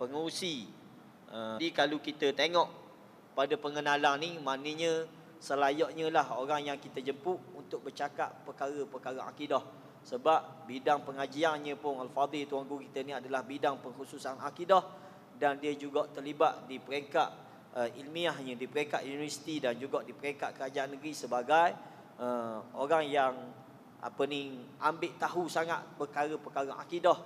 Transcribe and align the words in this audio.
pengurusi. 0.00 0.64
Uh, 1.28 1.60
jadi 1.60 1.68
kalau 1.76 2.00
kita 2.00 2.32
tengok 2.32 2.68
pada 3.36 3.54
pengenalan 3.60 4.16
ni 4.16 4.30
maknanya 4.40 5.04
selayaknya 5.36 6.08
lah 6.08 6.40
orang 6.40 6.72
yang 6.72 6.78
kita 6.80 7.04
jemput 7.04 7.36
untuk 7.52 7.84
bercakap 7.84 8.48
perkara-perkara 8.48 9.28
akidah. 9.28 9.60
Sebab 10.00 10.64
bidang 10.64 11.04
pengajiannya 11.04 11.76
pun 11.76 12.00
Al-Fadhil 12.00 12.48
Tuan 12.48 12.64
Guru 12.64 12.88
kita 12.88 13.04
ni 13.04 13.12
adalah 13.12 13.44
bidang 13.44 13.84
pengkhususan 13.84 14.40
akidah 14.40 14.80
dan 15.36 15.60
dia 15.60 15.76
juga 15.76 16.08
terlibat 16.08 16.64
di 16.64 16.80
peringkat 16.80 17.28
uh, 17.76 17.88
ilmiahnya 18.00 18.56
di 18.56 18.64
peringkat 18.64 19.04
universiti 19.04 19.60
dan 19.60 19.76
juga 19.76 20.00
di 20.00 20.16
peringkat 20.16 20.56
kerajaan 20.56 20.96
negeri 20.96 21.12
sebagai 21.12 21.68
uh, 22.16 22.64
orang 22.80 23.04
yang 23.08 23.34
apa 24.00 24.22
ni 24.24 24.56
ambil 24.80 25.12
tahu 25.20 25.44
sangat 25.52 25.84
perkara-perkara 26.00 26.72
akidah 26.80 27.16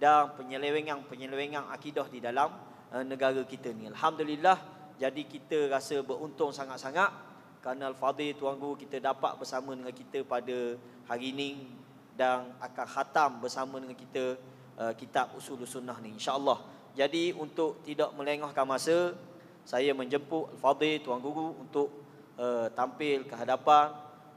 dan 0.00 0.32
penyelewengan-penyelewengan 0.34 1.68
akidah 1.68 2.08
di 2.08 2.24
dalam 2.24 2.48
uh, 2.90 3.04
negara 3.04 3.44
kita 3.44 3.68
ni. 3.76 3.86
Alhamdulillah 3.92 4.56
jadi 4.96 5.22
kita 5.28 5.68
rasa 5.68 6.00
beruntung 6.00 6.52
sangat-sangat 6.52 7.08
kerana 7.60 7.92
Al-Fadhil 7.92 8.36
Tuan 8.36 8.56
Guru 8.56 8.80
kita 8.80 9.00
dapat 9.00 9.36
bersama 9.36 9.76
dengan 9.76 9.92
kita 9.92 10.24
pada 10.24 10.80
hari 11.04 11.36
ini 11.36 11.68
dan 12.16 12.52
akan 12.60 12.86
khatam 12.88 13.30
bersama 13.40 13.80
dengan 13.80 13.96
kita 13.96 14.40
uh, 14.80 14.92
kitab 14.96 15.36
Usul 15.36 15.60
Sunnah 15.68 15.96
ni 16.00 16.16
insya-Allah. 16.16 16.60
Jadi 16.96 17.32
untuk 17.36 17.80
tidak 17.84 18.12
melengahkan 18.16 18.66
masa, 18.68 19.16
saya 19.64 19.92
menjemput 19.96 20.52
Al-Fadhil 20.56 21.00
Tuan 21.00 21.20
Guru 21.20 21.56
untuk 21.60 21.88
uh, 22.40 22.68
tampil 22.72 23.24
ke 23.24 23.32
hadapan 23.36 23.92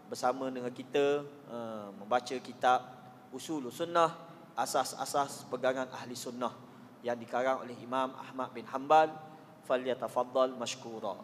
bersama 0.08 0.48
dengan 0.48 0.72
kita 0.72 1.28
uh, 1.52 1.92
membaca 1.96 2.36
kitab 2.40 2.88
Usul 3.36 3.68
Sunnah, 3.68 4.23
asas-asas 4.54 5.50
pegangan 5.50 5.90
ahli 5.90 6.14
sunnah 6.14 6.54
yang 7.04 7.18
dikarang 7.18 7.66
oleh 7.66 7.76
Imam 7.82 8.14
Ahmad 8.16 8.54
bin 8.54 8.66
Hanbal. 8.70 9.12
Falyatafaddal 9.64 10.60
mashkura. 10.60 11.24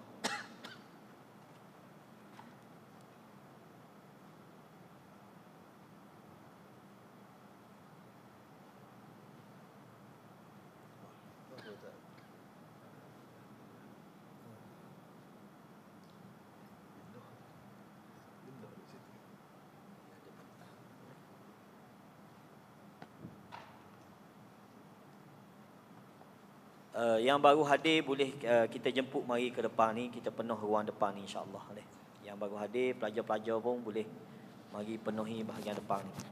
uh, 26.99 27.09
yang 27.20 27.43
baru 27.43 27.67
hadir 27.67 28.07
boleh 28.07 28.31
uh, 28.48 28.63
kita 28.71 28.87
jemput 28.95 29.27
mari 29.27 29.51
ke 29.51 29.59
depan 29.59 29.91
ni. 29.91 30.07
Kita 30.07 30.31
penuh 30.31 30.55
ruang 30.55 30.87
depan 30.87 31.12
ni 31.12 31.27
insyaallah 31.27 31.63
boleh. 31.67 31.84
Yang 32.23 32.39
baru 32.39 32.55
hadir 32.55 32.95
pelajar-pelajar 32.95 33.59
pun 33.59 33.84
boleh 33.84 34.07
mari 34.71 34.95
penuhi 34.95 35.43
bahagian 35.43 35.75
depan 35.75 36.07
ni. 36.07 36.15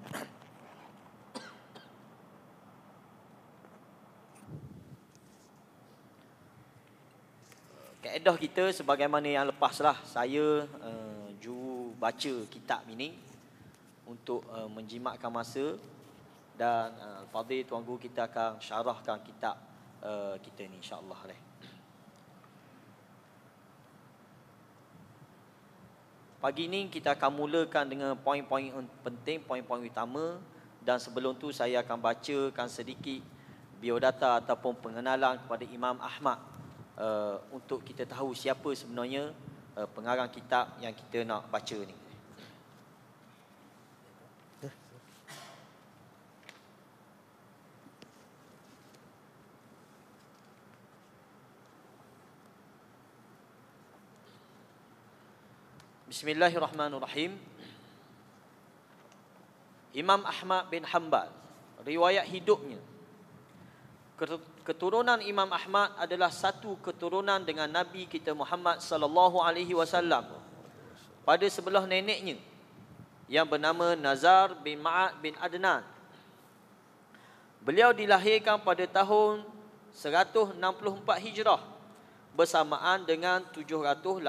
Kaedah 8.08 8.40
kita 8.40 8.72
sebagaimana 8.72 9.28
yang 9.28 9.52
lepaslah 9.52 10.00
saya 10.08 10.64
uh, 10.64 11.28
juru 11.44 11.92
baca 12.00 12.34
kitab 12.48 12.88
ini 12.88 13.20
untuk 14.08 14.48
uh, 14.48 14.72
menjimatkan 14.72 15.28
masa. 15.28 15.76
Dan 16.58 16.90
uh, 16.98 17.22
Fadil 17.30 17.62
Tuan 17.68 17.86
Guru 17.86 18.02
kita 18.02 18.26
akan 18.26 18.58
syarahkan 18.58 19.22
kitab 19.22 19.67
uh, 20.04 20.36
kita 20.42 20.68
ni 20.70 20.82
insyaAllah 20.82 21.22
leh. 21.30 21.42
Pagi 26.38 26.70
ni 26.70 26.86
kita 26.88 27.18
akan 27.18 27.32
mulakan 27.34 27.90
dengan 27.90 28.14
poin-poin 28.14 28.70
penting, 29.02 29.42
poin-poin 29.42 29.82
utama 29.82 30.38
dan 30.86 31.02
sebelum 31.02 31.34
tu 31.36 31.50
saya 31.50 31.82
akan 31.82 31.98
bacakan 31.98 32.70
sedikit 32.70 33.26
biodata 33.82 34.40
ataupun 34.40 34.78
pengenalan 34.78 35.42
kepada 35.42 35.66
Imam 35.66 35.98
Ahmad 35.98 36.38
uh, 36.98 37.42
untuk 37.50 37.82
kita 37.82 38.06
tahu 38.06 38.38
siapa 38.38 38.70
sebenarnya 38.74 39.34
uh, 39.78 39.90
pengarang 39.92 40.30
kitab 40.30 40.78
yang 40.78 40.94
kita 40.94 41.26
nak 41.26 41.50
baca 41.50 41.78
ni. 41.84 42.07
Bismillahirrahmanirrahim. 56.08 57.36
Imam 59.92 60.24
Ahmad 60.24 60.72
bin 60.72 60.88
Hanbal, 60.88 61.28
riwayat 61.84 62.24
hidupnya. 62.32 62.80
Keturunan 64.64 65.20
Imam 65.20 65.52
Ahmad 65.52 65.92
adalah 66.00 66.32
satu 66.32 66.80
keturunan 66.80 67.44
dengan 67.44 67.68
Nabi 67.68 68.08
kita 68.08 68.32
Muhammad 68.32 68.80
sallallahu 68.80 69.44
alaihi 69.44 69.76
wasallam. 69.76 70.24
Pada 71.28 71.44
sebelah 71.52 71.84
neneknya 71.84 72.40
yang 73.28 73.44
bernama 73.44 73.92
Nazar 74.00 74.56
bin 74.64 74.80
Ma'ad 74.80 75.20
bin 75.20 75.36
Adnan. 75.44 75.84
Beliau 77.60 77.92
dilahirkan 77.92 78.64
pada 78.64 78.88
tahun 78.88 79.44
164 79.92 80.56
Hijrah 81.20 81.60
bersamaan 82.32 83.04
dengan 83.04 83.44
780 83.52 84.24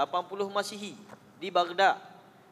Masihi 0.50 1.17
di 1.38 1.49
Baghdad 1.50 1.99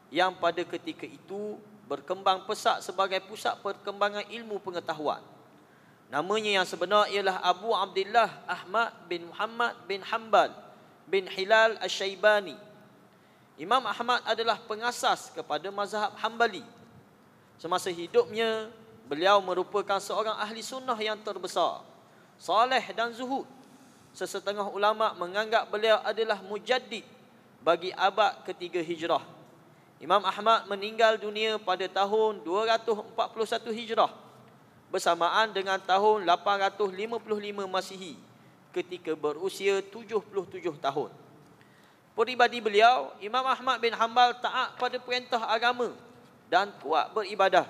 yang 0.07 0.35
pada 0.35 0.63
ketika 0.63 1.03
itu 1.03 1.59
berkembang 1.87 2.43
pesat 2.43 2.83
sebagai 2.83 3.23
pusat 3.23 3.55
perkembangan 3.63 4.27
ilmu 4.27 4.59
pengetahuan. 4.59 5.23
Namanya 6.07 6.63
yang 6.63 6.67
sebenar 6.67 7.11
ialah 7.11 7.43
Abu 7.43 7.71
Abdullah 7.75 8.31
Ahmad 8.47 8.95
bin 9.11 9.27
Muhammad 9.27 9.75
bin 9.87 9.99
Hanbal 10.03 10.51
bin 11.07 11.27
Hilal 11.27 11.75
Asy-Syaibani. 11.83 12.55
Imam 13.59 13.83
Ahmad 13.83 14.23
adalah 14.23 14.59
pengasas 14.63 15.33
kepada 15.33 15.67
mazhab 15.73 16.13
Hambali. 16.21 16.61
Semasa 17.57 17.89
hidupnya, 17.89 18.69
beliau 19.09 19.41
merupakan 19.41 19.97
seorang 19.97 20.37
ahli 20.37 20.61
sunnah 20.61 20.95
yang 20.99 21.17
terbesar, 21.25 21.81
saleh 22.37 22.85
dan 22.93 23.09
zuhud. 23.17 23.49
Sesetengah 24.13 24.69
ulama 24.69 25.17
menganggap 25.17 25.67
beliau 25.73 25.97
adalah 26.05 26.37
mujaddid 26.45 27.16
bagi 27.61 27.93
abad 27.93 28.43
ketiga 28.45 28.81
hijrah. 28.81 29.23
Imam 29.97 30.21
Ahmad 30.21 30.69
meninggal 30.69 31.17
dunia 31.17 31.57
pada 31.57 31.89
tahun 31.89 32.45
241 32.45 33.17
hijrah 33.73 34.11
bersamaan 34.87 35.51
dengan 35.51 35.81
tahun 35.81 36.23
855 36.23 37.17
Masihi 37.65 38.13
ketika 38.71 39.17
berusia 39.17 39.81
77 39.81 40.23
tahun. 40.77 41.09
Peribadi 42.17 42.57
beliau, 42.57 43.13
Imam 43.21 43.45
Ahmad 43.45 43.77
bin 43.77 43.93
Hanbal 43.93 44.37
taat 44.41 44.73
pada 44.77 44.97
perintah 44.97 45.41
agama 45.49 45.93
dan 46.49 46.73
kuat 46.81 47.13
beribadah. 47.13 47.69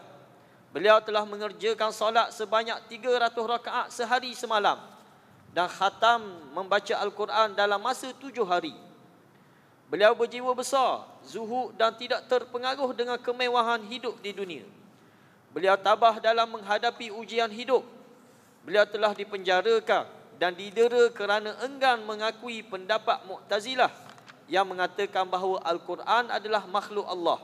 Beliau 0.71 1.03
telah 1.03 1.27
mengerjakan 1.27 1.91
solat 1.91 2.31
sebanyak 2.31 2.75
300 2.91 3.33
rakaat 3.33 3.87
sehari 3.91 4.31
semalam 4.35 4.79
dan 5.51 5.67
khatam 5.67 6.21
membaca 6.53 6.95
Al-Quran 6.95 7.55
dalam 7.57 7.79
masa 7.81 8.11
tujuh 8.15 8.45
hari. 8.45 8.75
Beliau 9.87 10.11
berjiwa 10.11 10.51
besar, 10.51 11.07
zuhud 11.23 11.71
dan 11.79 11.95
tidak 11.95 12.27
terpengaruh 12.27 12.91
dengan 12.91 13.15
kemewahan 13.15 13.79
hidup 13.87 14.19
di 14.19 14.35
dunia. 14.35 14.67
Beliau 15.55 15.79
tabah 15.79 16.19
dalam 16.19 16.59
menghadapi 16.59 17.07
ujian 17.15 17.47
hidup. 17.47 17.87
Beliau 18.67 18.83
telah 18.83 19.15
dipenjarakan 19.15 20.03
dan 20.35 20.51
didera 20.51 21.07
kerana 21.15 21.55
enggan 21.63 22.03
mengakui 22.03 22.67
pendapat 22.67 23.23
Mu'tazilah 23.31 23.87
yang 24.51 24.67
mengatakan 24.67 25.23
bahawa 25.23 25.63
Al-Quran 25.63 26.35
adalah 26.35 26.67
makhluk 26.67 27.07
Allah. 27.07 27.39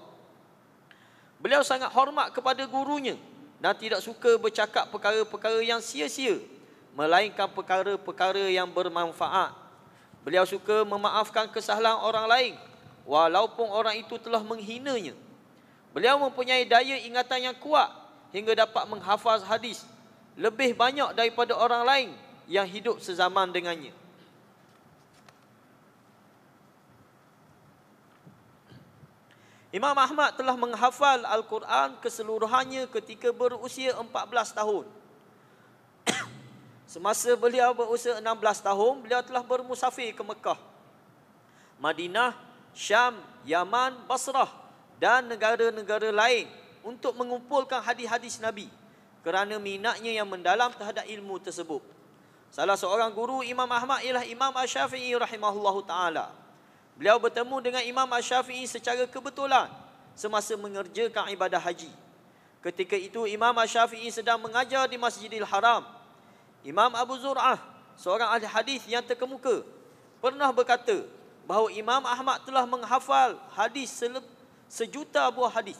Beliau 1.39 1.63
sangat 1.63 1.95
hormat 1.95 2.35
kepada 2.35 2.67
gurunya 2.67 3.15
dan 3.63 3.71
tidak 3.79 4.03
suka 4.03 4.35
bercakap 4.35 4.91
perkara-perkara 4.91 5.63
yang 5.63 5.79
sia-sia 5.79 6.43
melainkan 6.91 7.47
perkara-perkara 7.47 8.51
yang 8.51 8.67
bermanfaat 8.67 9.62
Beliau 10.23 10.47
suka 10.47 10.87
memaafkan 10.87 11.51
kesalahan 11.51 11.99
orang 11.99 12.25
lain 12.31 12.53
walaupun 13.03 13.67
orang 13.67 13.99
itu 13.99 14.15
telah 14.19 14.39
menghinanya. 14.39 15.11
Beliau 15.91 16.17
mempunyai 16.17 16.63
daya 16.63 16.97
ingatan 17.03 17.51
yang 17.51 17.57
kuat 17.59 17.91
hingga 18.31 18.55
dapat 18.65 18.87
menghafaz 18.87 19.43
hadis 19.45 19.83
lebih 20.39 20.73
banyak 20.73 21.13
daripada 21.13 21.53
orang 21.53 21.83
lain 21.85 22.09
yang 22.49 22.65
hidup 22.65 22.97
sezaman 23.03 23.51
dengannya. 23.51 23.93
Imam 29.73 29.97
Ahmad 29.97 30.37
telah 30.37 30.53
menghafal 30.53 31.25
Al-Quran 31.25 31.97
keseluruhannya 31.97 32.85
ketika 32.93 33.33
berusia 33.33 33.97
14 33.97 34.53
tahun. 34.53 34.85
Semasa 36.93 37.33
beliau 37.33 37.73
berusia 37.73 38.21
16 38.21 38.61
tahun, 38.61 39.01
beliau 39.01 39.25
telah 39.25 39.41
bermusafir 39.41 40.13
ke 40.13 40.21
Mekah, 40.21 40.61
Madinah, 41.81 42.37
Syam, 42.69 43.17
Yaman, 43.49 44.05
Basrah 44.05 44.53
dan 45.01 45.25
negara-negara 45.25 46.13
lain 46.13 46.45
untuk 46.85 47.17
mengumpulkan 47.17 47.81
hadis-hadis 47.81 48.37
Nabi 48.37 48.69
kerana 49.25 49.57
minatnya 49.57 50.13
yang 50.13 50.29
mendalam 50.29 50.69
terhadap 50.77 51.01
ilmu 51.09 51.41
tersebut. 51.41 51.81
Salah 52.53 52.77
seorang 52.77 53.09
guru 53.09 53.41
Imam 53.41 53.65
Ahmad 53.73 54.05
ialah 54.05 54.29
Imam 54.29 54.53
Ash-Syafi'i 54.53 55.17
rahimahullahu 55.17 55.81
taala. 55.89 56.29
Beliau 56.93 57.17
bertemu 57.17 57.57
dengan 57.73 57.81
Imam 57.81 58.05
Ash-Syafi'i 58.05 58.69
secara 58.69 59.09
kebetulan 59.09 59.65
semasa 60.13 60.53
mengerjakan 60.53 61.33
ibadah 61.33 61.57
haji. 61.57 61.89
Ketika 62.61 62.93
itu 62.93 63.25
Imam 63.25 63.57
Ash-Syafi'i 63.57 64.13
sedang 64.13 64.37
mengajar 64.37 64.85
di 64.85 65.01
Masjidil 65.01 65.49
Haram 65.49 66.02
Imam 66.63 66.91
Abu 66.95 67.19
Zur'ah, 67.19 67.59
seorang 67.99 68.31
ahli 68.31 68.47
hadis 68.47 68.81
yang 68.87 69.03
terkemuka, 69.03 69.67
pernah 70.23 70.47
berkata 70.55 71.03
bahawa 71.43 71.67
Imam 71.75 72.03
Ahmad 72.07 72.39
telah 72.47 72.63
menghafal 72.63 73.35
hadis 73.51 73.91
sejuta 74.71 75.27
buah 75.27 75.51
hadis. 75.51 75.75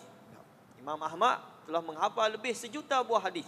Imam 0.83 0.99
Ahmad 0.99 1.39
telah 1.63 1.79
menghafal 1.79 2.27
lebih 2.35 2.51
sejuta 2.51 2.99
buah 2.99 3.23
hadis. 3.23 3.47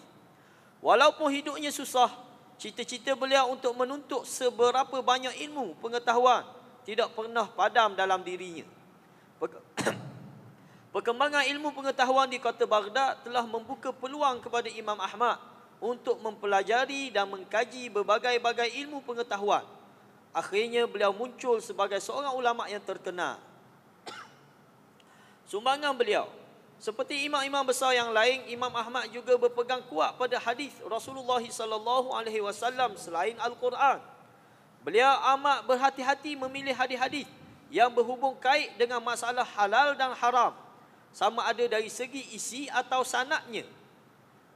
Walaupun 0.80 1.28
hidupnya 1.28 1.68
susah, 1.76 2.08
cita-cita 2.56 3.12
beliau 3.20 3.52
untuk 3.52 3.76
menuntut 3.76 4.24
seberapa 4.24 5.04
banyak 5.04 5.36
ilmu 5.44 5.76
pengetahuan 5.84 6.48
tidak 6.88 7.12
pernah 7.12 7.44
padam 7.52 8.00
dalam 8.00 8.24
dirinya. 8.24 8.64
Perkembangan 10.96 11.44
ilmu 11.52 11.76
pengetahuan 11.76 12.31
di 12.31 12.40
kota 12.40 12.64
Baghdad 12.64 13.20
telah 13.28 13.44
membuka 13.44 13.92
peluang 13.92 14.40
kepada 14.40 14.72
Imam 14.72 14.96
Ahmad 14.96 15.55
untuk 15.80 16.19
mempelajari 16.24 17.12
dan 17.12 17.27
mengkaji 17.27 17.92
berbagai-bagai 17.92 18.72
ilmu 18.86 19.04
pengetahuan. 19.04 19.63
Akhirnya 20.36 20.83
beliau 20.83 21.16
muncul 21.16 21.63
sebagai 21.63 22.00
seorang 22.04 22.36
ulama 22.36 22.68
yang 22.68 22.83
terkenal. 22.83 23.39
Sumbangan 25.48 25.95
beliau 25.95 26.27
seperti 26.75 27.24
imam-imam 27.24 27.63
besar 27.63 27.95
yang 27.95 28.12
lain, 28.12 28.44
Imam 28.51 28.69
Ahmad 28.75 29.07
juga 29.07 29.39
berpegang 29.39 29.80
kuat 29.88 30.19
pada 30.19 30.36
hadis 30.36 30.75
Rasulullah 30.83 31.39
sallallahu 31.39 32.12
alaihi 32.12 32.44
wasallam 32.44 33.00
selain 33.00 33.39
Al-Quran. 33.39 34.04
Beliau 34.83 35.18
amat 35.39 35.66
berhati-hati 35.66 36.36
memilih 36.38 36.75
hadis-hadis 36.75 37.25
yang 37.74 37.89
berhubung 37.89 38.38
kait 38.38 38.75
dengan 38.78 39.01
masalah 39.01 39.48
halal 39.57 39.98
dan 39.98 40.13
haram, 40.13 40.54
sama 41.10 41.48
ada 41.48 41.66
dari 41.66 41.89
segi 41.89 42.21
isi 42.36 42.69
atau 42.69 43.01
sanadnya. 43.01 43.66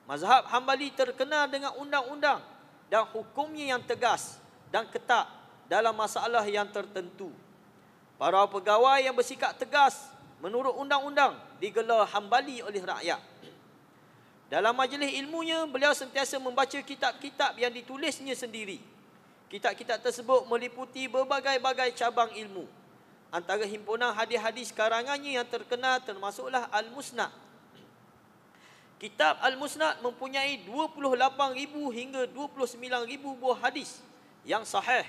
Mazhab 0.10 0.50
Hambali 0.50 0.90
terkenal 0.90 1.46
dengan 1.46 1.70
undang-undang 1.78 2.42
dan 2.90 3.06
hukumnya 3.14 3.78
yang 3.78 3.82
tegas 3.86 4.42
dan 4.74 4.90
ketat 4.90 5.30
dalam 5.70 5.94
masalah 5.94 6.42
yang 6.50 6.66
tertentu. 6.66 7.30
Para 8.18 8.42
pegawai 8.50 9.06
yang 9.06 9.14
bersikap 9.14 9.54
tegas 9.54 10.10
menurut 10.42 10.74
undang-undang 10.82 11.38
digelar 11.62 12.10
Hambali 12.10 12.66
oleh 12.66 12.82
rakyat. 12.82 13.22
Dalam 14.50 14.74
majlis 14.74 15.14
ilmunya, 15.22 15.70
beliau 15.70 15.94
sentiasa 15.94 16.42
membaca 16.42 16.82
kitab-kitab 16.82 17.54
yang 17.62 17.70
ditulisnya 17.70 18.34
sendiri. 18.34 18.82
Kitab-kitab 19.46 20.02
tersebut 20.02 20.50
meliputi 20.50 21.06
berbagai-bagai 21.06 21.94
cabang 21.94 22.34
ilmu. 22.34 22.66
Antara 23.30 23.62
himpunan 23.62 24.10
hadis-hadis 24.18 24.74
karangannya 24.74 25.38
yang 25.38 25.46
terkenal 25.46 26.02
termasuklah 26.02 26.66
Al-Musnad 26.74 27.30
Kitab 29.00 29.40
Al-Musnad 29.40 30.04
mempunyai 30.04 30.60
28,000 30.68 31.56
hingga 31.96 32.28
29,000 32.28 33.40
buah 33.40 33.58
hadis 33.64 34.04
yang 34.44 34.68
sahih 34.68 35.08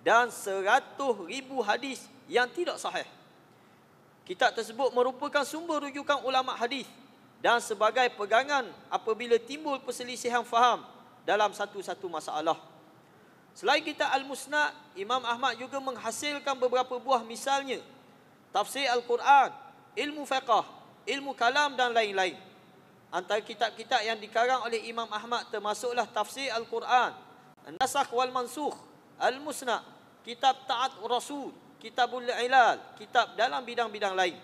dan 0.00 0.32
100,000 0.32 0.64
hadis 1.68 2.08
yang 2.24 2.48
tidak 2.48 2.80
sahih. 2.80 3.04
Kitab 4.24 4.56
tersebut 4.56 4.88
merupakan 4.96 5.44
sumber 5.44 5.84
rujukan 5.84 6.24
ulama 6.24 6.56
hadis 6.56 6.88
dan 7.44 7.60
sebagai 7.60 8.08
pegangan 8.16 8.64
apabila 8.88 9.36
timbul 9.36 9.76
perselisihan 9.84 10.40
faham 10.40 10.80
dalam 11.28 11.52
satu-satu 11.52 12.08
masalah. 12.08 12.56
Selain 13.52 13.84
kitab 13.84 14.08
Al-Musnad, 14.08 14.72
Imam 14.96 15.20
Ahmad 15.28 15.52
juga 15.60 15.76
menghasilkan 15.84 16.56
beberapa 16.56 16.96
buah 16.96 17.20
misalnya 17.28 17.84
tafsir 18.56 18.88
Al-Quran, 18.88 19.52
ilmu 20.00 20.24
fiqah, 20.24 20.64
ilmu 21.04 21.36
kalam 21.36 21.76
dan 21.76 21.92
lain-lain. 21.92 22.47
Antara 23.08 23.40
kitab-kitab 23.40 24.04
yang 24.04 24.20
dikarang 24.20 24.68
oleh 24.68 24.84
Imam 24.84 25.08
Ahmad 25.08 25.48
termasuklah 25.48 26.04
tafsir 26.04 26.52
Al-Quran, 26.52 27.16
Nasakh 27.80 28.12
wal 28.12 28.28
Mansukh, 28.28 28.76
Al-Musna, 29.16 29.80
kitab 30.24 30.68
Ta'at 30.68 31.00
Rasul, 31.00 31.52
Kitabul 31.78 32.26
Ilal, 32.26 32.76
kitab 32.98 33.38
dalam 33.38 33.62
bidang-bidang 33.62 34.12
lain. 34.12 34.36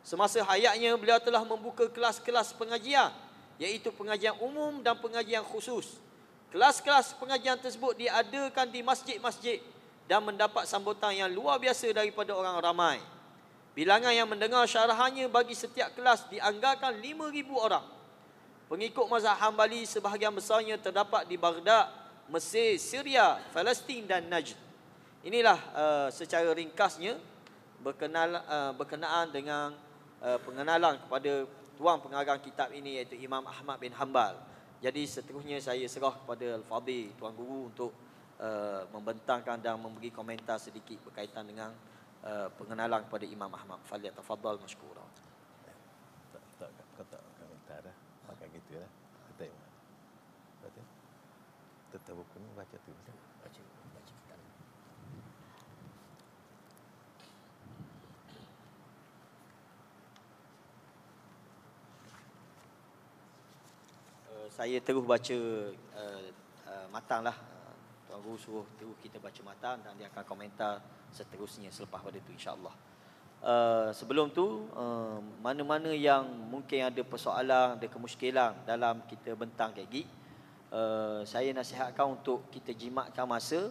Semasa 0.00 0.40
hayatnya 0.40 0.96
beliau 0.96 1.20
telah 1.20 1.44
membuka 1.44 1.84
kelas-kelas 1.92 2.56
pengajian 2.56 3.12
iaitu 3.60 3.92
pengajian 3.92 4.32
umum 4.40 4.80
dan 4.80 4.96
pengajian 4.96 5.44
khusus. 5.44 6.00
Kelas-kelas 6.48 7.12
pengajian 7.20 7.60
tersebut 7.60 7.92
diadakan 8.00 8.72
di 8.72 8.80
masjid-masjid 8.80 9.60
dan 10.08 10.24
mendapat 10.24 10.64
sambutan 10.64 11.12
yang 11.12 11.28
luar 11.28 11.60
biasa 11.60 11.92
daripada 11.92 12.32
orang 12.32 12.56
ramai. 12.56 12.96
Bilangan 13.78 14.10
yang 14.10 14.26
mendengar 14.26 14.66
syarahannya 14.66 15.30
bagi 15.30 15.54
setiap 15.54 15.94
kelas 15.94 16.26
dianggarkan 16.34 16.98
5,000 16.98 17.30
orang. 17.54 17.86
Pengikut 18.66 19.06
mazhab 19.06 19.38
Hambali 19.38 19.86
sebahagian 19.86 20.34
besarnya 20.34 20.74
terdapat 20.82 21.30
di 21.30 21.38
Baghdad, 21.38 21.86
Mesir, 22.26 22.74
Syria, 22.82 23.38
Palestin 23.54 24.02
dan 24.02 24.26
Najd. 24.26 24.58
Inilah 25.22 25.58
uh, 25.78 26.08
secara 26.10 26.50
ringkasnya 26.58 27.22
berkenal, 27.78 28.42
uh, 28.50 28.74
berkenaan 28.74 29.30
dengan 29.30 29.70
uh, 30.26 30.38
pengenalan 30.42 30.98
kepada 30.98 31.46
tuan 31.78 32.02
pengarang 32.02 32.42
kitab 32.42 32.74
ini 32.74 32.98
iaitu 32.98 33.14
Imam 33.14 33.46
Ahmad 33.46 33.78
bin 33.78 33.94
Hanbal. 33.94 34.34
Jadi 34.82 35.06
seterusnya 35.06 35.62
saya 35.62 35.86
serah 35.86 36.18
kepada 36.18 36.58
Al-Fadhil 36.58 37.14
Tuan 37.14 37.30
Guru 37.30 37.70
untuk 37.70 37.94
uh, 38.42 38.90
membentangkan 38.90 39.62
dan 39.62 39.78
memberi 39.78 40.10
komentar 40.10 40.58
sedikit 40.58 40.98
berkaitan 41.06 41.46
dengan 41.46 41.70
uh, 42.28 42.48
pengenalan 42.60 43.00
kepada 43.08 43.24
Imam 43.24 43.48
Ahmad. 43.48 43.80
Faliat 43.88 44.12
tafadhal 44.12 44.60
mashkura. 44.60 45.04
Tak 46.34 46.42
tak 46.60 46.86
kata 47.00 47.18
komentar 47.40 47.78
dah. 47.80 47.96
Pakai 48.28 48.52
gitu 48.52 48.76
lah. 48.76 48.90
Kata 49.32 49.44
mana? 49.48 49.68
Baca. 50.60 50.82
Tetap 51.96 52.12
buku 52.12 52.36
ni 52.36 52.48
baca 52.52 52.76
tu. 52.76 52.90
Baca. 52.92 53.60
Baca. 53.96 54.14
Uh, 64.28 64.46
saya 64.52 64.76
terus 64.84 65.04
baca 65.08 65.38
uh, 65.96 66.28
uh, 66.68 66.86
matang 66.92 67.24
lah. 67.24 67.57
Uh, 68.08 68.16
Tuan 68.16 68.24
Guru 68.24 68.38
suruh 68.40 68.66
terus 68.80 68.96
kita 69.04 69.20
baca 69.20 69.40
matang 69.44 69.76
dan 69.84 69.92
dia 70.00 70.08
akan 70.08 70.24
komentar 70.24 70.80
seterusnya 71.12 71.68
selepas 71.68 72.00
pada 72.00 72.16
itu 72.16 72.32
insyaAllah. 72.32 72.72
Uh, 73.38 73.92
sebelum 73.94 74.32
tu, 74.32 74.66
uh, 74.74 75.20
mana-mana 75.44 75.92
yang 75.92 76.26
mungkin 76.48 76.88
ada 76.88 77.02
persoalan, 77.04 77.78
ada 77.78 77.86
kemuskilan 77.86 78.66
dalam 78.66 79.04
kita 79.06 79.36
bentang 79.36 79.70
gini, 79.76 80.08
uh, 80.72 81.22
saya 81.22 81.52
nasihatkan 81.52 82.18
untuk 82.18 82.48
kita 82.50 82.72
jimatkan 82.72 83.28
masa. 83.28 83.70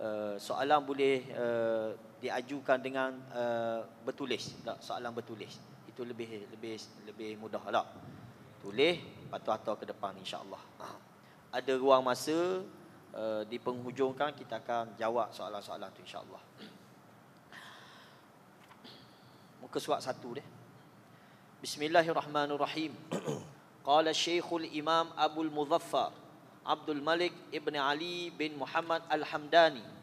Uh, 0.00 0.36
soalan 0.40 0.80
boleh 0.80 1.28
uh, 1.36 1.92
diajukan 2.20 2.80
dengan 2.80 3.14
uh, 3.32 3.84
bertulis, 4.04 4.56
tak? 4.64 4.80
soalan 4.80 5.14
bertulis. 5.14 5.56
Itu 5.88 6.04
lebih 6.04 6.50
lebih 6.52 6.76
lebih 7.08 7.30
mudah 7.38 7.64
lah. 7.70 7.86
Tulis, 8.60 9.00
patut-patut 9.32 9.80
ke 9.80 9.84
depan 9.88 10.12
insyaAllah. 10.20 10.60
Ada 11.52 11.72
ruang 11.80 12.04
masa, 12.04 12.64
uh, 13.15 13.41
di 13.47 13.57
penghujung 13.57 14.13
kan 14.13 14.35
kita 14.35 14.61
akan 14.61 14.97
jawab 14.99 15.31
soalan-soalan 15.31 15.89
tu 15.95 16.01
insyaAllah. 16.03 16.41
Muka 19.61 19.77
surat 19.81 20.03
satu 20.03 20.37
deh. 20.37 20.47
Bismillahirrahmanirrahim. 21.61 22.93
Qala 23.85 24.09
Syekhul 24.13 24.65
Imam 24.73 25.13
Abu 25.13 25.45
Muzaffar 25.45 26.09
Abdul 26.65 27.05
Malik 27.05 27.33
Ibn 27.53 27.77
Ali 27.77 28.33
bin 28.33 28.57
Muhammad 28.57 29.05
Al-Hamdani 29.13 29.95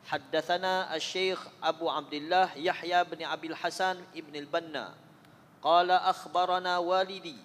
حدثنا 0.00 0.96
الشيخ 0.96 1.60
أبو 1.62 1.90
عبد 1.90 2.14
الله 2.14 2.56
يحيى 2.56 3.04
بن 3.04 3.20
أبي 3.20 3.46
الحسن 3.52 4.00
ابن 4.16 4.34
البنا 4.36 4.94
قال 5.62 5.90
أخبرنا 5.90 6.78
والدي 6.78 7.36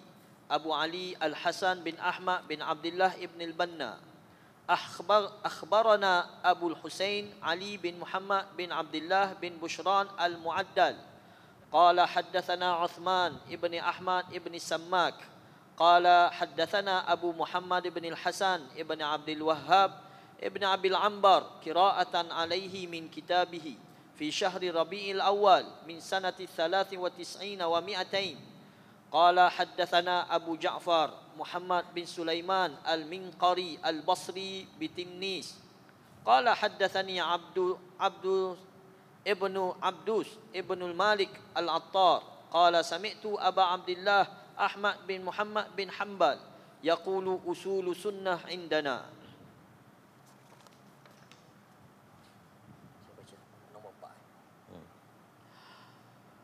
أبو 0.50 0.72
علي 0.72 1.16
الحسن 1.20 1.84
بن 1.84 1.94
أحمد 2.00 2.48
بن 2.48 2.62
عبد 2.62 2.86
الله 2.86 3.12
ابن 3.24 3.40
البنا 3.42 3.90
أخبر 4.69 5.31
أخبرنا 5.45 6.29
أبو 6.43 6.67
الحسين 6.67 7.33
علي 7.43 7.77
بن 7.77 7.99
محمد 7.99 8.45
بن 8.57 8.71
عبد 8.71 8.95
الله 8.95 9.33
بن 9.33 9.49
بشران 9.49 10.07
المعدل 10.21 10.95
قال 11.71 12.01
حدثنا 12.01 12.73
عثمان 12.73 13.37
ابن 13.49 13.73
أحمد 13.75 14.25
ابن 14.33 14.59
سماك 14.59 15.15
قال 15.77 16.31
حدثنا 16.33 17.11
أبو 17.11 17.33
محمد 17.33 17.87
بن 17.87 18.05
الحسن 18.05 18.61
ابن 18.77 19.01
عبد 19.01 19.29
الوهاب 19.29 19.99
ابن 20.43 20.63
أبي 20.63 20.87
العنبر 20.87 21.39
قراءة 21.65 22.33
عليه 22.33 22.87
من 22.87 23.09
كتابه 23.09 23.75
في 24.15 24.31
شهر 24.31 24.75
ربيع 24.75 25.15
الأول 25.15 25.65
من 25.87 25.99
سنة 25.99 26.47
ثلاث 26.57 26.93
وتسعين 26.93 27.61
ومائتين 27.61 28.39
قال 29.11 29.39
حدثنا 29.39 30.35
أبو 30.35 30.55
جعفر 30.55 31.13
Muhammad 31.37 31.89
bin 31.95 32.07
Sulaiman 32.07 32.75
Al-Minqari 32.85 33.77
Al-Basri 33.83 34.67
Bitimnis 34.79 35.55
Qala 36.25 36.53
haddathani 36.53 37.17
Abdu 37.17 37.77
Abdu 37.99 38.57
Ibnu 39.25 39.77
Abdus 39.81 40.27
Ibnu 40.49 40.93
Malik 40.97 41.29
Al-Attar. 41.53 42.25
Qala 42.49 42.81
sami'tu 42.81 43.37
Aba 43.37 43.77
Abdullah 43.77 44.25
Ahmad 44.57 45.05
bin 45.05 45.23
Muhammad 45.25 45.69
bin 45.77 45.87
Hanbal 45.89 46.41
Yaqulu 46.81 47.45
usulu 47.45 47.93
sunnah 47.93 48.41
indana. 48.49 49.05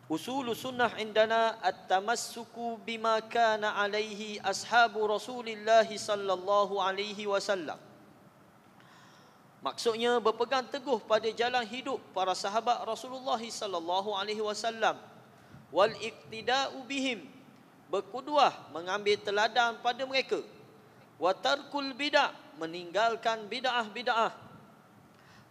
Usul 0.07 0.55
sunnah 0.55 0.95
indana 1.03 1.59
at-tamassuku 1.59 2.79
bima 2.87 3.19
kana 3.27 3.75
alaihi 3.75 4.39
ashabu 4.39 5.03
Rasulillah 5.03 5.83
sallallahu 5.83 6.79
alaihi 6.79 7.27
wasallam. 7.27 7.75
Maksudnya 9.59 10.23
berpegang 10.23 10.63
teguh 10.63 11.03
pada 11.03 11.27
jalan 11.35 11.67
hidup 11.67 11.99
para 12.15 12.31
sahabat 12.31 12.87
Rasulullah 12.87 13.35
sallallahu 13.35 14.15
alaihi 14.15 14.39
wasallam. 14.39 14.95
Wal 15.75 15.91
iqtida'u 15.99 16.87
bihim 16.87 17.27
berkuduah 17.91 18.71
mengambil 18.71 19.19
teladan 19.19 19.75
pada 19.83 20.07
mereka. 20.07 20.39
Wa 21.19 21.35
tarkul 21.35 21.91
bid'ah 21.91 22.31
meninggalkan 22.55 23.43
bid'ah-bid'ah. 23.51 24.31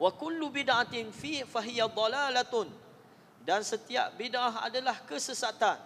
Wa 0.00 0.10
kullu 0.16 0.48
bid'atin 0.48 1.12
fi 1.12 1.44
fahiya 1.44 1.92
dalalatun 1.92 2.85
dan 3.45 3.65
setiap 3.65 4.13
bid'ah 4.17 4.61
adalah 4.61 5.01
kesesatan 5.05 5.77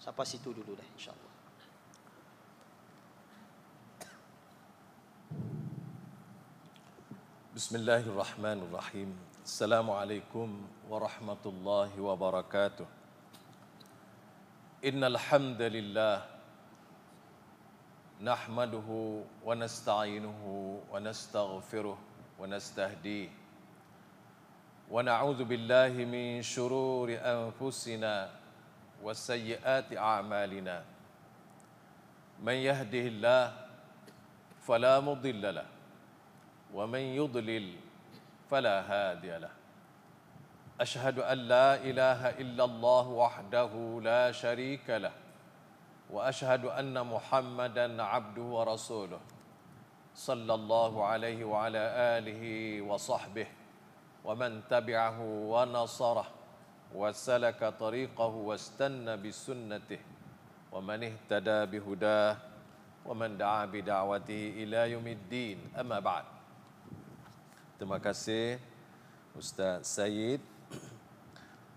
sampai 0.00 0.24
situ 0.26 0.50
dulu 0.50 0.74
dah 0.74 0.88
insyaallah 0.96 1.30
بسم 7.52 7.84
الله 7.84 8.08
الرحمن 8.08 8.58
الرحيم 8.64 9.10
السلام 9.44 9.84
عليكم 9.90 10.48
ورحمة 10.88 11.44
الله 11.46 11.90
وبركاته 12.00 12.86
إن 14.80 15.04
الحمد 15.04 15.60
لله 15.62 16.16
نحمده 18.24 18.88
ونستعينه 19.44 20.40
ونستغفره 20.92 21.98
ونستهديه 22.40 23.28
ونعوذ 24.87 25.43
بالله 25.43 25.93
من 26.07 26.39
شرور 26.41 27.11
أنفسنا 27.19 28.29
وسيئات 29.03 29.91
أعمالنا. 29.91 30.77
من 32.39 32.53
يهده 32.53 33.05
الله 33.11 33.43
فلا 34.63 34.99
مضل 35.03 35.43
له 35.55 35.67
ومن 36.73 37.03
يضلل 37.19 37.75
فلا 38.47 38.77
هادي 38.87 39.37
له. 39.43 39.53
أشهد 40.79 41.19
أن 41.19 41.37
لا 41.37 41.75
إله 41.75 42.39
إلا 42.39 42.63
الله 42.63 43.05
وحده 43.07 43.73
لا 44.03 44.31
شريك 44.31 44.87
له 44.89 45.11
وأشهد 46.09 46.65
أن 46.65 46.95
محمدا 46.95 48.03
عبده 48.03 48.41
ورسوله 48.41 49.19
صلى 50.15 50.53
الله 50.53 50.93
عليه 51.05 51.39
وعلى 51.43 51.83
آله 52.17 52.43
وصحبه. 52.87 53.47
ومن 54.26 54.62
تبعه 54.70 55.18
ونصره 55.52 56.26
وسلك 56.94 57.60
طريقه 57.80 58.32
واستنى 58.48 59.16
بسنته 59.16 60.00
ومن 60.72 60.98
اهتدى 61.04 61.58
بهداه 61.72 62.36
ومن 63.06 63.30
دعا 63.38 63.64
بدعوته 63.66 64.42
الى 64.62 64.80
يوم 64.94 65.06
الدين 65.06 65.58
اما 65.80 65.98
بعد 65.98 66.26
Terima 67.82 67.98
kasih 67.98 68.62
Ustaz 69.34 69.82
Said 69.90 70.38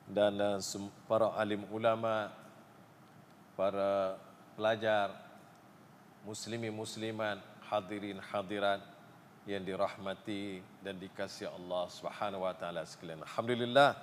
dan 0.06 0.38
uh, 0.38 0.62
para 1.10 1.34
alim 1.34 1.66
ulama, 1.74 2.30
para 3.58 4.22
pelajar, 4.54 5.18
muslimi 6.22 6.70
musliman, 6.70 7.42
hadirin 7.66 8.22
hadirat 8.22 8.86
yang 9.49 9.65
dirahmati 9.65 10.61
dan 10.85 11.01
dikasihi 11.01 11.49
Allah 11.49 11.89
Subhanahu 11.89 12.45
wa 12.45 12.53
taala 12.53 12.85
sekalian. 12.85 13.25
Alhamdulillah 13.25 13.97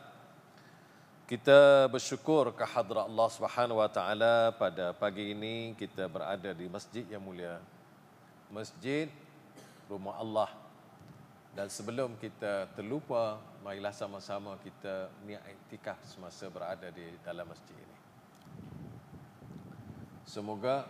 kita 1.27 1.91
bersyukur 1.91 2.56
kehadrat 2.56 3.06
Allah 3.06 3.29
Subhanahu 3.29 3.84
wa 3.84 3.89
taala 3.91 4.56
pada 4.56 4.96
pagi 4.96 5.36
ini 5.36 5.75
kita 5.77 6.08
berada 6.08 6.56
di 6.56 6.65
masjid 6.72 7.06
yang 7.10 7.22
mulia. 7.22 7.62
Masjid 8.50 9.12
rumah 9.91 10.15
Allah 10.17 10.50
dan 11.58 11.74
sebelum 11.74 12.13
kita 12.22 12.70
terlupa, 12.77 13.41
marilah 13.65 13.89
sama-sama 13.89 14.62
kita 14.62 15.10
niat 15.25 15.41
iktikaf 15.41 15.98
semasa 16.06 16.46
berada 16.53 16.86
di 16.94 17.01
dalam 17.25 17.50
masjid 17.50 17.74
ini. 17.74 17.98
Semoga 20.22 20.86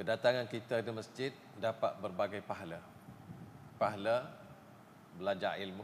kedatangan 0.00 0.48
kita 0.48 0.80
di 0.80 0.88
masjid 0.88 1.32
dapat 1.60 1.92
berbagai 2.00 2.40
pahala. 2.48 2.80
Pahala 3.82 4.30
belajar 5.18 5.58
ilmu, 5.58 5.82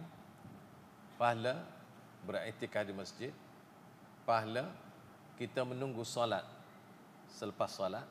pahala 1.18 1.58
beriktikaf 2.22 2.86
di 2.86 2.94
masjid, 2.94 3.32
pahala 4.22 4.70
kita 5.34 5.66
menunggu 5.66 6.06
solat 6.06 6.46
selepas 7.26 7.66
solat. 7.74 8.06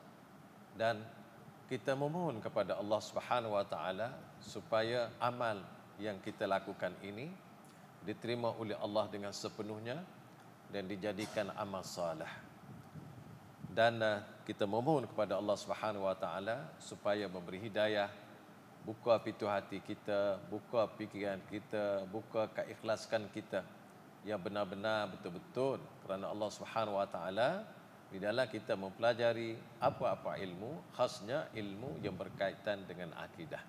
Dan 0.76 1.00
kita 1.72 1.96
memohon 1.96 2.36
kepada 2.44 2.76
Allah 2.76 3.00
Subhanahu 3.00 3.56
wa 3.56 3.64
taala 3.64 4.12
supaya 4.44 5.08
amal 5.16 5.64
yang 5.96 6.20
kita 6.20 6.44
lakukan 6.44 6.92
ini 7.00 7.32
diterima 8.04 8.54
oleh 8.60 8.76
Allah 8.78 9.08
dengan 9.08 9.32
sepenuhnya 9.32 9.98
dan 10.68 10.84
dijadikan 10.84 11.50
amal 11.56 11.82
saleh. 11.82 12.30
Dan 13.68 14.00
uh, 14.02 14.20
kita 14.44 14.64
memohon 14.64 15.06
kepada 15.06 15.36
Allah 15.36 15.56
Subhanahu 15.56 16.08
Wa 16.08 16.16
Taala 16.16 16.56
supaya 16.80 17.28
memberi 17.28 17.62
hidayah, 17.62 18.10
buka 18.88 19.20
pintu 19.20 19.44
hati 19.44 19.84
kita, 19.84 20.40
buka 20.48 20.88
fikiran 20.96 21.36
kita, 21.52 22.08
buka 22.08 22.48
keikhlaskan 22.56 23.28
kita. 23.28 23.60
Yang 24.24 24.48
benar-benar 24.48 25.12
betul-betul. 25.12 25.76
Kerana 26.08 26.32
Allah 26.32 26.48
Subhanahu 26.48 26.96
Wa 26.96 27.04
Taala 27.04 27.68
di 28.08 28.16
dalam 28.16 28.48
kita 28.48 28.80
mempelajari 28.80 29.60
apa-apa 29.76 30.40
ilmu, 30.40 30.96
khasnya 30.96 31.52
ilmu 31.52 32.00
yang 32.00 32.16
berkaitan 32.16 32.88
dengan 32.88 33.12
akidah. 33.20 33.60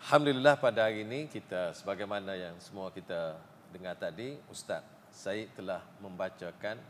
Alhamdulillah 0.00 0.56
pada 0.56 0.88
hari 0.88 1.04
ini 1.04 1.28
kita 1.28 1.76
sebagaimana 1.76 2.32
yang 2.32 2.56
semua 2.64 2.88
kita 2.88 3.36
dengar 3.68 4.00
tadi 4.00 4.40
Ustaz 4.48 4.80
Said 5.12 5.52
telah 5.52 5.84
membacakan 6.00 6.80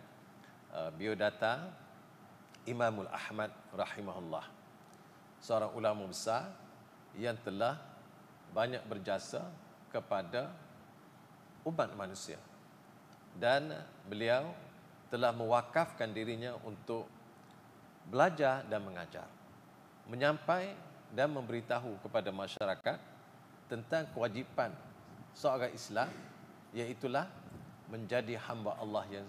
uh, 0.71 0.91
biodata 0.95 1.75
Imamul 2.69 3.11
Ahmad 3.11 3.51
rahimahullah. 3.75 4.47
Seorang 5.41 5.73
ulama 5.75 6.05
besar 6.05 6.68
yang 7.19 7.35
telah 7.43 7.77
banyak 8.55 8.81
berjasa 8.87 9.43
kepada 9.91 10.55
umat 11.67 11.91
manusia. 11.99 12.39
Dan 13.35 13.75
beliau 14.07 14.55
telah 15.11 15.35
mewakafkan 15.35 16.09
dirinya 16.15 16.55
untuk 16.63 17.11
belajar 18.09 18.65
dan 18.71 18.81
mengajar. 18.87 19.27
Menyampai 20.09 20.73
dan 21.13 21.29
memberitahu 21.35 22.01
kepada 22.01 22.33
masyarakat 22.33 22.99
tentang 23.69 24.09
kewajipan 24.17 24.73
seorang 25.37 25.73
Islam 25.77 26.09
iaitulah 26.73 27.29
menjadi 27.89 28.37
hamba 28.49 28.77
Allah 28.81 29.05
yang 29.13 29.27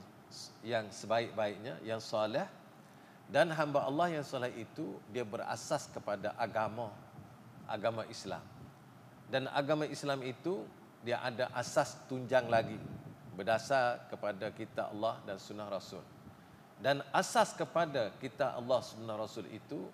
yang 0.62 0.86
sebaik-baiknya 0.92 1.80
yang 1.84 2.00
soleh 2.00 2.46
dan 3.32 3.50
hamba 3.56 3.88
Allah 3.88 4.20
yang 4.20 4.26
soleh 4.26 4.52
itu 4.56 5.00
dia 5.12 5.24
berasas 5.24 5.88
kepada 5.90 6.36
agama 6.36 6.92
agama 7.70 8.04
Islam. 8.10 8.42
Dan 9.30 9.46
agama 9.54 9.86
Islam 9.86 10.26
itu 10.26 10.66
dia 11.06 11.22
ada 11.22 11.54
asas 11.54 12.02
tunjang 12.10 12.50
lagi. 12.50 12.76
Berdasar 13.38 14.10
kepada 14.12 14.52
kita 14.52 14.92
Allah 14.92 15.22
dan 15.24 15.40
sunnah 15.40 15.72
Rasul. 15.72 16.04
Dan 16.82 17.00
asas 17.16 17.56
kepada 17.56 18.12
kita 18.20 18.58
Allah 18.58 18.84
sunnah 18.84 19.16
Rasul 19.16 19.48
itu 19.54 19.88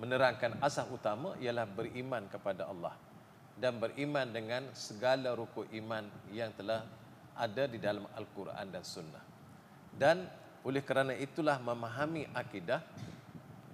menerangkan 0.00 0.58
asas 0.58 0.88
utama 0.90 1.38
ialah 1.38 1.68
beriman 1.68 2.26
kepada 2.26 2.66
Allah. 2.66 2.96
Dan 3.54 3.78
beriman 3.78 4.26
dengan 4.26 4.66
segala 4.74 5.38
rukun 5.38 5.70
iman 5.70 6.02
yang 6.34 6.50
telah 6.58 6.82
ada 7.38 7.70
di 7.70 7.78
dalam 7.78 8.02
Al-Quran 8.18 8.66
dan 8.66 8.82
Sunnah. 8.82 9.22
Dan 9.94 10.26
Oleh 10.64 10.80
kerana 10.80 11.12
itulah 11.12 11.60
memahami 11.60 12.24
akidah 12.32 12.80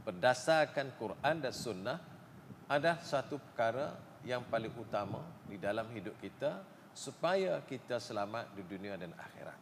berdasarkan 0.02 0.90
Quran 0.98 1.36
dan 1.38 1.54
Sunnah 1.54 2.02
adalah 2.70 3.02
satu 3.02 3.42
perkara 3.42 3.98
yang 4.22 4.46
paling 4.46 4.70
utama 4.78 5.26
di 5.50 5.58
dalam 5.58 5.90
hidup 5.90 6.14
kita 6.22 6.62
supaya 6.94 7.58
kita 7.66 7.98
selamat 7.98 8.54
di 8.54 8.62
dunia 8.62 8.94
dan 8.94 9.10
akhirat. 9.18 9.58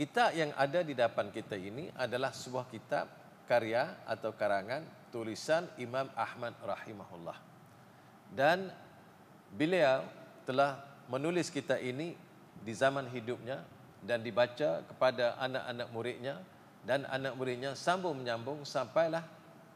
Kitab 0.00 0.32
yang 0.32 0.48
ada 0.56 0.80
di 0.80 0.96
depan 0.96 1.28
kita 1.28 1.60
ini 1.60 1.92
adalah 1.92 2.32
sebuah 2.32 2.72
kitab 2.72 3.04
karya 3.44 4.00
atau 4.08 4.32
karangan 4.32 4.80
tulisan 5.12 5.68
Imam 5.76 6.08
Ahmad 6.16 6.56
rahimahullah. 6.64 7.36
Dan 8.32 8.72
beliau 9.52 10.00
telah 10.48 10.80
menulis 11.12 11.52
kitab 11.52 11.84
ini 11.84 12.16
di 12.64 12.72
zaman 12.72 13.12
hidupnya 13.12 13.60
dan 14.00 14.24
dibaca 14.24 14.80
kepada 14.88 15.36
anak-anak 15.36 15.88
muridnya 15.92 16.40
dan 16.80 17.04
anak 17.12 17.36
muridnya 17.36 17.76
sambung 17.76 18.16
menyambung 18.16 18.64
sampailah 18.64 19.20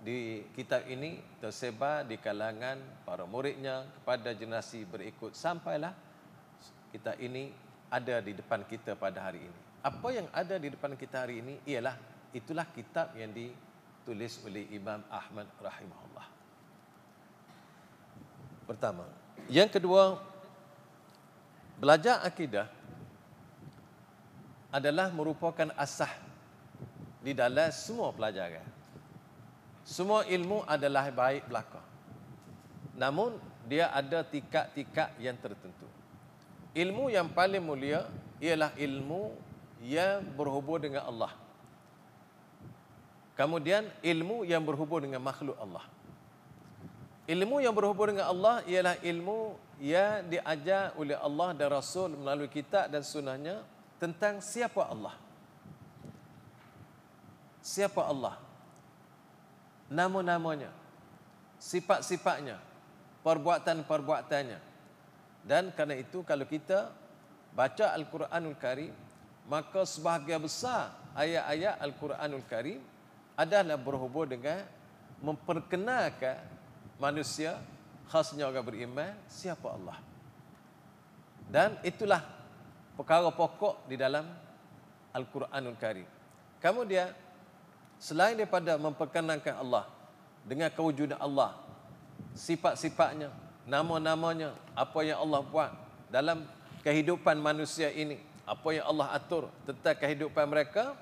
di 0.04 0.44
kitab 0.52 0.84
ini 0.84 1.16
tersebar 1.40 2.04
di 2.04 2.20
kalangan 2.20 2.76
para 3.08 3.24
muridnya 3.24 3.88
kepada 3.88 4.36
generasi 4.36 4.84
berikut 4.84 5.32
sampailah 5.32 5.96
kitab 6.92 7.16
ini 7.16 7.48
ada 7.88 8.20
di 8.20 8.36
depan 8.36 8.60
kita 8.68 8.92
pada 9.00 9.24
hari 9.24 9.40
ini. 9.40 9.60
Apa 9.80 10.08
yang 10.12 10.28
ada 10.28 10.60
di 10.60 10.68
depan 10.68 10.92
kita 10.92 11.24
hari 11.24 11.40
ini 11.40 11.56
ialah 11.64 11.96
itulah 12.36 12.68
kitab 12.68 13.16
yang 13.16 13.32
ditulis 13.32 14.44
oleh 14.44 14.68
Imam 14.76 15.00
Ahmad 15.08 15.48
rahimahullah. 15.56 16.28
Pertama, 18.68 19.08
yang 19.48 19.72
kedua 19.72 20.20
belajar 21.80 22.20
akidah 22.28 22.68
adalah 24.68 25.08
merupakan 25.08 25.72
asah 25.80 26.12
di 27.24 27.32
dalam 27.32 27.72
semua 27.72 28.12
pelajaran. 28.12 28.73
Semua 29.84 30.24
ilmu 30.24 30.64
adalah 30.64 31.12
baik 31.12 31.44
belaka. 31.44 31.84
Namun 32.96 33.36
dia 33.68 33.92
ada 33.92 34.24
tingkat-tingkat 34.24 35.12
yang 35.20 35.36
tertentu. 35.36 35.84
Ilmu 36.72 37.12
yang 37.12 37.28
paling 37.30 37.60
mulia 37.60 38.08
ialah 38.40 38.72
ilmu 38.80 39.30
yang 39.84 40.24
berhubung 40.34 40.80
dengan 40.80 41.04
Allah. 41.04 41.32
Kemudian 43.36 43.84
ilmu 44.00 44.46
yang 44.48 44.64
berhubung 44.64 45.04
dengan 45.04 45.20
makhluk 45.20 45.58
Allah. 45.60 45.84
Ilmu 47.24 47.56
yang 47.60 47.72
berhubung 47.72 48.14
dengan 48.14 48.28
Allah 48.28 48.60
ialah 48.68 49.00
ilmu 49.00 49.56
yang 49.80 50.28
diajar 50.28 50.92
oleh 50.94 51.16
Allah 51.18 51.56
dan 51.56 51.68
Rasul 51.72 52.14
melalui 52.14 52.52
kitab 52.52 52.92
dan 52.92 53.00
sunnahnya 53.00 53.64
tentang 53.96 54.44
siapa 54.44 54.84
Allah. 54.86 55.16
Siapa 57.64 58.04
Allah? 58.04 58.43
Nama-namanya, 59.92 60.72
sifat-sifatnya, 61.60 62.60
perbuatan-perbuatannya. 63.20 64.58
Dan 65.44 65.72
kerana 65.76 65.94
itu 66.00 66.24
kalau 66.24 66.48
kita 66.48 66.88
baca 67.52 67.92
Al-Quranul 67.92 68.56
Karim, 68.56 68.92
maka 69.44 69.84
sebahagian 69.84 70.40
besar 70.40 70.92
ayat-ayat 71.12 71.76
Al-Quranul 71.84 72.46
Karim 72.48 72.80
adalah 73.36 73.76
berhubung 73.76 74.28
dengan 74.30 74.64
memperkenalkan 75.20 76.40
manusia 76.96 77.60
khasnya 78.08 78.48
orang 78.48 78.64
beriman 78.64 79.12
siapa 79.28 79.68
Allah. 79.68 79.98
Dan 81.44 81.76
itulah 81.84 82.24
perkara 82.96 83.28
pokok 83.28 83.84
di 83.88 84.00
dalam 84.00 84.24
Al-Quranul 85.12 85.78
Karim. 85.78 86.08
Kemudian, 86.58 87.12
selain 88.04 88.36
daripada 88.36 88.76
memperkenalkan 88.76 89.56
Allah 89.56 89.88
dengan 90.44 90.68
kewujudan 90.68 91.16
Allah, 91.16 91.56
sifat-sifatnya, 92.36 93.32
nama-namanya, 93.64 94.52
apa 94.76 95.00
yang 95.00 95.24
Allah 95.24 95.40
buat 95.40 95.72
dalam 96.12 96.44
kehidupan 96.84 97.40
manusia 97.40 97.88
ini, 97.88 98.20
apa 98.44 98.76
yang 98.76 98.84
Allah 98.92 99.16
atur 99.16 99.48
tentang 99.64 99.96
kehidupan 99.96 100.44
mereka, 100.44 100.92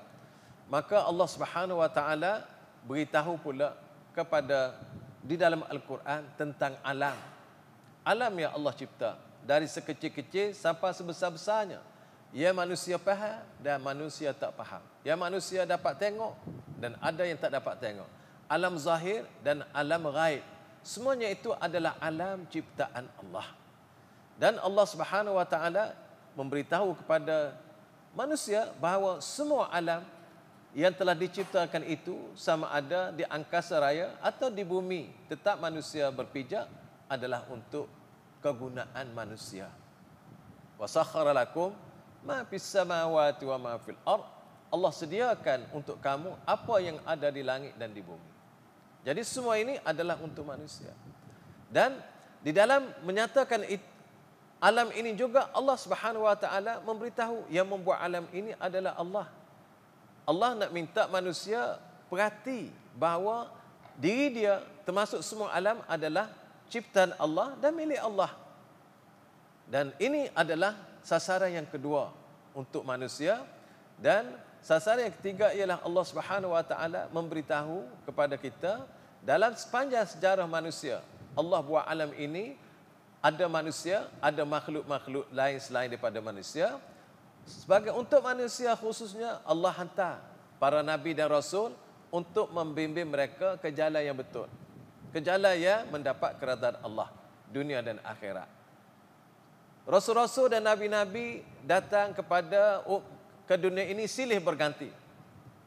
maka 0.71 1.03
Allah 1.03 1.27
Subhanahu 1.27 1.83
Wa 1.83 1.91
Taala 1.91 2.47
beritahu 2.87 3.35
pula 3.35 3.75
kepada 4.15 4.79
di 5.19 5.35
dalam 5.35 5.59
Al-Quran 5.67 6.23
tentang 6.39 6.79
alam. 6.87 7.19
Alam 8.07 8.31
yang 8.39 8.55
Allah 8.55 8.71
cipta 8.79 9.19
dari 9.43 9.67
sekecil-kecil 9.67 10.55
sampai 10.55 10.95
sebesar-besarnya. 10.95 11.83
Ya 12.31 12.55
manusia 12.55 12.95
faham 12.95 13.43
dan 13.59 13.77
manusia 13.83 14.31
tak 14.31 14.55
faham. 14.55 14.81
Ya 15.03 15.19
manusia 15.19 15.67
dapat 15.67 15.99
tengok 15.99 16.33
dan 16.83 16.99
ada 16.99 17.23
yang 17.23 17.39
tak 17.39 17.55
dapat 17.55 17.79
tengok. 17.79 18.09
Alam 18.51 18.75
zahir 18.75 19.23
dan 19.39 19.63
alam 19.71 20.03
ghaib. 20.11 20.43
Semuanya 20.83 21.31
itu 21.31 21.55
adalah 21.55 21.95
alam 22.03 22.43
ciptaan 22.51 23.07
Allah. 23.07 23.47
Dan 24.35 24.59
Allah 24.59 24.83
Subhanahu 24.83 25.39
wa 25.39 25.47
taala 25.47 25.95
memberitahu 26.35 26.99
kepada 26.99 27.55
manusia 28.11 28.67
bahawa 28.83 29.23
semua 29.23 29.71
alam 29.71 30.03
yang 30.73 30.91
telah 30.91 31.13
diciptakan 31.13 31.85
itu 31.85 32.17
sama 32.33 32.67
ada 32.73 33.13
di 33.13 33.23
angkasa 33.23 33.77
raya 33.77 34.11
atau 34.19 34.49
di 34.49 34.65
bumi 34.65 35.07
tetap 35.29 35.61
manusia 35.61 36.09
berpijak 36.09 36.65
adalah 37.05 37.45
untuk 37.53 37.85
kegunaan 38.41 39.07
manusia. 39.13 39.69
Wa 40.81 40.89
sakhara 40.89 41.29
lakum 41.31 41.71
ma 42.25 42.41
fis 42.49 42.65
samawati 42.65 43.45
wa 43.45 43.57
ma 43.61 43.73
fil 43.77 43.97
ard. 44.01 44.25
Allah 44.73 44.89
sediakan 44.89 45.69
untuk 45.69 46.01
kamu 46.01 46.33
apa 46.49 46.75
yang 46.81 46.97
ada 47.05 47.29
di 47.29 47.45
langit 47.45 47.77
dan 47.77 47.93
di 47.93 48.01
bumi. 48.01 48.33
Jadi 49.05 49.21
semua 49.21 49.61
ini 49.61 49.77
adalah 49.85 50.17
untuk 50.17 50.49
manusia. 50.49 50.89
Dan 51.69 52.01
di 52.41 52.49
dalam 52.49 52.89
menyatakan 53.05 53.61
alam 54.57 54.89
ini 54.97 55.13
juga 55.13 55.53
Allah 55.53 55.77
Subhanahu 55.77 56.25
wa 56.25 56.33
taala 56.33 56.81
memberitahu 56.81 57.53
yang 57.53 57.69
membuat 57.69 58.01
alam 58.01 58.25
ini 58.33 58.57
adalah 58.57 58.97
Allah. 58.97 59.27
Allah 60.25 60.49
nak 60.65 60.71
minta 60.73 61.05
manusia 61.05 61.77
perhati 62.09 62.73
bahawa 62.97 63.53
diri 63.99 64.41
dia 64.41 64.63
termasuk 64.87 65.21
semua 65.21 65.53
alam 65.53 65.85
adalah 65.85 66.33
ciptaan 66.71 67.13
Allah 67.21 67.53
dan 67.61 67.77
milik 67.77 68.01
Allah. 68.01 68.33
Dan 69.69 69.93
ini 70.01 70.33
adalah 70.33 70.73
sasaran 71.05 71.53
yang 71.53 71.67
kedua 71.69 72.09
untuk 72.57 72.81
manusia 72.87 73.43
dan 73.99 74.31
sasaran 74.63 75.11
yang 75.11 75.15
ketiga 75.19 75.51
ialah 75.51 75.83
Allah 75.83 76.05
Subhanahu 76.07 76.55
Wa 76.55 76.63
Taala 76.63 77.11
memberitahu 77.11 77.83
kepada 78.07 78.39
kita 78.39 78.87
dalam 79.21 79.51
sepanjang 79.53 80.07
sejarah 80.07 80.47
manusia 80.47 81.03
Allah 81.35 81.59
buat 81.65 81.85
alam 81.85 82.13
ini 82.15 82.55
ada 83.23 83.47
manusia, 83.47 84.11
ada 84.19 84.43
makhluk-makhluk 84.43 85.31
lain 85.31 85.55
selain 85.55 85.87
daripada 85.87 86.19
manusia. 86.19 86.75
Sebagai 87.47 87.95
untuk 87.95 88.19
manusia 88.19 88.75
khususnya 88.75 89.39
Allah 89.43 89.71
hantar 89.71 90.19
para 90.59 90.79
nabi 90.79 91.11
dan 91.11 91.27
rasul 91.27 91.75
untuk 92.07 92.51
membimbing 92.51 93.07
mereka 93.07 93.59
ke 93.59 93.67
jalan 93.71 93.99
yang 93.99 94.15
betul 94.15 94.47
ke 95.11 95.19
jalan 95.19 95.53
yang 95.59 95.85
mendapat 95.91 96.39
keredaan 96.39 96.79
Allah 96.81 97.11
dunia 97.51 97.83
dan 97.85 97.99
akhirat. 98.01 98.47
Rasul-rasul 99.83 100.47
dan 100.47 100.63
nabi-nabi 100.63 101.43
datang 101.67 102.15
kepada 102.15 102.81
ke 103.43 103.55
dunia 103.59 103.87
ini 103.87 104.07
silih 104.07 104.39
berganti. 104.39 104.89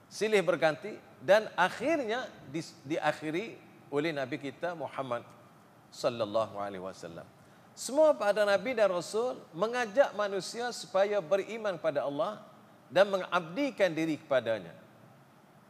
Silih 0.07 0.41
berganti 0.41 0.97
dan 1.21 1.51
akhirnya 1.59 2.31
di, 2.49 2.62
diakhiri 2.87 3.59
oleh 3.91 4.15
nabi 4.15 4.39
kita 4.39 4.73
Muhammad 4.79 5.27
sallallahu 5.91 6.57
alaihi 6.61 6.83
wasallam. 6.83 7.27
Semua 7.77 8.17
para 8.17 8.49
nabi 8.49 8.73
dan 8.73 8.89
rasul 8.89 9.37
mengajak 9.53 10.17
manusia 10.17 10.73
supaya 10.73 11.21
beriman 11.21 11.77
pada 11.77 12.09
Allah 12.09 12.41
dan 12.89 13.12
mengabdikan 13.12 13.93
diri 13.93 14.17
kepadanya. 14.17 14.73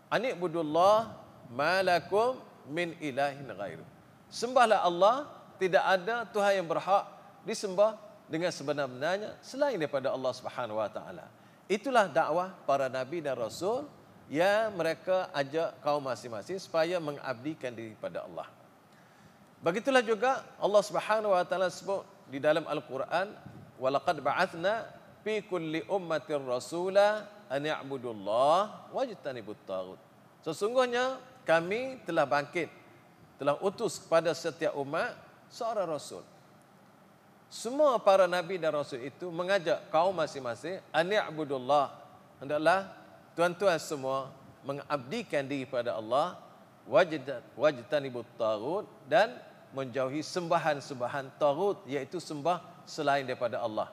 Anik 0.06 0.38
budullah 0.38 1.18
malakum 1.50 2.38
min 2.70 2.94
ilahin 3.02 3.50
ghairu. 3.50 3.82
Sembahlah 4.30 4.86
Allah, 4.86 5.26
tidak 5.58 5.82
ada 5.82 6.22
Tuhan 6.30 6.62
yang 6.62 6.68
berhak 6.68 7.10
disembah 7.42 7.98
dengan 8.26 8.50
sebenar-benarnya 8.50 9.38
selain 9.42 9.78
daripada 9.78 10.10
Allah 10.10 10.32
Subhanahu 10.34 10.78
wa 10.78 10.90
taala. 10.90 11.26
Itulah 11.66 12.06
dakwah 12.06 12.54
para 12.62 12.86
nabi 12.86 13.18
dan 13.18 13.34
rasul 13.34 13.90
yang 14.30 14.74
mereka 14.74 15.26
ajak 15.34 15.78
kaum 15.82 16.02
masing-masing 16.02 16.58
supaya 16.62 16.98
mengabdikan 17.02 17.74
diri 17.74 17.94
kepada 17.98 18.22
Allah. 18.22 18.46
Begitulah 19.62 20.02
juga 20.02 20.46
Allah 20.62 20.82
Subhanahu 20.82 21.34
wa 21.34 21.42
taala 21.42 21.66
sebut 21.66 22.06
di 22.30 22.38
dalam 22.38 22.62
Al-Quran, 22.70 23.34
"Walaqad 23.82 24.22
ba'athna 24.22 24.86
fi 25.26 25.42
kulli 25.42 25.82
ummatin 25.90 26.46
rasula 26.46 27.26
an 27.50 27.62
ya'budullah 27.62 28.90
wajtanibut 28.94 29.58
taghut." 29.66 29.98
Sesungguhnya 30.46 31.18
kami 31.42 31.98
telah 32.06 32.26
bangkit 32.30 32.70
telah 33.42 33.58
utus 33.58 33.98
kepada 33.98 34.30
setiap 34.38 34.78
umat 34.78 35.18
seorang 35.50 35.86
rasul 35.90 36.22
semua 37.46 37.96
para 38.02 38.26
nabi 38.26 38.58
dan 38.58 38.74
rasul 38.74 39.02
itu 39.02 39.30
mengajak 39.30 39.78
kaum 39.88 40.14
masing-masing 40.14 40.82
ani'budullah 40.90 41.94
hendaklah 42.42 42.90
tuan-tuan 43.38 43.78
semua 43.78 44.30
mengabdikan 44.66 45.46
diri 45.46 45.64
pada 45.64 45.94
Allah 45.94 46.38
wajdan 46.86 47.42
wajtanibut 47.58 48.26
tagut 48.38 48.86
dan 49.10 49.34
menjauhi 49.74 50.22
sembahan-sembahan 50.22 51.34
tagut 51.36 51.82
iaitu 51.84 52.22
sembah 52.22 52.62
selain 52.86 53.26
daripada 53.26 53.60
Allah. 53.60 53.90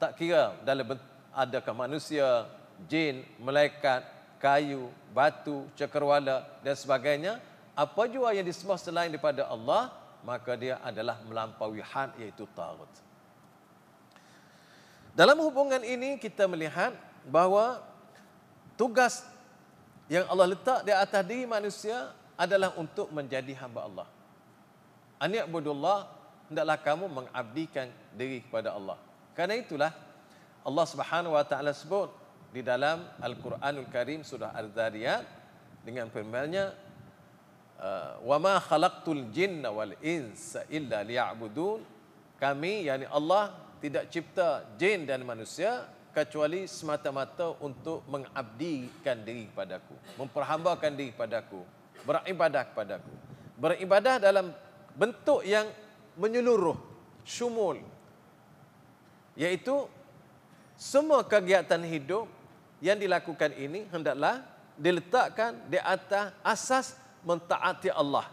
Tak 0.00 0.16
kira 0.16 0.56
dalam 0.64 0.96
adakah 1.30 1.74
manusia, 1.76 2.48
jin, 2.88 3.22
malaikat, 3.40 4.02
kayu, 4.40 4.88
batu, 5.12 5.68
cakrawala 5.76 6.44
dan 6.64 6.74
sebagainya, 6.74 7.38
apa 7.76 8.02
jua 8.08 8.32
yang 8.32 8.44
disembah 8.44 8.80
selain 8.80 9.12
daripada 9.12 9.48
Allah, 9.48 9.92
maka 10.26 10.58
dia 10.58 10.82
adalah 10.82 11.22
melampaui 11.22 11.78
had 11.78 12.10
iaitu 12.18 12.50
tagut. 12.58 12.90
Dalam 15.14 15.38
hubungan 15.38 15.80
ini 15.86 16.18
kita 16.18 16.50
melihat 16.50 16.92
bahawa 17.30 17.78
tugas 18.74 19.22
yang 20.10 20.26
Allah 20.26 20.50
letak 20.50 20.82
di 20.82 20.90
atas 20.90 21.22
diri 21.22 21.46
manusia 21.46 22.10
adalah 22.34 22.74
untuk 22.74 23.08
menjadi 23.14 23.54
hamba 23.62 23.86
Allah. 23.86 24.08
Ani'budullah 25.22 26.10
hendaklah 26.50 26.78
kamu 26.82 27.06
mengabdikan 27.08 27.88
diri 28.12 28.42
kepada 28.42 28.74
Allah. 28.74 28.98
Karena 29.32 29.56
itulah 29.56 29.94
Allah 30.66 30.86
Subhanahu 30.90 31.38
wa 31.38 31.44
taala 31.46 31.70
sebut 31.70 32.10
di 32.50 32.60
dalam 32.66 33.06
Al-Quranul 33.22 33.88
Karim 33.88 34.26
surah 34.26 34.52
Al-Zariyat 34.52 35.22
dengan 35.86 36.10
firman-Nya 36.10 36.85
wa 38.24 38.36
ma 38.40 38.56
khalaqtul 38.60 39.28
jinna 39.32 39.68
wal 39.68 39.92
insa 40.00 40.64
illa 40.72 41.04
liya'budun 41.04 41.84
kami 42.40 42.88
yakni 42.88 43.08
Allah 43.08 43.52
tidak 43.80 44.08
cipta 44.08 44.64
jin 44.80 45.04
dan 45.04 45.24
manusia 45.24 45.84
kecuali 46.16 46.64
semata-mata 46.64 47.52
untuk 47.60 48.00
mengabdikan 48.08 49.20
diri 49.20 49.52
kepadaku, 49.52 50.16
memperhambakan 50.16 50.96
diri 50.96 51.12
kepadaku, 51.12 51.60
beribadah 52.08 52.64
kepadaku. 52.72 53.12
Beribadah 53.56 54.16
dalam 54.16 54.52
bentuk 54.96 55.44
yang 55.44 55.68
menyeluruh, 56.16 56.76
syumul. 57.20 57.80
Iaitu 59.36 59.88
semua 60.80 61.24
kegiatan 61.24 61.80
hidup 61.84 62.28
yang 62.80 62.96
dilakukan 62.96 63.52
ini 63.52 63.84
hendaklah 63.92 64.40
diletakkan 64.76 65.56
di 65.68 65.80
atas 65.80 66.32
asas 66.40 66.86
mentaati 67.26 67.90
Allah. 67.90 68.30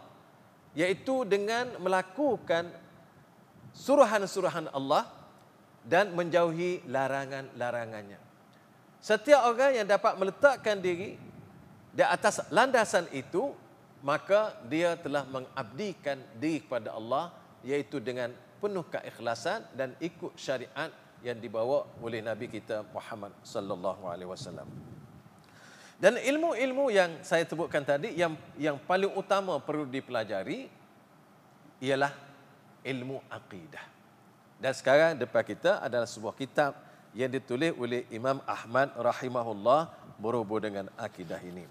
Iaitu 0.78 1.26
dengan 1.26 1.74
melakukan 1.82 2.70
suruhan-suruhan 3.74 4.70
Allah 4.70 5.10
dan 5.82 6.14
menjauhi 6.14 6.86
larangan-larangannya. 6.86 8.22
Setiap 9.02 9.52
orang 9.52 9.84
yang 9.84 9.86
dapat 9.86 10.16
meletakkan 10.16 10.80
diri 10.80 11.20
di 11.92 12.02
atas 12.02 12.40
landasan 12.48 13.04
itu, 13.12 13.52
maka 14.00 14.56
dia 14.70 14.96
telah 14.96 15.28
mengabdikan 15.28 16.16
diri 16.40 16.64
kepada 16.64 16.96
Allah 16.96 17.34
iaitu 17.60 18.00
dengan 18.00 18.32
penuh 18.64 18.86
keikhlasan 18.88 19.64
dan 19.76 19.92
ikut 20.00 20.32
syariat 20.40 20.88
yang 21.20 21.36
dibawa 21.36 21.84
oleh 22.00 22.20
Nabi 22.20 22.48
kita 22.48 22.84
Muhammad 22.92 23.32
sallallahu 23.44 24.08
alaihi 24.08 24.28
wasallam. 24.28 24.93
Dan 26.04 26.20
ilmu-ilmu 26.20 26.92
yang 26.92 27.24
saya 27.24 27.48
sebutkan 27.48 27.80
tadi 27.80 28.12
yang 28.12 28.36
yang 28.60 28.76
paling 28.76 29.08
utama 29.16 29.56
perlu 29.56 29.88
dipelajari 29.88 30.68
ialah 31.80 32.12
ilmu 32.84 33.24
akidah. 33.32 33.80
Dan 34.60 34.76
sekarang 34.76 35.16
depan 35.16 35.40
kita 35.40 35.80
adalah 35.80 36.04
sebuah 36.04 36.36
kitab 36.36 36.76
yang 37.16 37.32
ditulis 37.32 37.72
oleh 37.80 38.04
Imam 38.12 38.36
Ahmad 38.44 38.92
rahimahullah 39.00 39.88
berhubung 40.20 40.60
dengan 40.60 40.92
akidah 41.00 41.40
ini. 41.40 41.64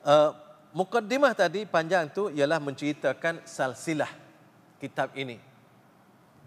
Uh, 0.00 0.32
mukaddimah 0.72 1.36
tadi 1.36 1.68
panjang 1.68 2.08
tu 2.08 2.32
ialah 2.32 2.56
menceritakan 2.64 3.44
salsilah 3.44 4.08
kitab 4.80 5.12
ini. 5.12 5.36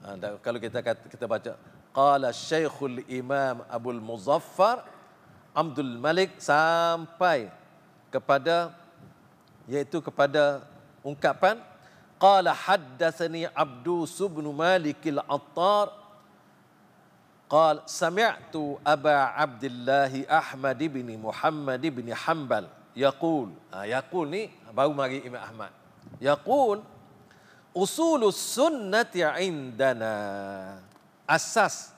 Uh, 0.02 0.42
kalau 0.42 0.58
kita 0.58 0.82
kata, 0.82 1.14
kita 1.14 1.30
baca 1.30 1.62
qala 1.94 2.34
Syekhul 2.34 3.06
Imam 3.06 3.62
Abdul 3.70 4.02
Muzaffar 4.02 4.98
Abdul 5.54 5.98
Malik 5.98 6.38
sampai 6.38 7.50
kepada 8.14 8.74
yaitu 9.70 10.02
kepada 10.02 10.66
ungkapan 11.06 11.62
qala 12.18 12.52
haddatsani 12.54 13.48
Abdu 13.54 14.04
Subn 14.10 14.46
Malik 14.52 15.02
al-Attar 15.08 15.94
qal 17.50 17.82
sami'tu 17.86 18.78
Aba 18.86 19.34
Abdullah 19.34 20.12
Ahmad 20.30 20.78
bin 20.78 21.08
Muhammad 21.18 21.82
bin 21.82 22.08
Hanbal 22.14 22.70
yaqul. 22.98 23.50
Ha, 23.72 23.88
yaqul 23.88 24.26
ni 24.28 24.52
baru 24.76 24.92
mari 24.94 25.24
Imam 25.24 25.42
Ahmad. 25.42 25.72
Yaqul 26.20 26.84
usulus 27.72 28.38
sunnati 28.38 29.24
indana. 29.42 30.14
Asas 31.30 31.94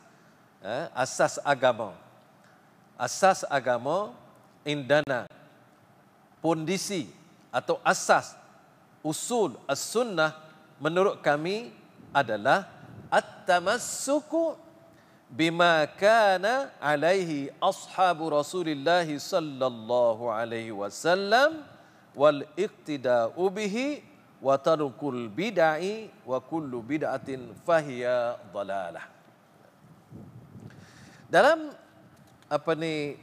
eh, 0.62 0.86
asas 0.94 1.42
agama 1.42 1.96
asas 3.02 3.42
agama 3.50 4.14
indana 4.62 5.26
pondisi 6.38 7.10
atau 7.50 7.82
asas 7.82 8.38
usul 9.02 9.58
as-sunnah 9.66 10.38
menurut 10.78 11.18
kami 11.26 11.74
adalah 12.14 12.70
at-tamassuku 13.10 14.54
bima 15.34 15.90
kana 15.98 16.70
alaihi 16.78 17.50
ashabu 17.58 18.30
Rasulillah 18.30 19.10
sallallahu 19.10 20.30
alaihi 20.30 20.70
wasallam 20.70 21.66
wal 22.14 22.46
iqtida'u 22.54 23.50
bihi 23.50 24.06
wa 24.38 24.62
tarkul 24.62 25.26
bid'ai 25.26 26.14
wa 26.22 26.38
kullu 26.38 26.86
bid'atin 26.86 27.50
fahiya 27.66 28.38
dalalah. 28.54 29.06
Dalam 31.32 31.72
apa 32.52 32.76
ni 32.76 33.16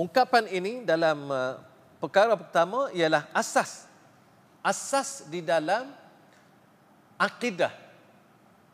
ungkapan 0.00 0.48
ini 0.48 0.80
dalam 0.88 1.28
uh, 1.28 1.60
perkara 2.00 2.32
pertama 2.32 2.88
ialah 2.96 3.28
asas 3.36 3.84
asas 4.64 5.28
di 5.28 5.44
dalam 5.44 5.92
akidah 7.20 7.70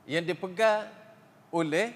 yang 0.06 0.22
dipegang 0.22 0.86
oleh 1.50 1.90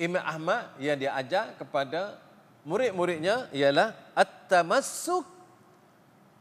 Imam 0.00 0.24
Ahmad 0.24 0.72
yang 0.80 0.96
dia 0.96 1.12
ajar 1.12 1.54
kepada 1.60 2.16
murid-muridnya 2.64 3.52
ialah 3.52 3.92
at-tamassuk 4.16 5.28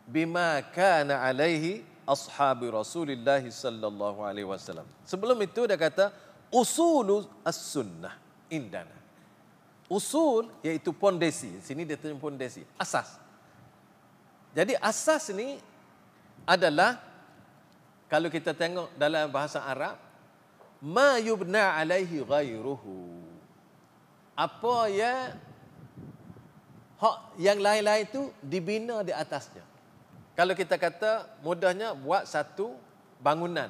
bima 0.07 0.63
kana 0.73 1.21
alaihi 1.27 1.85
ashabi 2.07 2.71
Rasulullah 2.71 3.43
sallallahu 3.43 4.25
alaihi 4.25 4.47
wasallam. 4.47 4.87
Sebelum 5.05 5.37
itu 5.43 5.67
dia 5.69 5.77
kata 5.77 6.09
usul 6.49 7.27
as-sunnah 7.45 8.17
indana. 8.49 9.02
Usul 9.93 10.49
iaitu 10.65 10.89
pondasi. 10.89 11.61
Sini 11.61 11.85
dia 11.85 11.93
tulis 11.93 12.17
pondasi, 12.17 12.65
asas. 12.81 13.21
Jadi 14.57 14.73
asas 14.81 15.29
ni 15.29 15.61
adalah 16.49 16.97
kalau 18.09 18.33
kita 18.33 18.57
tengok 18.57 18.89
dalam 18.97 19.29
bahasa 19.29 19.61
Arab 19.61 19.93
ma 20.81 21.21
yubna 21.21 21.77
alaihi 21.77 22.25
ghairuhu. 22.25 23.21
Apa 24.33 24.89
ya 24.89 25.37
hak 26.97 27.37
yang 27.37 27.61
lain-lain 27.61 28.09
itu 28.09 28.33
dibina 28.41 29.05
di 29.05 29.13
atasnya. 29.13 29.61
Kalau 30.33 30.57
kita 30.57 30.81
kata 30.81 31.29
mudahnya 31.45 31.93
buat 31.93 32.25
satu 32.25 32.73
bangunan. 33.21 33.69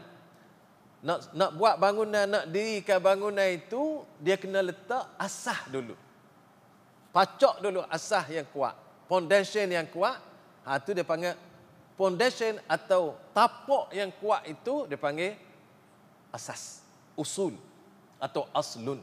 Nak 1.04 1.36
nak 1.36 1.52
buat 1.60 1.76
bangunan 1.76 2.24
nak 2.24 2.48
dirikan 2.48 3.04
bangunan 3.04 3.44
itu 3.52 4.08
dia 4.24 4.40
kena 4.40 4.64
letak 4.64 5.04
asah 5.20 5.68
dulu 5.68 6.00
pacok 7.14 7.62
dulu 7.62 7.86
asah 7.88 8.26
yang 8.28 8.50
kuat 8.50 8.74
foundation 9.06 9.70
yang 9.70 9.86
kuat 9.88 10.18
ha 10.66 10.82
tu 10.82 10.98
dia 10.98 11.06
panggil 11.06 11.38
foundation 11.94 12.58
atau 12.66 13.14
tapak 13.32 13.94
yang 13.94 14.10
kuat 14.18 14.44
itu 14.50 14.90
dipanggil 14.90 15.38
asas, 16.34 16.82
usul 17.14 17.54
atau 18.18 18.50
aslun. 18.52 18.98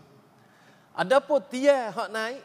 Adapun 0.90 1.38
tiang 1.46 1.94
hak 1.94 2.08
naik, 2.10 2.42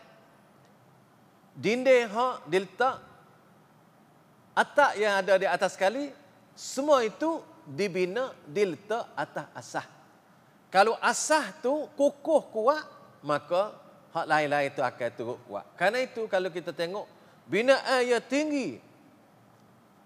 dinding 1.58 2.06
hak 2.06 2.46
diletak, 2.46 3.02
atap 4.54 4.92
yang 5.02 5.18
ada 5.20 5.34
di 5.42 5.48
atas 5.50 5.74
sekali, 5.74 6.14
semua 6.54 7.02
itu 7.02 7.42
dibina 7.66 8.32
diletak 8.46 9.10
atas 9.18 9.48
asah. 9.58 9.88
Kalau 10.70 10.94
asah 11.02 11.50
tu 11.66 11.90
kukuh 11.98 12.44
kuat, 12.54 12.86
maka 13.26 13.74
hak 14.16 14.26
lain-lain 14.32 14.72
itu 14.72 14.80
akan 14.80 15.10
turut 15.20 15.40
kuat. 15.44 15.66
Karena 15.76 16.00
itu 16.00 16.24
kalau 16.32 16.48
kita 16.48 16.72
tengok 16.72 17.04
binaan 17.52 18.02
yang 18.08 18.24
tinggi 18.24 18.80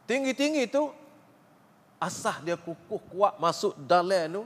Tinggi-tinggi 0.10 0.66
itu 0.66 0.90
asah 2.02 2.42
dia 2.42 2.58
kukuh 2.58 2.98
kuat 3.14 3.38
masuk 3.38 3.78
dalam 3.86 4.42
tu 4.42 4.44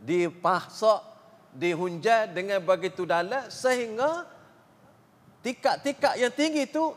dipasak 0.00 1.04
dihunjai 1.52 2.32
dengan 2.32 2.64
begitu 2.64 3.04
dalam 3.04 3.44
sehingga 3.52 4.24
tingkat-tingkat 5.44 6.16
yang 6.16 6.32
tinggi 6.32 6.64
itu 6.64 6.96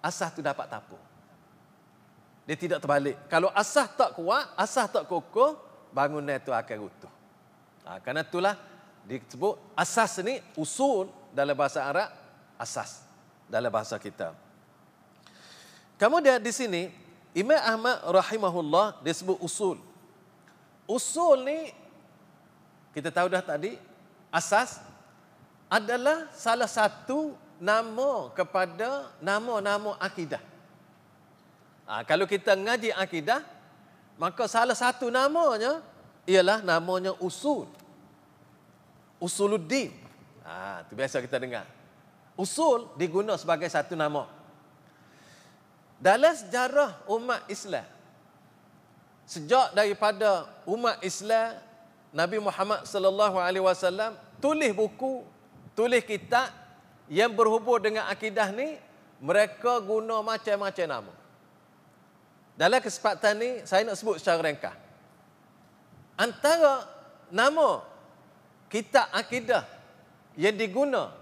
asas 0.00 0.32
tu 0.32 0.40
dapat 0.40 0.72
tapu. 0.72 0.96
Dia 2.48 2.56
tidak 2.56 2.80
terbalik. 2.80 3.20
Kalau 3.28 3.52
asas 3.52 3.92
tak 3.92 4.16
kuat, 4.16 4.48
asas 4.56 4.88
tak 4.88 5.04
kokoh, 5.04 5.60
bangunan 5.92 6.40
itu 6.40 6.48
akan 6.48 6.76
runtuh. 6.80 7.12
Ha, 7.84 8.00
kerana 8.00 8.24
itulah 8.24 8.56
disebut 9.04 9.60
asas 9.76 10.20
ni 10.24 10.40
usul 10.56 11.12
dalam 11.36 11.52
bahasa 11.52 11.84
Arab, 11.84 12.10
asas 12.56 13.04
dalam 13.48 13.68
bahasa 13.68 13.96
kita. 14.00 14.32
Kemudian 16.00 16.40
di 16.42 16.50
sini 16.50 16.82
Imam 17.36 17.58
Ahmad 17.60 18.02
rahimahullah 18.02 18.98
disebut 19.04 19.38
usul. 19.42 19.78
Usul 20.88 21.44
ni 21.44 21.58
kita 22.94 23.10
tahu 23.10 23.26
dah 23.30 23.42
tadi 23.42 23.76
asas 24.30 24.80
adalah 25.66 26.30
salah 26.34 26.70
satu 26.70 27.34
nama 27.58 28.30
kepada 28.34 29.10
nama-nama 29.18 29.98
akidah. 29.98 30.42
Ha, 31.84 32.00
kalau 32.06 32.24
kita 32.24 32.56
ngaji 32.56 32.94
akidah, 32.96 33.44
maka 34.16 34.48
salah 34.48 34.76
satu 34.76 35.12
namanya 35.12 35.84
ialah 36.24 36.64
namanya 36.64 37.12
usul. 37.20 37.68
Usuluddin. 39.24 39.88
Ha, 40.44 40.84
itu 40.84 40.92
biasa 40.92 41.24
kita 41.24 41.40
dengar. 41.40 41.64
Usul 42.36 42.92
digunakan 43.00 43.40
sebagai 43.40 43.64
satu 43.72 43.96
nama. 43.96 44.28
Dalam 45.96 46.36
sejarah 46.36 47.00
umat 47.08 47.48
Islam, 47.48 47.88
sejak 49.24 49.72
daripada 49.72 50.44
umat 50.68 51.00
Islam, 51.00 51.56
Nabi 52.12 52.36
Muhammad 52.44 52.84
sallallahu 52.84 53.40
alaihi 53.40 53.64
wasallam 53.64 54.12
tulis 54.44 54.76
buku, 54.76 55.24
tulis 55.72 56.04
kitab 56.04 56.52
yang 57.08 57.32
berhubung 57.32 57.80
dengan 57.80 58.04
akidah 58.12 58.52
ni, 58.52 58.76
mereka 59.24 59.80
guna 59.80 60.20
macam-macam 60.20 60.86
nama. 61.00 61.14
Dalam 62.54 62.78
kesempatan 62.84 63.34
ni 63.40 63.50
saya 63.64 63.88
nak 63.88 63.96
sebut 63.96 64.20
secara 64.20 64.44
ringkas. 64.44 64.76
Antara 66.14 66.86
nama 67.32 67.93
kitab 68.74 69.06
akidah 69.14 69.62
yang 70.34 70.58
diguna 70.58 71.14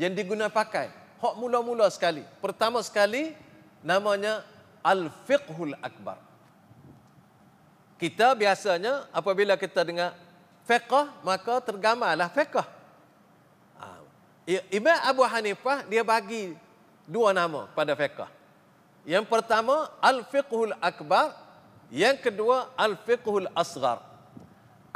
yang 0.00 0.16
diguna 0.16 0.48
pakai 0.48 0.88
hak 1.20 1.34
mula-mula 1.36 1.92
sekali. 1.92 2.24
Pertama 2.40 2.80
sekali 2.80 3.36
namanya 3.84 4.40
Al-Fiqhul 4.80 5.76
Akbar. 5.84 6.16
Kita 8.00 8.32
biasanya 8.36 9.08
apabila 9.12 9.56
kita 9.56 9.84
dengar 9.84 10.12
fiqh, 10.68 10.92
maka 11.24 11.64
tergambarlah 11.64 12.28
fiqh. 12.28 12.60
Ha. 13.80 13.86
Imam 14.68 14.96
Abu 15.00 15.24
Hanifah, 15.24 15.84
dia 15.88 16.04
bagi 16.04 16.52
dua 17.08 17.32
nama 17.32 17.68
pada 17.72 17.96
fiqh. 17.96 18.28
Yang 19.08 19.24
pertama, 19.32 19.88
Al-Fiqhul 20.02 20.76
Akbar. 20.82 21.32
Yang 21.88 22.28
kedua, 22.28 22.68
Al-Fiqhul 22.74 23.48
Asgar. 23.54 24.02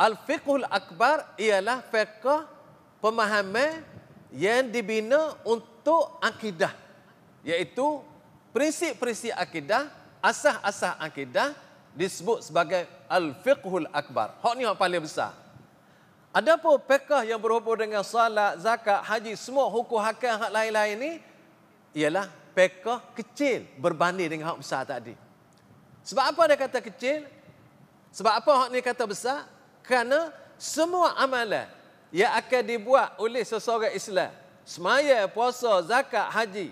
Al-Fiqhul 0.00 0.64
Akbar 0.64 1.36
ialah 1.36 1.84
fiqh 1.84 2.24
pemahaman 3.04 3.84
yang 4.32 4.72
dibina 4.72 5.36
untuk 5.44 6.16
akidah. 6.24 6.72
Iaitu 7.44 8.00
prinsip-prinsip 8.56 9.36
akidah, 9.36 9.92
asah-asah 10.24 10.96
akidah 11.00 11.52
disebut 11.96 12.46
sebagai 12.46 12.86
al-fiqhul 13.10 13.88
akbar. 13.90 14.38
Hak 14.38 14.54
ni 14.54 14.62
hak 14.62 14.78
paling 14.78 15.02
besar. 15.02 15.34
Adapun 16.30 16.78
fiqh 16.78 17.26
yang 17.26 17.42
berhubung 17.42 17.74
dengan 17.74 18.06
salat, 18.06 18.62
zakat, 18.62 19.02
haji, 19.02 19.34
semua 19.34 19.66
hukum 19.66 19.98
hakam 19.98 20.38
hak 20.38 20.50
lain-lain 20.54 20.94
ni 20.94 21.12
ialah 21.98 22.30
fiqh 22.54 22.86
kecil 23.18 23.66
berbanding 23.82 24.30
dengan 24.30 24.54
hak 24.54 24.58
besar 24.62 24.86
tadi. 24.86 25.18
Sebab 26.06 26.24
apa 26.30 26.42
dia 26.46 26.56
kata 26.56 26.78
kecil? 26.78 27.26
Sebab 28.14 28.32
apa 28.32 28.52
hak 28.64 28.68
ni 28.70 28.78
kata 28.78 29.04
besar? 29.10 29.59
Kerana 29.84 30.32
semua 30.60 31.16
amalan 31.16 31.66
yang 32.12 32.30
akan 32.36 32.62
dibuat 32.66 33.16
oleh 33.16 33.42
seseorang 33.46 33.94
Islam, 33.94 34.30
semaya, 34.66 35.24
puasa, 35.30 35.80
zakat, 35.86 36.26
haji, 36.30 36.68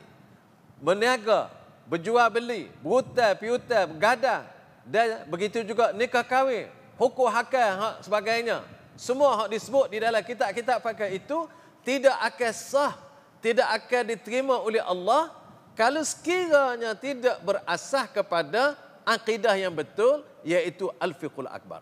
berniaga, 0.82 1.50
berjual 1.88 2.28
beli, 2.28 2.68
berhutang, 2.84 3.34
piutang, 3.40 3.86
bergadang 3.96 4.44
dan 4.84 5.24
begitu 5.28 5.64
juga 5.64 5.92
nikah 5.96 6.24
kahwin, 6.24 6.68
hukum 7.00 7.28
hakam 7.28 7.80
hak 7.80 7.94
sebagainya. 8.04 8.60
Semua 8.98 9.44
hak 9.44 9.48
disebut 9.54 9.86
di 9.88 9.98
dalam 10.02 10.20
kitab-kitab 10.20 10.82
pakai 10.82 11.16
itu 11.16 11.46
tidak 11.86 12.16
akan 12.18 12.52
sah, 12.52 12.92
tidak 13.40 13.68
akan 13.78 14.02
diterima 14.10 14.58
oleh 14.60 14.82
Allah 14.82 15.32
kalau 15.78 16.02
sekiranya 16.02 16.98
tidak 16.98 17.38
berasah 17.46 18.10
kepada 18.10 18.74
akidah 19.06 19.54
yang 19.54 19.72
betul 19.72 20.26
iaitu 20.42 20.90
al-fiqhul 20.98 21.46
akbar. 21.46 21.80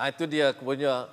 Ha, 0.00 0.08
itu 0.08 0.24
dia 0.24 0.56
punya 0.56 1.12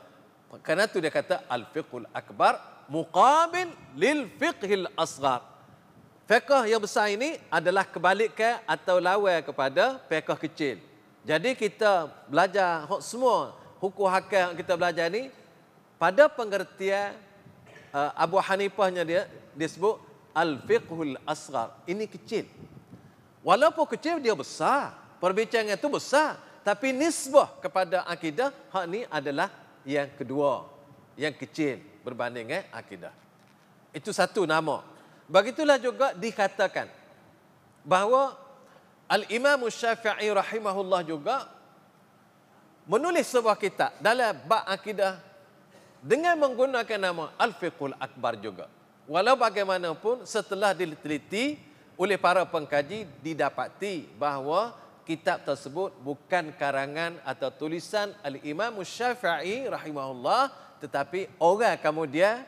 kerana 0.63 0.87
itu 0.87 1.03
dia 1.03 1.11
kata 1.11 1.43
al-fiqhul 1.51 2.07
akbar 2.15 2.55
muqabil 2.87 3.67
lil 3.99 4.31
fiqhil 4.39 4.87
asghar. 4.95 5.43
Fiqh 6.23 6.71
yang 6.71 6.79
besar 6.79 7.11
ini 7.11 7.35
adalah 7.51 7.83
kebalikan 7.83 8.63
atau 8.63 9.03
lawan 9.03 9.43
kepada 9.43 9.99
fiqh 10.07 10.39
kecil. 10.47 10.79
Jadi 11.27 11.51
kita 11.59 12.07
belajar 12.31 12.87
semua 13.03 13.59
hukum 13.83 14.07
hakam 14.07 14.55
yang 14.55 14.57
kita 14.63 14.79
belajar 14.79 15.11
ni 15.11 15.35
pada 15.99 16.31
pengertian 16.31 17.11
uh, 17.91 18.15
Abu 18.15 18.39
Hanifahnya 18.39 19.03
dia 19.03 19.27
disebut 19.51 19.99
al-fiqhul 20.31 21.19
asghar. 21.27 21.75
Ini 21.83 22.07
kecil. 22.07 22.47
Walaupun 23.43 23.83
kecil 23.99 24.23
dia 24.23 24.31
besar. 24.31 24.95
Perbincangan 25.19 25.75
itu 25.75 25.89
besar, 25.91 26.37
tapi 26.67 26.91
nisbah 26.91 27.47
kepada 27.63 28.03
akidah 28.03 28.51
hak 28.75 28.85
ni 28.91 29.07
adalah 29.07 29.47
yang 29.87 30.11
kedua, 30.19 30.67
yang 31.15 31.31
kecil 31.31 31.79
berbanding 32.03 32.43
dengan 32.43 32.67
akidah. 32.75 33.15
Itu 33.95 34.11
satu 34.11 34.43
nama. 34.43 34.83
Begitulah 35.31 35.79
juga 35.79 36.11
dikatakan 36.11 36.91
bahawa 37.87 38.35
Al-Imam 39.07 39.63
Syafi'i 39.71 40.27
rahimahullah 40.27 41.07
juga 41.07 41.47
menulis 42.83 43.31
sebuah 43.31 43.55
kitab 43.55 43.95
dalam 44.03 44.35
bab 44.43 44.67
akidah 44.67 45.23
dengan 46.03 46.35
menggunakan 46.35 46.99
nama 46.99 47.31
Al-Fiqhul 47.39 47.95
Akbar 47.95 48.35
juga. 48.43 48.67
Walau 49.07 49.39
bagaimanapun 49.39 50.27
setelah 50.27 50.75
diteliti 50.75 51.63
oleh 51.95 52.19
para 52.19 52.43
pengkaji 52.43 53.07
didapati 53.23 54.03
bahawa 54.19 54.75
kitab 55.07 55.47
tersebut 55.47 55.95
bukan 56.03 56.51
karangan 56.59 57.15
atau 57.23 57.47
tulisan 57.47 58.11
Al-Imam 58.19 58.75
Syafi'i 58.83 59.63
rahimahullah 59.71 60.51
tetapi 60.83 61.31
orang 61.39 61.79
kemudian 61.79 62.43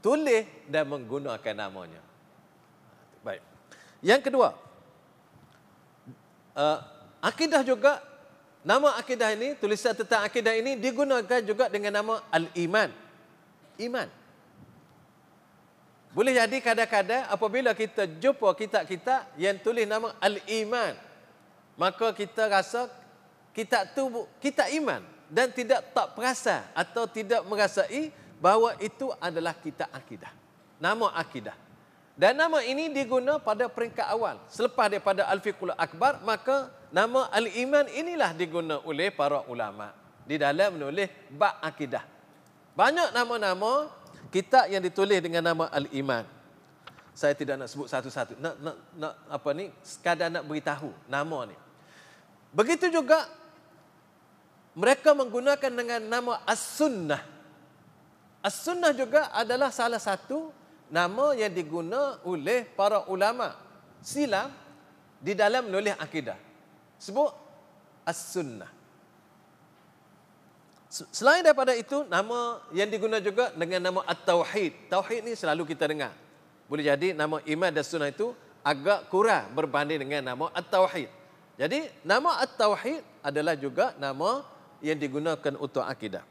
tulis 0.00 0.48
dan 0.64 0.88
menggunakan 0.88 1.54
namanya. 1.54 2.00
Baik. 3.20 3.44
Yang 4.00 4.20
kedua, 4.32 4.56
uh, 6.56 6.78
akidah 7.20 7.60
juga 7.60 8.00
nama 8.64 8.96
akidah 8.96 9.36
ini 9.36 9.52
tulisan 9.60 9.92
tentang 9.92 10.24
akidah 10.24 10.56
ini 10.56 10.80
digunakan 10.80 11.40
juga 11.44 11.68
dengan 11.68 12.00
nama 12.00 12.24
al-iman. 12.32 12.88
Iman. 13.76 14.08
Boleh 16.14 16.38
jadi 16.38 16.62
kadang-kadang 16.62 17.26
apabila 17.26 17.74
kita 17.74 18.06
jumpa 18.06 18.54
kitab-kitab 18.54 19.34
yang 19.34 19.58
tulis 19.58 19.82
nama 19.82 20.14
al-iman, 20.22 20.94
maka 21.74 22.14
kita 22.14 22.46
rasa 22.46 22.86
kitab 23.54 23.90
tu 23.94 24.26
kitab 24.38 24.70
iman 24.74 25.02
dan 25.30 25.50
tidak 25.50 25.82
tak 25.90 26.14
perasa 26.14 26.66
atau 26.74 27.06
tidak 27.10 27.42
merasai 27.46 28.14
bahawa 28.38 28.76
itu 28.82 29.10
adalah 29.18 29.56
kitab 29.56 29.88
akidah. 29.90 30.30
Nama 30.78 31.06
akidah. 31.16 31.56
Dan 32.14 32.38
nama 32.38 32.62
ini 32.62 32.94
diguna 32.94 33.42
pada 33.42 33.66
peringkat 33.66 34.06
awal. 34.06 34.38
Selepas 34.46 34.86
daripada 34.86 35.26
Al-Fiqhul 35.26 35.74
Akbar, 35.74 36.22
maka 36.22 36.70
nama 36.94 37.26
Al-Iman 37.34 37.90
inilah 37.90 38.30
diguna 38.30 38.78
oleh 38.86 39.10
para 39.10 39.42
ulama 39.50 39.90
di 40.22 40.38
dalam 40.38 40.78
menulis 40.78 41.10
bab 41.34 41.58
akidah. 41.58 42.06
Banyak 42.78 43.10
nama-nama 43.10 43.90
kitab 44.30 44.70
yang 44.70 44.78
ditulis 44.78 45.18
dengan 45.18 45.42
nama 45.42 45.66
Al-Iman. 45.74 46.22
Saya 47.14 47.34
tidak 47.34 47.58
nak 47.58 47.70
sebut 47.70 47.86
satu-satu. 47.90 48.38
Nak, 48.38 48.54
nak, 48.62 48.76
nak 48.98 49.14
apa 49.30 49.48
ni? 49.54 49.70
Sekadar 49.82 50.30
nak 50.30 50.46
beritahu 50.46 50.90
nama 51.10 51.50
ni. 51.50 51.54
Begitu 52.54 52.86
juga 52.88 53.26
mereka 54.78 55.10
menggunakan 55.10 55.72
dengan 55.74 56.00
nama 56.06 56.38
As-Sunnah. 56.46 57.22
As-sunnah 58.44 58.94
juga 58.94 59.34
adalah 59.34 59.74
salah 59.74 59.98
satu 59.98 60.54
nama 60.92 61.34
yang 61.34 61.50
diguna 61.50 62.22
oleh 62.22 62.62
para 62.62 63.08
ulama 63.10 63.56
silam 63.98 64.52
di 65.18 65.32
dalam 65.32 65.66
menulis 65.66 65.96
akidah. 65.96 66.36
Sebut 67.00 67.32
as-sunnah. 68.04 68.68
Selain 71.10 71.42
daripada 71.42 71.74
itu, 71.74 72.06
nama 72.06 72.62
yang 72.70 72.86
digunakan 72.86 73.18
juga 73.18 73.50
dengan 73.56 73.82
nama 73.82 74.00
At-Tauhid. 74.06 74.92
Tauhid 74.92 75.26
ni 75.26 75.34
selalu 75.34 75.74
kita 75.74 75.90
dengar. 75.90 76.14
Boleh 76.70 76.86
jadi 76.86 77.16
nama 77.16 77.42
iman 77.42 77.70
dan 77.74 77.82
sunnah 77.82 78.14
itu 78.14 78.30
agak 78.62 79.10
kurang 79.10 79.50
berbanding 79.58 80.06
dengan 80.06 80.22
nama 80.22 80.54
At-Tauhid. 80.54 81.23
Jadi 81.54 81.86
nama 82.02 82.42
At-Tauhid 82.42 83.02
adalah 83.22 83.54
juga 83.54 83.94
nama 83.96 84.42
yang 84.82 84.98
digunakan 84.98 85.54
untuk 85.56 85.86
akidah. 85.86 86.26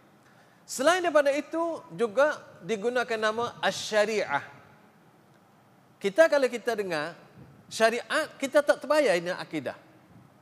Selain 0.64 1.04
daripada 1.04 1.32
itu 1.32 1.80
juga 1.96 2.40
digunakan 2.64 3.20
nama 3.20 3.56
Asy-Syariah. 3.60 4.44
Kita 6.00 6.28
kalau 6.28 6.48
kita 6.52 6.76
dengar 6.76 7.16
syariat 7.72 8.28
kita 8.36 8.60
tak 8.60 8.84
terbayar 8.84 9.16
ini 9.16 9.32
akidah. 9.32 9.76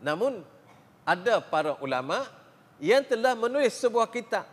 Namun 0.02 0.42
ada 1.06 1.42
para 1.42 1.78
ulama 1.82 2.26
yang 2.82 3.06
telah 3.06 3.38
menulis 3.38 3.78
sebuah 3.78 4.10
kitab 4.10 4.50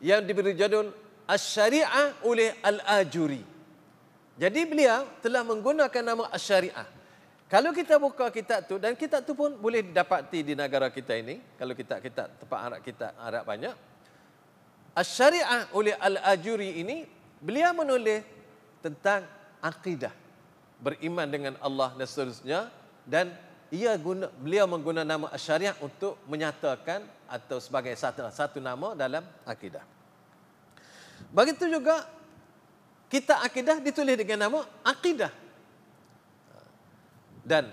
yang 0.00 0.24
diberi 0.24 0.56
judul 0.56 0.92
Asy-Syari'ah 1.28 2.24
oleh 2.24 2.56
Al-Ajuri. 2.64 3.44
Jadi 4.40 4.60
beliau 4.64 5.04
telah 5.20 5.44
menggunakan 5.44 6.02
nama 6.04 6.24
Asy-Syari'ah. 6.32 7.01
Kalau 7.52 7.68
kita 7.76 8.00
buka 8.00 8.32
kitab 8.32 8.64
tu 8.64 8.80
dan 8.80 8.96
kitab 8.96 9.28
tu 9.28 9.36
pun 9.36 9.52
boleh 9.52 9.84
didapati 9.84 10.40
di 10.40 10.56
negara 10.56 10.88
kita 10.88 11.12
ini, 11.20 11.36
kalau 11.60 11.76
kita 11.76 12.00
kita 12.00 12.32
tempat 12.40 12.58
Arab 12.64 12.80
kita 12.80 13.12
Arab 13.20 13.44
banyak. 13.44 13.76
Asy-Syari'ah 14.96 15.76
oleh 15.76 15.92
Al-Ajuri 16.00 16.80
ini 16.80 17.04
beliau 17.44 17.76
menulis 17.76 18.24
tentang 18.80 19.28
akidah, 19.60 20.16
beriman 20.80 21.28
dengan 21.28 21.52
Allah 21.60 21.92
dan 21.92 22.08
seterusnya 22.08 22.72
dan 23.04 23.36
ia 23.68 23.92
guna, 24.00 24.32
beliau 24.40 24.64
menggunakan 24.64 25.04
nama 25.04 25.28
syariah 25.36 25.76
untuk 25.84 26.16
menyatakan 26.32 27.04
atau 27.28 27.60
sebagai 27.60 27.92
satu, 28.00 28.32
satu 28.32 28.64
nama 28.64 28.96
dalam 28.96 29.28
akidah. 29.44 29.84
Begitu 31.28 31.68
juga 31.68 32.08
kita 33.12 33.44
akidah 33.44 33.76
ditulis 33.76 34.16
dengan 34.16 34.48
nama 34.48 34.64
akidah. 34.88 35.41
Dan 37.42 37.68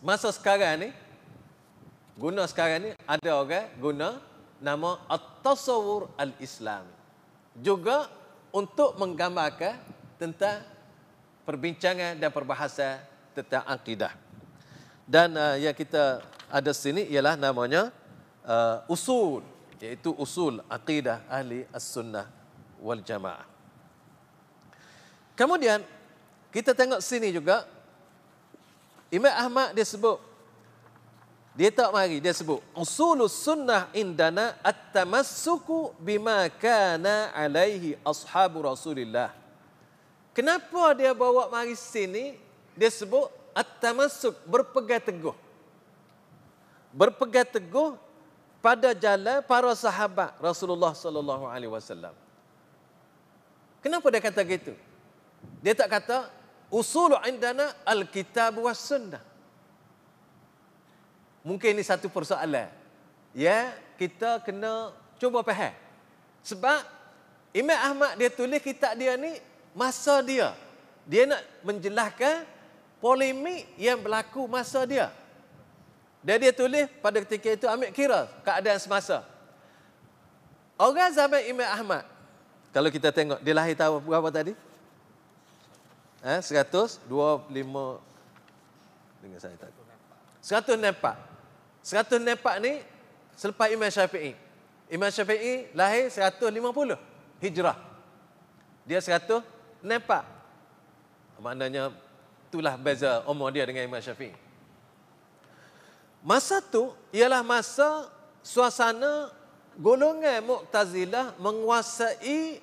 masa 0.00 0.30
sekarang 0.30 0.86
ni 0.86 0.88
guna 2.14 2.46
sekarang 2.46 2.78
ni 2.86 2.90
ada 3.08 3.30
orang 3.34 3.66
guna 3.82 4.08
nama 4.62 5.00
at-tasawwur 5.10 6.12
al-islami. 6.14 6.92
Juga 7.58 8.06
untuk 8.54 8.94
menggambarkan 8.94 9.74
tentang 10.20 10.62
perbincangan 11.48 12.14
dan 12.20 12.30
perbahasan 12.30 13.02
tentang 13.34 13.64
akidah. 13.66 14.14
Dan 15.08 15.34
uh, 15.34 15.58
yang 15.58 15.74
kita 15.74 16.22
ada 16.46 16.70
sini 16.70 17.08
ialah 17.10 17.34
namanya 17.34 17.90
uh, 18.46 18.86
usul, 18.86 19.42
iaitu 19.82 20.14
usul 20.14 20.62
akidah 20.70 21.26
ahli 21.26 21.66
as-sunnah 21.74 22.28
wal 22.78 23.02
jamaah. 23.02 23.48
Kemudian 25.34 25.80
kita 26.52 26.76
tengok 26.76 27.00
sini 27.00 27.32
juga 27.32 27.64
Imam 29.10 29.34
Ahmad 29.34 29.74
dia 29.74 29.82
sebut 29.82 30.22
dia 31.54 31.68
tak 31.74 31.90
mari 31.90 32.22
dia 32.22 32.30
sebut 32.30 32.62
usulus 32.72 33.34
sunnah 33.34 33.90
indana 33.90 34.54
at-tamassuku 34.62 35.92
bima 35.98 36.46
kana 36.62 37.34
alaihi 37.34 37.98
ashabu 38.06 38.62
Rasulillah. 38.62 39.34
Kenapa 40.30 40.94
dia 40.94 41.10
bawa 41.10 41.50
mari 41.50 41.74
sini? 41.74 42.38
dia 42.80 42.88
sebut 42.88 43.28
at-tamassuk 43.52 44.32
berpegang 44.48 45.04
teguh. 45.04 45.36
Berpegang 46.96 47.44
teguh 47.44 47.92
pada 48.64 48.96
jalan 48.96 49.44
para 49.44 49.68
sahabat 49.76 50.32
Rasulullah 50.40 50.96
sallallahu 50.96 51.44
alaihi 51.44 51.68
wasallam. 51.68 52.16
Kenapa 53.84 54.06
dia 54.08 54.24
kata 54.24 54.40
gitu? 54.48 54.72
Dia 55.60 55.76
tak 55.76 55.88
kata 55.92 56.28
usul 56.70 57.18
indana 57.26 57.74
al-kitab 57.84 58.56
was 58.62 58.78
sunnah. 58.78 59.20
Mungkin 61.42 61.74
ini 61.76 61.82
satu 61.82 62.06
persoalan. 62.06 62.70
Ya, 63.34 63.74
kita 63.98 64.38
kena 64.42 64.94
cuba 65.18 65.42
faham. 65.42 65.74
Sebab 66.46 66.80
Imam 67.50 67.76
Ahmad 67.76 68.16
dia 68.16 68.30
tulis 68.30 68.62
kitab 68.62 68.94
dia 68.96 69.18
ni 69.18 69.36
masa 69.74 70.22
dia. 70.22 70.54
Dia 71.04 71.26
nak 71.26 71.42
menjelaskan 71.66 72.46
polemik 73.02 73.66
yang 73.74 73.98
berlaku 73.98 74.46
masa 74.46 74.86
dia. 74.86 75.10
Dan 76.20 76.36
dia 76.44 76.52
tulis 76.52 76.86
pada 77.00 77.16
ketika 77.24 77.48
itu 77.56 77.66
ambil 77.66 77.90
kira 77.90 78.28
keadaan 78.44 78.76
semasa. 78.76 79.24
Orang 80.76 81.12
zaman 81.12 81.40
Imam 81.48 81.64
Ahmad, 81.64 82.04
kalau 82.72 82.88
kita 82.92 83.08
tengok, 83.12 83.40
dia 83.40 83.52
lahir 83.56 83.76
tahun 83.76 84.00
berapa 84.04 84.28
tadi? 84.32 84.52
Eh, 86.20 86.40
125 86.44 87.08
dengan 89.20 89.38
saya 89.40 89.56
tadi. 89.56 89.72
104. 90.40 91.16
104 91.84 92.64
ni 92.64 92.84
selepas 93.36 93.68
Imam 93.72 93.88
Syafi'i. 93.88 94.32
Imam 94.92 95.08
Syafi'i 95.08 95.72
lahir 95.72 96.12
150 96.12 96.96
Hijrah. 97.40 97.76
Dia 98.84 99.00
104. 99.00 99.40
Maknanya 101.40 101.88
Itulah 102.50 102.74
beza 102.74 103.22
umur 103.30 103.54
dia 103.54 103.62
dengan 103.62 103.86
Imam 103.86 104.02
Syafi'i. 104.02 104.34
Masa 106.18 106.58
tu 106.58 106.90
ialah 107.14 107.46
masa 107.46 108.10
suasana 108.42 109.30
golongan 109.78 110.42
Mu'tazilah 110.42 111.38
menguasai 111.38 112.58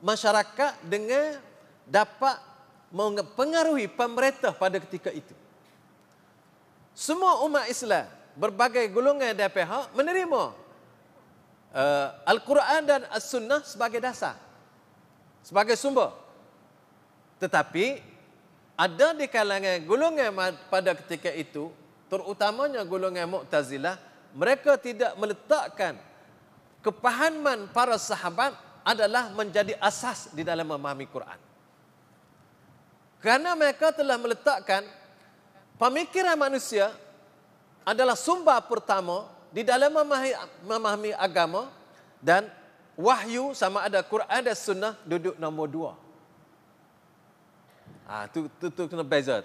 masyarakat 0.00 0.80
dengan 0.80 1.44
dapat 1.84 2.40
mempengaruhi 2.88 3.86
pemerintah 3.88 4.52
pada 4.56 4.80
ketika 4.80 5.12
itu. 5.12 5.34
Semua 6.96 7.44
umat 7.46 7.68
Islam 7.70 8.08
berbagai 8.34 8.90
golongan 8.90 9.34
dan 9.34 9.50
pihak 9.50 9.94
menerima 9.94 10.42
uh, 11.74 12.08
Al-Quran 12.26 12.82
dan 12.86 13.00
As-Sunnah 13.12 13.62
sebagai 13.62 14.02
dasar. 14.02 14.34
Sebagai 15.44 15.78
sumber. 15.78 16.10
Tetapi 17.38 18.02
ada 18.74 19.14
di 19.14 19.26
kalangan 19.30 19.78
golongan 19.86 20.30
pada 20.66 20.94
ketika 20.98 21.30
itu, 21.30 21.70
terutamanya 22.10 22.82
golongan 22.82 23.30
Mu'tazilah, 23.30 23.98
mereka 24.34 24.74
tidak 24.78 25.14
meletakkan 25.18 25.94
kepahaman 26.82 27.70
para 27.70 27.98
sahabat 27.98 28.54
adalah 28.86 29.30
menjadi 29.34 29.74
asas 29.82 30.30
di 30.32 30.42
dalam 30.46 30.66
memahami 30.66 31.06
Quran. 31.10 31.47
Kerana 33.18 33.58
mereka 33.58 33.90
telah 33.90 34.14
meletakkan 34.14 34.86
pemikiran 35.74 36.38
manusia 36.38 36.94
adalah 37.82 38.14
sumber 38.14 38.62
pertama 38.66 39.26
di 39.50 39.66
dalam 39.66 39.90
memahami, 40.62 41.10
agama 41.16 41.72
dan 42.22 42.46
wahyu 42.94 43.56
sama 43.56 43.82
ada 43.82 43.98
Quran 44.04 44.40
dan 44.44 44.56
Sunnah 44.56 44.94
duduk 45.02 45.34
nombor 45.40 45.66
dua. 45.66 45.92
Ha, 48.08 48.24
tu, 48.32 48.48
tu, 48.56 48.72
tu 48.72 48.88
kena 48.88 49.04
beza. 49.04 49.44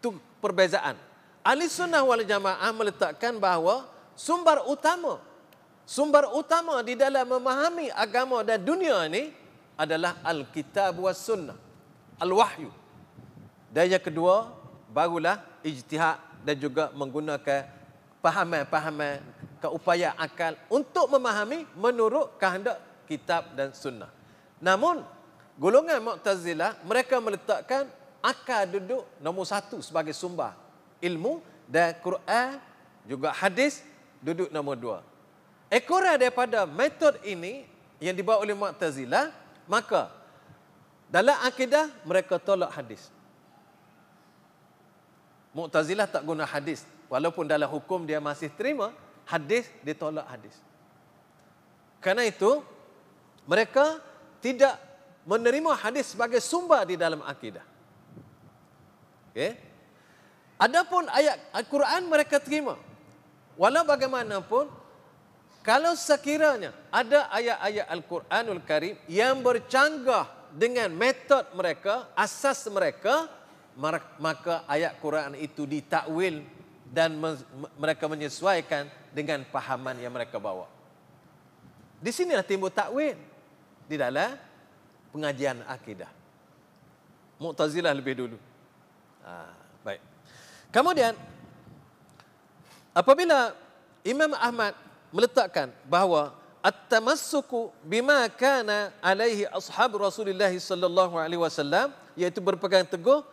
Tu 0.00 0.08
perbezaan. 0.40 0.96
Ahli 1.44 1.68
sunnah 1.68 2.00
wal 2.06 2.24
jamaah 2.24 2.70
meletakkan 2.72 3.36
bahawa 3.36 3.84
sumber 4.16 4.62
utama 4.64 5.20
sumber 5.82 6.30
utama 6.32 6.80
di 6.80 6.94
dalam 6.96 7.26
memahami 7.26 7.90
agama 7.92 8.40
dan 8.40 8.62
dunia 8.62 9.04
ini 9.10 9.34
adalah 9.76 10.20
Al-Kitab 10.22 10.96
was 11.02 11.20
Sunnah. 11.20 11.58
Al-Wahyu. 12.22 12.81
Dan 13.72 13.88
yang 13.88 14.04
kedua, 14.04 14.52
barulah 14.92 15.40
ijtihad 15.64 16.20
dan 16.44 16.56
juga 16.60 16.92
menggunakan 16.92 17.64
pahaman-pahaman 18.20 19.24
keupayaan 19.64 20.18
akal 20.20 20.52
untuk 20.68 21.08
memahami 21.08 21.64
menurut 21.72 22.36
kehendak 22.36 22.76
kitab 23.08 23.56
dan 23.56 23.72
sunnah. 23.72 24.12
Namun, 24.60 25.00
golongan 25.56 26.04
Mu'tazilah 26.04 26.84
mereka 26.84 27.16
meletakkan 27.18 27.88
akal 28.20 28.68
duduk 28.68 29.08
nombor 29.24 29.48
satu 29.48 29.80
sebagai 29.80 30.12
sumber 30.12 30.52
ilmu 31.02 31.42
dan 31.66 31.96
Quran 31.98 32.60
juga 33.08 33.34
hadis 33.34 33.82
duduk 34.22 34.52
nombor 34.54 34.76
dua. 34.78 34.98
Ekoran 35.72 36.20
daripada 36.20 36.68
metod 36.68 37.16
ini 37.24 37.64
yang 37.98 38.12
dibawa 38.12 38.44
oleh 38.44 38.52
Mu'tazilah 38.52 39.32
maka 39.64 40.12
dalam 41.08 41.34
akidah 41.42 41.88
mereka 42.04 42.36
tolak 42.36 42.70
hadis. 42.76 43.08
Mu'tazilah 45.52 46.08
tak 46.08 46.24
guna 46.24 46.48
hadis 46.48 46.84
walaupun 47.12 47.44
dalam 47.44 47.68
hukum 47.68 48.08
dia 48.08 48.18
masih 48.18 48.48
terima 48.52 48.92
hadis 49.28 49.68
ditolak 49.84 50.24
hadis. 50.28 50.56
Karena 52.00 52.26
itu 52.26 52.64
mereka 53.44 54.00
tidak 54.42 54.74
menerima 55.28 55.76
hadis 55.78 56.16
sebagai 56.16 56.42
sumber 56.42 56.82
di 56.88 56.98
dalam 56.98 57.22
akidah. 57.22 57.62
Okey. 59.30 59.54
Adapun 60.58 61.06
ayat 61.10 61.38
Al-Quran 61.54 62.06
mereka 62.10 62.38
terima. 62.42 62.78
Walau 63.54 63.84
bagaimanapun 63.84 64.70
kalau 65.62 65.94
sekiranya 65.94 66.74
ada 66.90 67.30
ayat-ayat 67.30 67.86
Al-Quranul 67.86 68.62
Karim 68.66 68.98
yang 69.06 69.38
bercanggah 69.46 70.26
dengan 70.50 70.90
metod 70.90 71.46
mereka, 71.54 72.10
asas 72.18 72.66
mereka, 72.66 73.30
maka 74.20 74.64
ayat 74.68 74.96
Quran 75.00 75.36
itu 75.40 75.64
ditakwil 75.64 76.44
dan 76.92 77.16
mereka 77.80 78.04
menyesuaikan 78.04 78.88
dengan 79.16 79.40
pahaman 79.48 79.96
yang 79.96 80.12
mereka 80.12 80.36
bawa. 80.36 80.68
Di 82.02 82.12
sinilah 82.12 82.44
timbul 82.44 82.68
takwil 82.68 83.16
di 83.88 83.96
dalam 83.96 84.36
pengajian 85.14 85.64
akidah. 85.64 86.10
Mu'tazilah 87.40 87.96
lebih 87.96 88.14
dulu. 88.26 88.38
Ha, 89.24 89.50
baik. 89.86 90.00
Kemudian 90.68 91.16
apabila 92.92 93.56
Imam 94.04 94.32
Ahmad 94.36 94.76
meletakkan 95.14 95.70
bahawa 95.88 96.34
at-tamassuku 96.62 97.74
bima 97.82 98.26
kana 98.30 98.94
alaihi 99.02 99.46
ashab 99.50 99.98
Rasulullah 99.98 100.50
sallallahu 100.50 101.18
alaihi 101.18 101.42
wasallam 101.42 101.90
iaitu 102.14 102.38
berpegang 102.38 102.86
teguh 102.86 103.26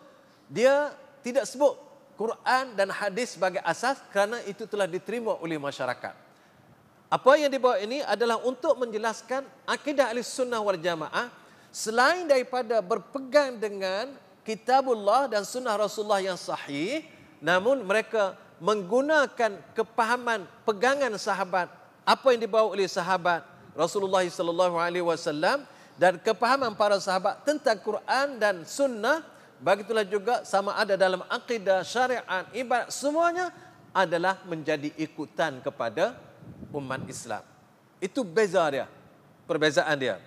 dia 0.50 0.91
tidak 1.22 1.45
sebut 1.45 1.78
Quran 2.20 2.76
dan 2.76 2.91
hadis 2.91 3.39
sebagai 3.39 3.64
asas 3.64 4.02
kerana 4.12 4.43
itu 4.43 4.68
telah 4.68 4.89
diterima 4.89 5.39
oleh 5.39 5.56
masyarakat. 5.56 6.12
Apa 7.10 7.32
yang 7.39 7.50
dibawa 7.50 7.80
ini 7.80 8.04
adalah 8.04 8.38
untuk 8.43 8.76
menjelaskan 8.76 9.47
akidah 9.66 10.12
ahli 10.12 10.22
sunnah 10.22 10.60
wal 10.60 10.78
jamaah 10.78 11.32
selain 11.74 12.26
daripada 12.26 12.82
berpegang 12.84 13.58
dengan 13.58 14.14
kitabullah 14.45 15.30
dan 15.30 15.45
sunnah 15.45 15.74
Rasulullah 15.78 16.22
yang 16.22 16.38
sahih 16.38 17.06
namun 17.41 17.82
mereka 17.82 18.38
menggunakan 18.60 19.58
kepahaman 19.74 20.43
pegangan 20.68 21.14
sahabat 21.16 21.72
apa 22.04 22.28
yang 22.36 22.41
dibawa 22.45 22.68
oleh 22.74 22.86
sahabat 22.86 23.41
Rasulullah 23.74 24.26
sallallahu 24.28 24.76
alaihi 24.76 25.06
wasallam 25.06 25.64
dan 25.95 26.20
kepahaman 26.20 26.76
para 26.76 27.00
sahabat 27.00 27.41
tentang 27.47 27.80
Quran 27.80 28.38
dan 28.38 28.68
sunnah 28.68 29.24
begitulah 29.60 30.07
juga 30.07 30.41
sama 30.47 30.76
ada 30.76 30.95
dalam 30.95 31.24
akidah 31.28 31.84
syariat 31.84 32.47
ibadat 32.55 32.91
semuanya 32.91 33.51
adalah 33.91 34.39
menjadi 34.47 34.91
ikutan 34.95 35.60
kepada 35.60 36.16
umat 36.72 37.03
Islam. 37.05 37.43
Itu 37.99 38.24
beza 38.24 38.64
dia 38.72 38.88
perbezaan 39.49 39.97
dia. 39.97 40.22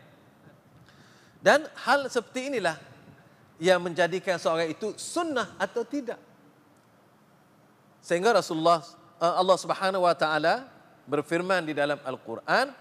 Dan 1.39 1.67
hal 1.87 2.11
seperti 2.11 2.51
inilah 2.51 2.75
yang 3.63 3.79
menjadikan 3.79 4.39
seorang 4.43 4.71
itu 4.71 4.95
sunnah 4.99 5.55
atau 5.55 5.87
tidak. 5.87 6.19
Sehingga 8.03 8.35
Rasulullah 8.35 8.83
eh, 9.23 9.35
Allah 9.39 9.59
Subhanahu 9.59 10.03
wa 10.03 10.15
taala 10.19 10.67
berfirman 11.07 11.63
di 11.63 11.75
dalam 11.75 11.99
Al-Qur'an, 12.03 12.75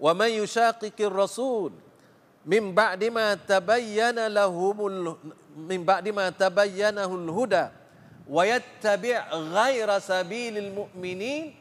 "Wa 0.00 0.12
may 0.16 0.40
yushaqiqir 0.40 1.12
rasul 1.12 1.76
min 2.42 2.74
ba'di 2.74 3.10
ma 3.10 3.38
tabayyana 3.38 4.26
lahumul 4.26 5.18
min 5.54 5.80
ba'di 5.82 6.10
ma 6.10 6.30
tabayyanahul 6.34 7.30
huda 7.30 7.70
wa 8.26 8.42
yattabi' 8.42 9.14
ghayra 9.54 10.02
sabilil 10.02 10.70
mu'minin 10.74 11.54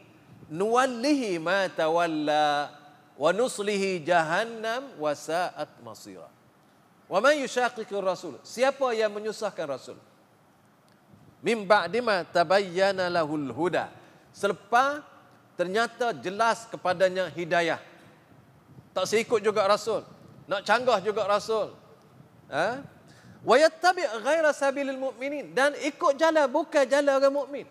nuwallihi 0.50 1.38
ma 1.38 1.70
tawalla 1.70 2.74
wa 3.18 3.30
nuslihi 3.30 4.02
jahannam 4.02 4.90
wa 4.98 5.14
sa'at 5.14 5.70
masira." 5.86 6.30
Wa 7.12 7.20
may 7.20 7.44
yushaqiqir 7.44 8.00
rasul? 8.00 8.40
Siapa 8.40 8.96
yang 8.96 9.12
menyusahkan 9.12 9.68
Rasul? 9.68 10.00
Mim 11.44 11.68
ba'dima 11.68 12.24
tabayyana 12.24 13.12
lahul 13.12 13.52
huda. 13.52 13.92
Selepas 14.32 15.04
ternyata 15.60 16.16
jelas 16.16 16.72
kepadanya 16.72 17.28
hidayah. 17.28 17.84
Tak 18.96 19.12
seikut 19.12 19.44
juga 19.44 19.68
Rasul. 19.68 20.08
Nak 20.52 20.68
canggah 20.68 21.00
juga 21.00 21.24
Rasul. 21.24 21.72
Ha? 22.52 22.84
Wa 23.48 23.56
yattabi' 23.56 24.04
ghaira 24.20 24.52
sabilil 24.52 25.00
mu'minin 25.00 25.56
dan 25.56 25.72
ikut 25.80 26.20
jalan 26.20 26.52
bukan 26.52 26.84
jalan 26.84 27.14
orang 27.16 27.32
mukmin. 27.32 27.66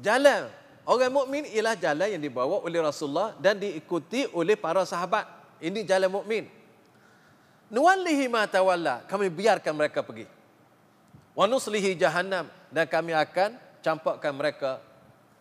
Jalan 0.00 0.48
orang 0.88 1.12
mukmin 1.12 1.44
ialah 1.52 1.76
jalan 1.76 2.08
yang 2.16 2.22
dibawa 2.24 2.64
oleh 2.64 2.80
Rasulullah 2.80 3.36
dan 3.36 3.60
diikuti 3.60 4.24
oleh 4.32 4.56
para 4.56 4.88
sahabat. 4.88 5.28
Ini 5.60 5.84
jalan 5.84 6.08
mukmin. 6.08 6.48
Nuwallihi 7.68 8.24
ma 8.32 8.48
tawalla. 8.48 9.04
Kami 9.04 9.28
biarkan 9.28 9.76
mereka 9.76 10.00
pergi 10.00 10.24
wa 11.34 11.44
nuslihi 11.50 11.98
jahannam 11.98 12.46
dan 12.70 12.86
kami 12.86 13.10
akan 13.10 13.58
campakkan 13.82 14.32
mereka 14.32 14.78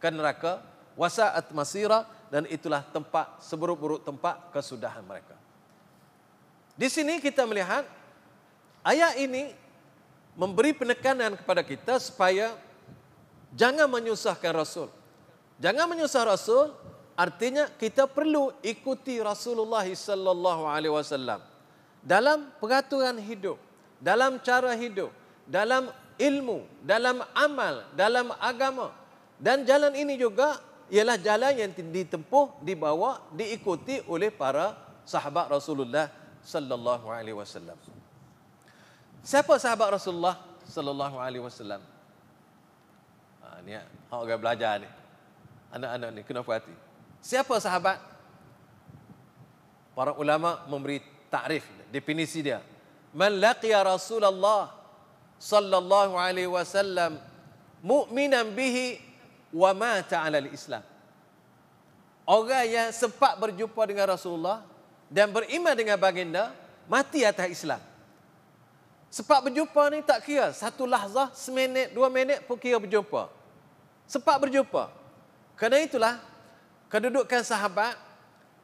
ke 0.02 0.10
neraka 0.10 0.60
wasaat 0.98 1.54
masira 1.54 2.10
dan 2.34 2.50
itulah 2.50 2.82
tempat 2.90 3.46
seburuk-buruk 3.46 4.02
tempat 4.02 4.50
kesudahan 4.50 5.06
mereka. 5.06 5.38
Di 6.74 6.90
sini 6.90 7.22
kita 7.22 7.46
melihat 7.46 7.86
ayat 8.82 9.22
ini 9.22 9.54
memberi 10.34 10.74
penekanan 10.74 11.38
kepada 11.38 11.62
kita 11.62 12.02
supaya 12.02 12.58
jangan 13.54 13.86
menyusahkan 13.86 14.50
Rasul. 14.50 14.90
Jangan 15.62 15.86
menyusah 15.86 16.26
Rasul 16.26 16.74
artinya 17.14 17.70
kita 17.70 18.10
perlu 18.10 18.50
ikuti 18.66 19.22
Rasulullah 19.22 19.86
sallallahu 19.86 20.66
alaihi 20.66 20.90
wasallam 20.90 21.38
dalam 22.02 22.50
peraturan 22.58 23.22
hidup, 23.22 23.62
dalam 24.02 24.42
cara 24.42 24.74
hidup, 24.74 25.14
dalam 25.46 25.94
ilmu, 26.18 26.66
dalam 26.82 27.22
amal, 27.38 27.86
dalam 27.94 28.34
agama. 28.42 28.90
Dan 29.38 29.70
jalan 29.70 29.94
ini 29.94 30.18
juga 30.18 30.73
ialah 30.94 31.18
jalan 31.18 31.58
yang 31.58 31.74
ditempuh, 31.74 32.62
dibawa, 32.62 33.18
diikuti 33.34 33.98
oleh 34.06 34.30
para 34.30 34.78
sahabat 35.02 35.50
Rasulullah 35.50 36.06
sallallahu 36.46 37.10
alaihi 37.10 37.34
wasallam. 37.34 37.74
Siapa 39.26 39.58
sahabat 39.58 39.98
Rasulullah 39.98 40.38
sallallahu 40.70 41.18
alaihi 41.18 41.42
wasallam? 41.42 41.82
Ha 43.42 43.66
ni 43.66 43.74
hak 43.74 43.90
orang 44.14 44.38
belajar 44.38 44.86
ni. 44.86 44.90
Anak-anak 45.74 46.10
ni 46.14 46.22
kena 46.22 46.46
perhati. 46.46 46.76
Siapa 47.26 47.58
sahabat? 47.58 47.98
Para 49.98 50.14
ulama 50.14 50.62
memberi 50.70 51.02
takrif, 51.34 51.66
definisi 51.90 52.46
dia. 52.46 52.62
Man 53.18 53.42
laqiya 53.42 53.82
Rasulullah 53.82 54.70
sallallahu 55.42 56.14
alaihi 56.22 56.54
wasallam 56.54 57.18
mu'minan 57.82 58.54
bihi 58.54 59.13
wa 59.54 59.70
mata 59.78 60.18
ala 60.20 60.42
islam 60.50 60.82
orang 62.28 62.66
yang 62.68 62.90
sempat 62.90 63.36
berjumpa 63.40 63.82
dengan 63.88 64.16
Rasulullah 64.16 64.64
dan 65.12 65.30
beriman 65.30 65.76
dengan 65.76 66.00
baginda 66.00 66.56
mati 66.88 67.24
atas 67.24 67.48
Islam. 67.52 67.82
Sempat 69.14 69.46
berjumpa 69.46 69.94
ni 69.94 70.02
tak 70.02 70.26
kira 70.26 70.50
satu 70.50 70.90
lahzah 70.90 71.30
seminit 71.38 71.94
dua 71.94 72.10
minit 72.10 72.42
pun 72.50 72.58
kira 72.58 72.82
berjumpa. 72.82 73.30
Sempat 74.10 74.42
berjumpa. 74.42 74.90
Kerana 75.54 75.86
itulah 75.86 76.18
kedudukan 76.90 77.46
sahabat 77.46 77.94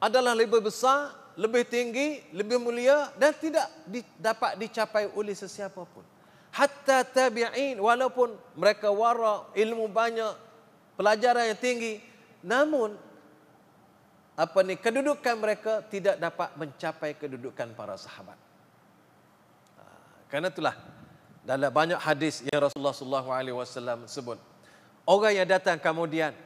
adalah 0.02 0.34
lebih 0.34 0.58
besar 0.58 1.14
lebih 1.38 1.62
tinggi 1.70 2.26
lebih 2.34 2.58
mulia 2.58 3.14
dan 3.14 3.30
tidak 3.38 3.70
dapat 4.18 4.58
dicapai 4.58 5.06
oleh 5.14 5.38
sesiapa 5.38 5.86
pun. 5.86 6.02
Hatta 6.50 7.06
tabi'in 7.06 7.78
walaupun 7.78 8.34
mereka 8.58 8.90
wara 8.90 9.46
ilmu 9.54 9.86
banyak 9.86 10.49
pelajaran 11.00 11.48
yang 11.48 11.56
tinggi 11.56 11.96
namun 12.44 12.92
apa 14.36 14.58
ni 14.60 14.76
kedudukan 14.76 15.36
mereka 15.40 15.80
tidak 15.88 16.20
dapat 16.20 16.52
mencapai 16.60 17.16
kedudukan 17.16 17.72
para 17.72 17.96
sahabat 17.96 18.36
ha, 19.80 19.84
karena 20.28 20.52
itulah 20.52 20.76
dalam 21.40 21.72
banyak 21.72 21.96
hadis 21.96 22.44
yang 22.44 22.60
Rasulullah 22.68 22.92
sallallahu 22.92 23.28
alaihi 23.32 23.56
wasallam 23.56 24.04
sebut 24.04 24.36
orang 25.08 25.32
yang 25.40 25.48
datang 25.48 25.80
kemudian 25.80 26.36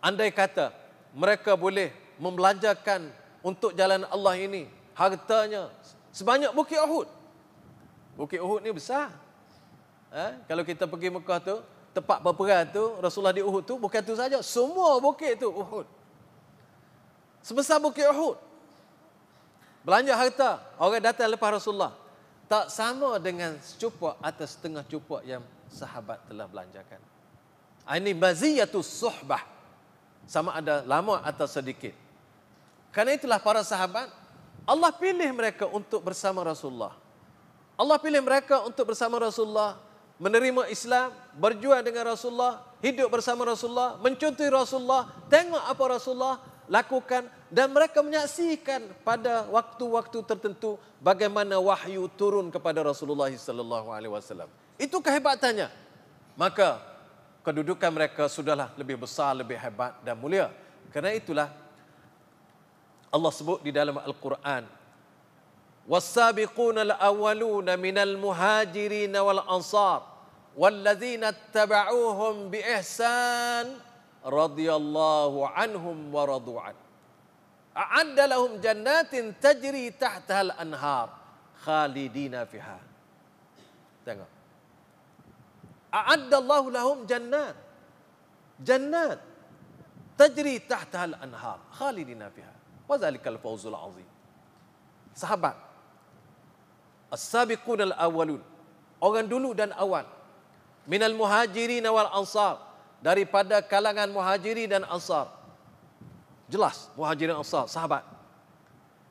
andai 0.00 0.32
kata 0.32 0.72
mereka 1.12 1.52
boleh 1.52 1.92
membelanjakan 2.16 3.12
untuk 3.44 3.76
jalan 3.76 4.08
Allah 4.08 4.40
ini 4.40 4.64
hartanya 4.96 5.68
sebanyak 6.08 6.56
bukit 6.56 6.80
Uhud 6.80 7.20
Bukit 8.12 8.40
Uhud 8.44 8.60
ni 8.60 8.70
besar. 8.72 9.08
Ha? 10.12 10.44
Kalau 10.44 10.62
kita 10.68 10.84
pergi 10.84 11.08
Mekah 11.08 11.40
tu, 11.40 11.56
tempat 11.92 12.24
berperang 12.24 12.68
tu, 12.72 12.96
Rasulullah 12.98 13.36
di 13.36 13.44
Uhud 13.44 13.62
tu, 13.64 13.76
bukan 13.76 14.00
tu 14.00 14.16
saja. 14.16 14.40
Semua 14.40 14.96
bukit 14.98 15.36
tu 15.36 15.52
Uhud. 15.52 15.86
Sebesar 17.42 17.82
Bukit 17.82 18.06
Uhud. 18.06 18.38
Belanja 19.82 20.14
harta, 20.14 20.62
orang 20.78 21.02
datang 21.02 21.26
lepas 21.26 21.58
Rasulullah. 21.58 21.92
Tak 22.46 22.70
sama 22.70 23.18
dengan 23.18 23.58
secupak 23.58 24.14
atau 24.22 24.46
setengah 24.46 24.86
cupak 24.86 25.26
yang 25.26 25.42
sahabat 25.66 26.22
telah 26.30 26.46
belanjakan. 26.46 27.00
Ha, 27.82 27.98
ini 27.98 28.14
maziyatu 28.14 28.78
suhbah. 28.78 29.42
Sama 30.22 30.54
ada 30.54 30.86
lama 30.86 31.18
atau 31.26 31.50
sedikit. 31.50 31.90
Karena 32.94 33.18
itulah 33.18 33.42
para 33.42 33.66
sahabat, 33.66 34.06
Allah 34.62 34.94
pilih 34.94 35.26
mereka 35.34 35.66
untuk 35.66 36.06
bersama 36.06 36.46
Rasulullah. 36.46 36.94
Allah 37.74 37.98
pilih 37.98 38.22
mereka 38.22 38.62
untuk 38.62 38.94
bersama 38.94 39.18
Rasulullah 39.18 39.82
menerima 40.20 40.68
Islam, 40.68 41.12
berjuang 41.36 41.80
dengan 41.84 42.12
Rasulullah, 42.12 42.64
hidup 42.84 43.08
bersama 43.12 43.46
Rasulullah, 43.48 43.96
mencontohi 44.00 44.50
Rasulullah, 44.50 45.08
tengok 45.30 45.62
apa 45.62 45.84
Rasulullah 45.88 46.36
lakukan 46.70 47.26
dan 47.52 47.68
mereka 47.68 48.00
menyaksikan 48.00 48.80
pada 49.04 49.44
waktu-waktu 49.50 50.24
tertentu 50.24 50.80
bagaimana 51.02 51.60
wahyu 51.60 52.08
turun 52.16 52.48
kepada 52.48 52.80
Rasulullah 52.80 53.28
sallallahu 53.28 53.92
alaihi 53.92 54.12
wasallam. 54.12 54.48
Itu 54.80 55.04
kehebatannya. 55.04 55.68
Maka 56.32 56.80
kedudukan 57.44 57.90
mereka 57.92 58.24
sudahlah 58.30 58.72
lebih 58.78 59.04
besar, 59.04 59.36
lebih 59.36 59.58
hebat 59.60 60.00
dan 60.00 60.16
mulia. 60.16 60.48
Kerana 60.88 61.12
itulah 61.12 61.52
Allah 63.12 63.32
sebut 63.36 63.60
di 63.60 63.68
dalam 63.68 64.00
Al-Quran 64.00 64.64
والسابقون 65.88 66.78
الأولون 66.78 67.78
من 67.78 67.98
المهاجرين 67.98 69.16
والأنصار 69.16 70.02
والذين 70.56 71.24
اتبعوهم 71.24 72.50
بإحسان 72.50 73.78
رضي 74.24 74.74
الله 74.74 75.48
عنهم 75.48 76.14
ورضوا 76.14 76.60
عنه. 76.60 76.82
أعد 77.76 78.20
لهم 78.20 78.56
جنات 78.56 79.14
تجري 79.42 79.90
تحتها 79.90 80.40
الأنهار 80.40 81.08
خالدين 81.64 82.44
فيها. 82.44 82.80
أعد 85.94 86.34
الله 86.34 86.70
لهم 86.70 87.06
جنات. 87.06 87.54
جنات 88.60 89.20
تجري 90.18 90.58
تحتها 90.58 91.04
الأنهار 91.04 91.58
خالدين 91.70 92.30
فيها. 92.30 92.54
وذلك 92.88 93.28
الفوز 93.28 93.66
العظيم. 93.66 94.06
Sahabat 95.12 95.71
as-sabiqun 97.12 97.92
al-awwalun. 97.92 98.40
Orang 98.96 99.28
dulu 99.28 99.52
dan 99.52 99.76
awal. 99.76 100.08
Minal 100.88 101.12
muhajirin 101.12 101.84
wal 101.84 102.08
ansar. 102.16 102.56
Daripada 103.04 103.60
kalangan 103.60 104.08
muhajiri 104.08 104.64
dan 104.64 104.88
ansar. 104.88 105.28
Jelas 106.48 106.88
muhajirin 106.96 107.36
ansar 107.36 107.68
sahabat. 107.68 108.06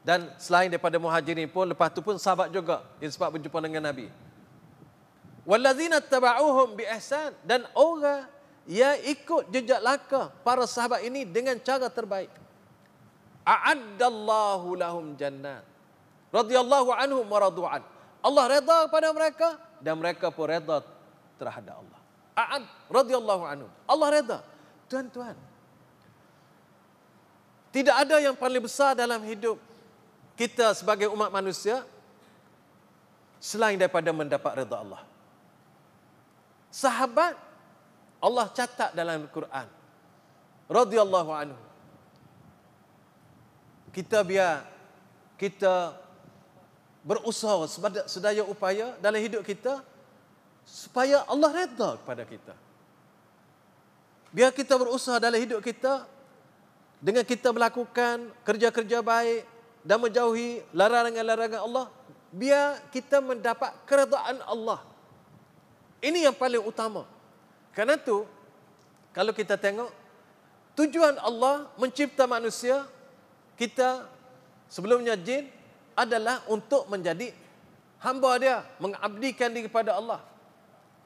Dan 0.01 0.33
selain 0.41 0.73
daripada 0.73 0.97
muhajirin 0.97 1.45
pun 1.45 1.69
lepas 1.69 1.93
tu 1.93 2.01
pun 2.01 2.17
sahabat 2.17 2.49
juga 2.49 2.81
yang 2.97 3.13
sebab 3.13 3.37
berjumpa 3.37 3.59
dengan 3.61 3.93
nabi. 3.93 4.09
Wallazina 5.45 6.01
tabauhum 6.01 6.73
bi 6.73 6.87
ihsan. 6.97 7.37
Dan 7.45 7.67
orang 7.77 8.25
yang 8.65 8.97
ikut 9.05 9.51
jejak 9.53 9.83
langkah 9.83 10.33
para 10.41 10.65
sahabat 10.65 11.05
ini 11.05 11.27
dengan 11.27 11.59
cara 11.61 11.91
terbaik. 11.91 12.31
A'addallahu 13.43 14.77
lahum 14.77 15.17
jannat 15.17 15.70
radhiyallahu 16.32 16.89
anhum 16.95 17.27
wa 17.27 17.39
radu'an. 17.39 17.84
Allah 18.23 18.43
redha 18.47 18.77
kepada 18.88 19.09
mereka 19.11 19.59
dan 19.84 19.99
mereka 19.99 20.32
pun 20.32 20.47
redha 20.47 20.82
terhadap 21.36 21.84
Allah. 21.84 21.99
A'ad 22.36 22.63
radhiyallahu 22.88 23.43
anhum. 23.43 23.71
Allah 23.86 24.07
redha. 24.09 24.38
Tuan-tuan. 24.88 25.36
Tidak 27.71 27.95
ada 27.95 28.19
yang 28.19 28.36
paling 28.36 28.59
besar 28.59 28.95
dalam 28.95 29.23
hidup 29.23 29.55
kita 30.36 30.75
sebagai 30.75 31.07
umat 31.11 31.32
manusia 31.32 31.84
selain 33.39 33.79
daripada 33.79 34.11
mendapat 34.11 34.63
redha 34.63 34.75
Allah. 34.79 35.01
Sahabat 36.71 37.36
Allah 38.21 38.47
catat 38.53 38.95
dalam 38.95 39.27
Al-Quran 39.27 39.67
radhiyallahu 40.71 41.32
anhu. 41.36 41.59
Kita 43.91 44.23
biar 44.23 44.63
kita 45.36 45.99
berusaha 47.01 47.65
sedaya 48.05 48.45
upaya 48.45 48.93
dalam 49.01 49.17
hidup 49.17 49.41
kita 49.41 49.81
supaya 50.65 51.25
Allah 51.25 51.65
redha 51.65 51.97
kepada 51.97 52.23
kita. 52.25 52.53
Biar 54.31 54.53
kita 54.55 54.79
berusaha 54.79 55.19
dalam 55.19 55.41
hidup 55.41 55.59
kita 55.59 56.07
dengan 57.01 57.25
kita 57.25 57.51
melakukan 57.51 58.31
kerja-kerja 58.45 59.03
baik 59.03 59.43
dan 59.81 59.97
menjauhi 59.97 60.61
larangan-larangan 60.71 61.61
Allah, 61.65 61.85
biar 62.31 62.79
kita 62.93 63.19
mendapat 63.19 63.73
keredaan 63.89 64.39
Allah. 64.45 64.79
Ini 65.99 66.29
yang 66.29 66.35
paling 66.37 66.61
utama. 66.63 67.03
Karena 67.73 67.97
itu, 67.97 68.23
kalau 69.11 69.33
kita 69.35 69.57
tengok, 69.57 69.89
tujuan 70.77 71.17
Allah 71.19 71.67
mencipta 71.75 72.23
manusia, 72.29 72.87
kita 73.59 74.07
sebelumnya 74.71 75.19
jin, 75.19 75.49
adalah 75.95 76.43
untuk 76.47 76.87
menjadi 76.87 77.33
hamba 78.01 78.31
dia, 78.41 78.65
mengabdikan 78.81 79.53
diri 79.53 79.69
kepada 79.69 79.95
Allah. 79.95 80.19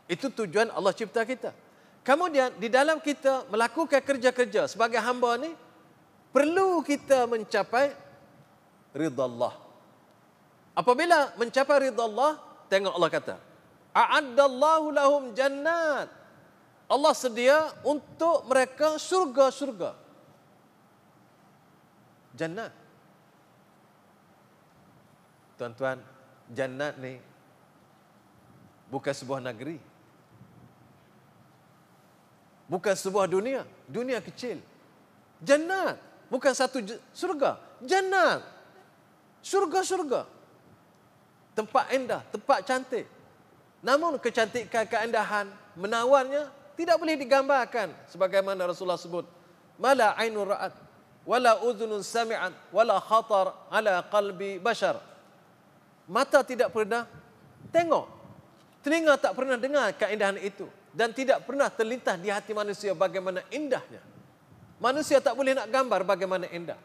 Itu 0.05 0.29
tujuan 0.31 0.69
Allah 0.71 0.93
cipta 0.93 1.25
kita. 1.25 1.51
Kemudian 2.05 2.53
di 2.61 2.69
dalam 2.69 3.01
kita 3.01 3.49
melakukan 3.49 3.97
kerja-kerja 3.97 4.69
sebagai 4.69 5.01
hamba 5.01 5.41
ni 5.41 5.51
perlu 6.29 6.85
kita 6.85 7.25
mencapai 7.25 7.97
ridha 8.93 9.23
Allah. 9.25 9.53
Apabila 10.77 11.33
mencapai 11.39 11.89
ridha 11.89 12.03
Allah, 12.05 12.37
tengok 12.69 12.93
Allah 12.93 13.09
kata, 13.09 13.35
a'addallahu 13.95 14.85
lahum 14.93 15.23
jannat. 15.33 16.11
Allah 16.85 17.13
sedia 17.17 17.73
untuk 17.81 18.45
mereka 18.45 19.01
surga-surga. 19.01 19.97
Jannat. 22.37 22.84
Tuan-tuan, 25.55 25.99
jannat 26.51 26.99
ni 26.99 27.19
bukan 28.91 29.13
sebuah 29.15 29.39
negeri. 29.39 29.79
Bukan 32.65 32.95
sebuah 32.97 33.29
dunia, 33.29 33.61
dunia 33.85 34.19
kecil. 34.19 34.57
Jannat 35.39 36.01
bukan 36.27 36.51
satu 36.51 36.81
surga, 37.13 37.61
jannat. 37.85 38.41
Surga-surga. 39.45 40.25
Tempat 41.53 41.85
indah, 41.93 42.21
tempat 42.33 42.65
cantik. 42.65 43.05
Namun 43.85 44.17
kecantikan 44.17 44.89
keindahan 44.89 45.45
menawarnya 45.77 46.49
tidak 46.73 46.97
boleh 46.97 47.15
digambarkan 47.15 47.93
sebagaimana 48.09 48.65
Rasulullah 48.65 48.99
sebut. 48.99 49.23
Mala 49.77 50.17
ainur 50.17 50.49
ra'at 50.49 50.73
wala 51.23 51.61
udhunun 51.61 52.01
sami'at 52.01 52.51
wala 52.73 52.97
khatar 52.97 53.53
ala 53.69 54.01
qalbi 54.09 54.57
bashar. 54.57 54.97
Mata 56.05 56.45
tidak 56.45 56.69
pernah 56.69 57.09
tengok. 57.73 58.05
Telinga 58.85 59.17
tak 59.17 59.33
pernah 59.33 59.57
dengar 59.57 59.89
keindahan 59.97 60.37
itu. 60.37 60.69
Dan 60.95 61.11
tidak 61.11 61.43
pernah 61.43 61.67
terlintas 61.67 62.15
di 62.21 62.31
hati 62.31 62.55
manusia 62.55 62.95
bagaimana 62.95 63.43
indahnya. 63.51 63.99
Manusia 64.79 65.19
tak 65.19 65.35
boleh 65.35 65.57
nak 65.57 65.67
gambar 65.67 66.07
bagaimana 66.07 66.45
indah. 66.53 66.79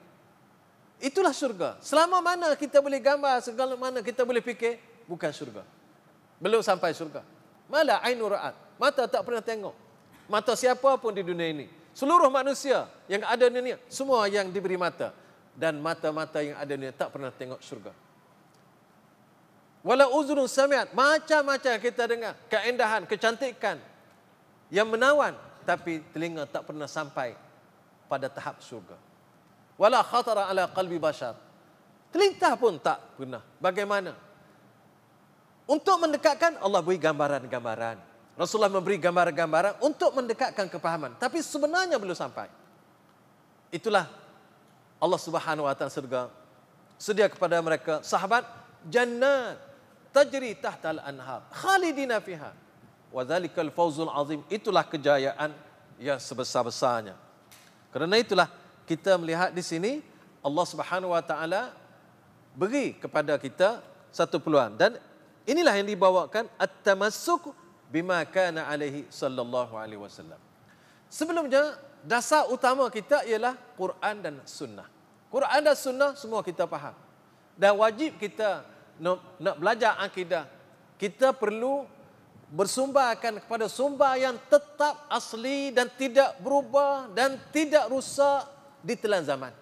Itulah 1.01 1.33
surga. 1.33 1.79
Selama 1.81 2.19
mana 2.21 2.53
kita 2.57 2.83
boleh 2.83 2.99
gambar, 2.99 3.41
segala 3.41 3.77
mana 3.79 4.03
kita 4.03 4.27
boleh 4.27 4.43
fikir, 4.45 4.81
bukan 5.09 5.31
surga. 5.33 5.63
Belum 6.41 6.61
sampai 6.65 6.97
surga. 6.97 7.25
Malah 7.71 8.03
ainu 8.03 8.27
ra'at. 8.27 8.57
Mata 8.81 9.05
tak 9.07 9.23
pernah 9.23 9.45
tengok. 9.45 9.77
Mata 10.27 10.53
siapa 10.57 10.97
pun 10.99 11.13
di 11.13 11.23
dunia 11.23 11.49
ini. 11.53 11.67
Seluruh 11.95 12.31
manusia 12.33 12.87
yang 13.11 13.23
ada 13.27 13.47
di 13.47 13.55
dunia, 13.61 13.77
semua 13.91 14.25
yang 14.27 14.49
diberi 14.51 14.81
mata. 14.81 15.13
Dan 15.55 15.83
mata-mata 15.83 16.41
yang 16.41 16.57
ada 16.57 16.67
di 16.67 16.79
dunia 16.79 16.95
tak 16.95 17.13
pernah 17.13 17.31
tengok 17.31 17.61
surga. 17.61 17.93
Wala 19.81 20.13
uzrun 20.13 20.45
samiat. 20.45 20.93
Macam-macam 20.93 21.73
kita 21.81 22.03
dengar. 22.05 22.33
Keindahan, 22.53 23.09
kecantikan. 23.09 23.81
Yang 24.69 24.89
menawan. 24.93 25.33
Tapi 25.65 26.05
telinga 26.13 26.45
tak 26.45 26.69
pernah 26.69 26.89
sampai 26.89 27.37
pada 28.09 28.29
tahap 28.29 28.61
surga. 28.61 28.97
Wala 29.81 30.05
khatara 30.05 30.53
ala 30.53 30.69
qalbi 30.69 31.01
bashar. 31.01 31.33
Terlintas 32.13 32.53
pun 32.61 32.77
tak 32.77 33.01
pernah. 33.17 33.41
Bagaimana? 33.63 34.13
Untuk 35.71 35.97
mendekatkan, 36.03 36.59
Allah 36.59 36.83
beri 36.83 36.99
gambaran-gambaran. 36.99 37.97
Rasulullah 38.35 38.73
memberi 38.73 38.99
gambaran-gambaran 38.99 39.79
untuk 39.85 40.11
mendekatkan 40.17 40.67
kepahaman. 40.67 41.15
Tapi 41.21 41.39
sebenarnya 41.45 42.01
belum 42.01 42.17
sampai. 42.17 42.51
Itulah 43.71 44.11
Allah 44.99 45.21
subhanahu 45.21 45.69
wa 45.69 45.75
ta'ala 45.77 45.93
surga. 45.93 46.27
Sedia 46.99 47.31
kepada 47.31 47.63
mereka. 47.63 48.03
Sahabat, 48.03 48.43
jannat 48.91 49.70
tajri 50.11 50.55
tahtal 50.59 51.01
anhar 51.03 51.47
khalidina 51.51 52.19
fiha. 52.23 52.53
Wa 53.11 53.27
dzalikal 53.27 53.71
fawzul 53.75 54.11
azim. 54.11 54.43
Itulah 54.47 54.87
kejayaan 54.87 55.51
yang 55.99 56.19
sebesar-besarnya. 56.19 57.19
Kerana 57.91 58.15
itulah 58.19 58.47
kita 58.87 59.19
melihat 59.19 59.51
di 59.51 59.63
sini 59.67 59.99
Allah 60.41 60.65
Subhanahu 60.67 61.11
wa 61.11 61.23
taala 61.23 61.75
beri 62.55 62.95
kepada 62.95 63.35
kita 63.39 63.83
satu 64.15 64.39
peluang. 64.39 64.79
Dan 64.79 64.95
inilah 65.47 65.75
yang 65.75 65.91
dibawakan 65.91 66.47
at-tamassuk 66.55 67.51
bima 67.91 68.23
kana 68.27 68.71
alaihi 68.71 69.11
sallallahu 69.11 69.75
alaihi 69.75 69.99
wasallam. 69.99 70.39
Sebelumnya 71.11 71.75
dasar 72.07 72.47
utama 72.47 72.87
kita 72.87 73.27
ialah 73.27 73.59
Quran 73.75 74.17
dan 74.23 74.35
sunnah. 74.47 74.87
Quran 75.27 75.61
dan 75.67 75.75
sunnah 75.75 76.11
semua 76.15 76.47
kita 76.47 76.71
faham. 76.71 76.95
Dan 77.59 77.75
wajib 77.77 78.17
kita 78.17 78.63
nak, 79.01 79.41
nak 79.41 79.57
belajar 79.57 79.97
akidah, 79.97 80.45
kita 81.01 81.33
perlu 81.33 81.89
bersumbarkan 82.53 83.41
kepada 83.41 83.71
sumber 83.73 84.21
yang 84.21 84.37
tetap 84.53 85.09
asli 85.09 85.73
dan 85.73 85.89
tidak 85.97 86.37
berubah 86.45 87.09
dan 87.17 87.41
tidak 87.49 87.89
rusak 87.89 88.45
di 88.85 88.95
telan 88.99 89.25
zaman. 89.25 89.55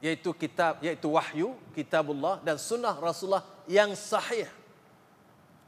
Yaitu 0.00 0.32
kitab 0.32 0.80
yaitu 0.80 1.12
wahyu 1.12 1.58
kitabullah 1.76 2.40
dan 2.40 2.56
sunnah 2.56 2.96
Rasulullah 2.96 3.44
yang 3.68 3.92
sahih. 3.92 4.48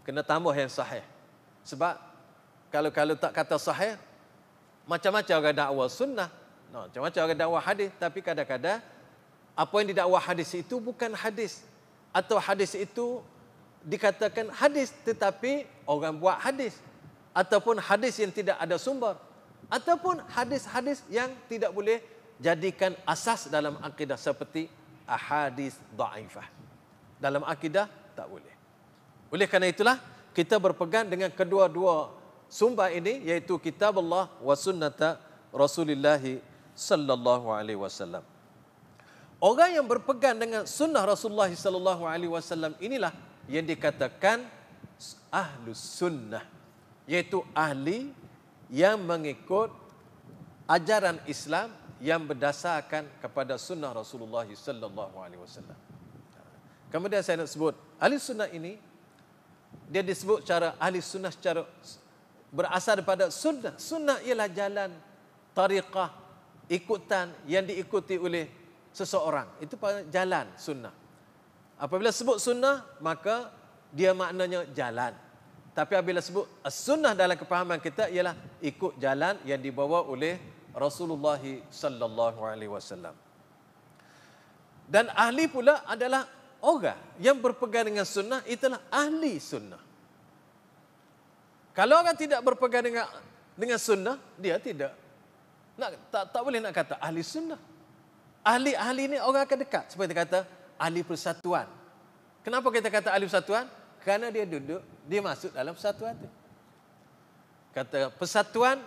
Kena 0.06 0.24
tambah 0.24 0.54
yang 0.56 0.70
sahih. 0.70 1.04
Sebab 1.66 2.00
kalau 2.72 2.88
kalau 2.94 3.14
tak 3.18 3.34
kata 3.34 3.60
sahih 3.60 3.98
macam-macam 4.88 5.34
orang 5.36 5.56
dakwah 5.56 5.88
sunnah. 5.92 6.30
Macam-macam 6.72 7.20
orang 7.26 7.40
dakwah 7.40 7.60
hadis 7.60 7.90
tapi 7.98 8.24
kadang-kadang 8.24 8.80
apa 9.58 9.74
yang 9.82 9.90
didakwah 9.90 10.22
hadis 10.22 10.54
itu 10.54 10.78
bukan 10.78 11.10
hadis 11.18 11.66
atau 12.14 12.38
hadis 12.38 12.78
itu 12.78 13.18
dikatakan 13.82 14.54
hadis 14.54 14.94
tetapi 15.02 15.66
orang 15.82 16.14
buat 16.14 16.38
hadis 16.38 16.78
ataupun 17.34 17.82
hadis 17.82 18.14
yang 18.22 18.30
tidak 18.30 18.54
ada 18.54 18.78
sumber 18.78 19.18
ataupun 19.66 20.22
hadis-hadis 20.30 21.02
yang 21.10 21.34
tidak 21.50 21.74
boleh 21.74 21.98
jadikan 22.38 22.94
asas 23.02 23.50
dalam 23.50 23.74
akidah 23.82 24.14
seperti 24.14 24.70
ahadis 25.04 25.74
dhaifah. 25.92 26.46
Dalam 27.18 27.42
akidah 27.42 27.90
tak 28.14 28.30
boleh. 28.30 28.54
Oleh 29.34 29.50
kerana 29.50 29.66
itulah 29.66 29.98
kita 30.32 30.54
berpegang 30.56 31.10
dengan 31.10 31.34
kedua-dua 31.34 32.14
sumber 32.46 32.94
ini 32.94 33.26
iaitu 33.26 33.58
kitab 33.58 33.98
Allah 33.98 34.30
wa 34.38 34.54
sunnata 34.54 35.18
Rasulullah 35.50 36.22
sallallahu 36.78 37.50
alaihi 37.50 37.80
wasallam. 37.80 38.22
Orang 39.38 39.70
yang 39.70 39.86
berpegang 39.86 40.34
dengan 40.34 40.66
sunnah 40.66 41.06
Rasulullah 41.06 41.46
sallallahu 41.46 42.02
alaihi 42.02 42.30
wasallam 42.30 42.74
inilah 42.82 43.14
yang 43.46 43.62
dikatakan 43.62 44.42
ahlus 45.30 45.78
sunnah 45.78 46.42
iaitu 47.06 47.46
ahli 47.54 48.10
yang 48.66 48.98
mengikut 48.98 49.70
ajaran 50.66 51.22
Islam 51.30 51.70
yang 52.02 52.26
berdasarkan 52.26 53.06
kepada 53.22 53.54
sunnah 53.62 53.94
Rasulullah 53.94 54.42
sallallahu 54.42 55.14
alaihi 55.22 55.38
wasallam. 55.38 55.78
Kemudian 56.90 57.22
saya 57.22 57.38
nak 57.38 57.50
sebut 57.54 57.78
ahli 58.02 58.18
sunnah 58.18 58.50
ini 58.50 58.74
dia 59.86 60.02
disebut 60.02 60.42
secara 60.42 60.74
ahli 60.82 60.98
sunnah 60.98 61.30
secara 61.30 61.62
berasal 62.50 62.98
daripada 62.98 63.30
sunnah. 63.30 63.78
Sunnah 63.78 64.18
ialah 64.26 64.50
jalan 64.50 64.90
tariqah 65.54 66.10
ikutan 66.66 67.30
yang 67.46 67.62
diikuti 67.62 68.18
oleh 68.18 68.57
seseorang. 68.98 69.46
Itu 69.62 69.78
jalan 70.10 70.50
sunnah. 70.58 70.94
Apabila 71.78 72.10
sebut 72.10 72.42
sunnah 72.42 72.82
maka 72.98 73.54
dia 73.94 74.10
maknanya 74.10 74.66
jalan. 74.74 75.14
Tapi 75.72 75.94
apabila 75.94 76.18
sebut 76.18 76.50
sunnah 76.66 77.14
dalam 77.14 77.38
kepahaman 77.38 77.78
kita 77.78 78.10
ialah 78.10 78.34
ikut 78.58 78.98
jalan 78.98 79.38
yang 79.46 79.62
dibawa 79.62 80.02
oleh 80.02 80.34
Rasulullah 80.74 81.38
sallallahu 81.70 82.42
alaihi 82.42 82.70
wasallam. 82.70 83.14
Dan 84.88 85.12
ahli 85.14 85.46
pula 85.46 85.86
adalah 85.86 86.26
orang 86.64 86.98
yang 87.22 87.38
berpegang 87.38 87.86
dengan 87.86 88.02
sunnah 88.08 88.42
itulah 88.48 88.82
ahli 88.90 89.38
sunnah. 89.38 89.78
Kalau 91.78 92.02
orang 92.02 92.18
tidak 92.18 92.42
berpegang 92.42 92.82
dengan 92.90 93.06
dengan 93.54 93.78
sunnah, 93.78 94.18
dia 94.34 94.58
tidak 94.58 94.90
nak 95.78 95.94
tak 96.10 96.24
tak 96.34 96.42
boleh 96.42 96.58
nak 96.58 96.74
kata 96.74 96.98
ahli 96.98 97.22
sunnah. 97.22 97.77
Ahli-ahli 98.48 99.12
ini 99.12 99.16
orang 99.20 99.44
akan 99.44 99.58
dekat 99.60 99.92
seperti 99.92 100.16
kata 100.16 100.48
ahli 100.80 101.04
persatuan. 101.04 101.68
Kenapa 102.40 102.72
kita 102.72 102.88
kata 102.88 103.12
ahli 103.12 103.28
persatuan? 103.28 103.68
Kerana 104.00 104.32
dia 104.32 104.48
duduk, 104.48 104.80
dia 105.04 105.20
masuk 105.20 105.52
dalam 105.52 105.76
persatuan 105.76 106.16
itu. 106.16 106.28
Kata 107.76 108.08
persatuan 108.16 108.80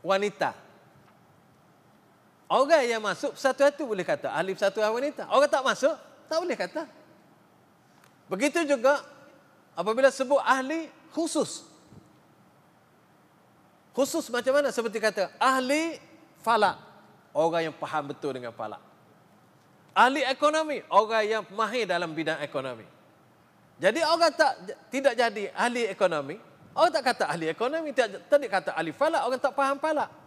wanita. 0.00 0.56
Orang 2.48 2.88
yang 2.88 3.04
masuk 3.04 3.36
persatuan 3.36 3.68
itu 3.76 3.84
boleh 3.84 4.00
kata 4.00 4.32
ahli 4.32 4.56
persatuan 4.56 4.88
wanita. 4.96 5.28
Orang 5.28 5.50
tak 5.52 5.60
masuk, 5.60 5.92
tak 6.24 6.38
boleh 6.40 6.56
kata. 6.56 6.88
Begitu 8.32 8.64
juga 8.64 8.96
apabila 9.76 10.08
sebut 10.08 10.40
ahli 10.40 10.88
khusus. 11.12 11.68
Khusus 13.92 14.32
macam 14.32 14.56
mana? 14.56 14.72
Seperti 14.72 14.96
kata 14.96 15.36
ahli 15.36 16.00
falak. 16.40 16.80
Orang 17.36 17.60
yang 17.60 17.76
faham 17.76 18.08
betul 18.08 18.32
dengan 18.32 18.56
falak. 18.56 18.91
Ahli 19.92 20.24
ekonomi. 20.24 20.80
Orang 20.88 21.24
yang 21.24 21.42
mahir 21.52 21.84
dalam 21.84 22.12
bidang 22.16 22.40
ekonomi. 22.40 22.84
Jadi 23.76 24.00
orang 24.04 24.32
tak 24.32 24.52
tidak 24.88 25.14
jadi 25.16 25.52
ahli 25.52 25.88
ekonomi. 25.88 26.36
Orang 26.72 26.92
tak 26.92 27.04
kata 27.12 27.24
ahli 27.28 27.50
ekonomi. 27.52 27.92
Tadi 27.92 28.46
kata 28.48 28.72
ahli 28.72 28.92
falak. 28.92 29.22
Orang 29.28 29.40
tak 29.40 29.52
faham 29.52 29.76
falak. 29.76 30.22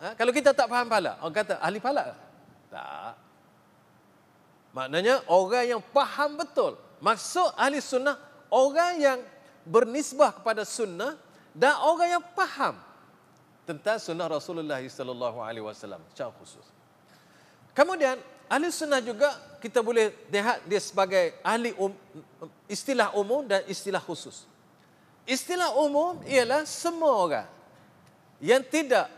Ha? 0.00 0.16
Kalau 0.16 0.32
kita 0.32 0.56
tak 0.56 0.64
faham 0.64 0.88
pala, 0.88 1.20
orang 1.20 1.36
kata 1.36 1.60
ahli 1.60 1.76
pala. 1.76 2.16
Tak. 2.72 3.14
Maknanya 4.72 5.20
orang 5.28 5.76
yang 5.76 5.82
faham 5.92 6.40
betul. 6.40 6.80
Maksud 7.04 7.52
ahli 7.52 7.84
sunnah, 7.84 8.16
orang 8.48 8.96
yang 8.96 9.18
bernisbah 9.68 10.32
kepada 10.40 10.64
sunnah 10.64 11.20
dan 11.52 11.76
orang 11.84 12.16
yang 12.16 12.24
faham 12.32 12.80
tentang 13.68 14.00
sunnah 14.00 14.24
Rasulullah 14.24 14.80
sallallahu 14.80 15.44
alaihi 15.44 15.64
wasallam 15.64 16.00
secara 16.08 16.32
khusus. 16.40 16.64
Kemudian 17.80 18.20
ahli 18.44 18.68
sunnah 18.68 19.00
juga 19.00 19.32
kita 19.56 19.80
boleh 19.80 20.12
lihat 20.28 20.68
dia 20.68 20.76
sebagai 20.84 21.32
ahli 21.40 21.72
um, 21.80 21.88
istilah 22.68 23.08
umum 23.16 23.40
dan 23.48 23.64
istilah 23.64 24.04
khusus. 24.04 24.44
Istilah 25.24 25.72
umum 25.80 26.20
ialah 26.28 26.68
semua 26.68 27.16
orang 27.16 27.48
yang 28.36 28.60
tidak 28.60 29.08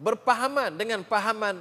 berpahaman 0.00 0.72
dengan 0.72 1.04
pahaman 1.04 1.60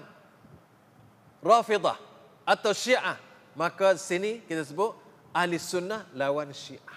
Rafidah 1.44 2.00
atau 2.48 2.72
Syiah, 2.72 3.20
maka 3.52 4.00
sini 4.00 4.40
kita 4.48 4.64
sebut 4.64 4.96
ahli 5.36 5.60
sunnah 5.60 6.08
lawan 6.16 6.56
Syiah. 6.56 6.96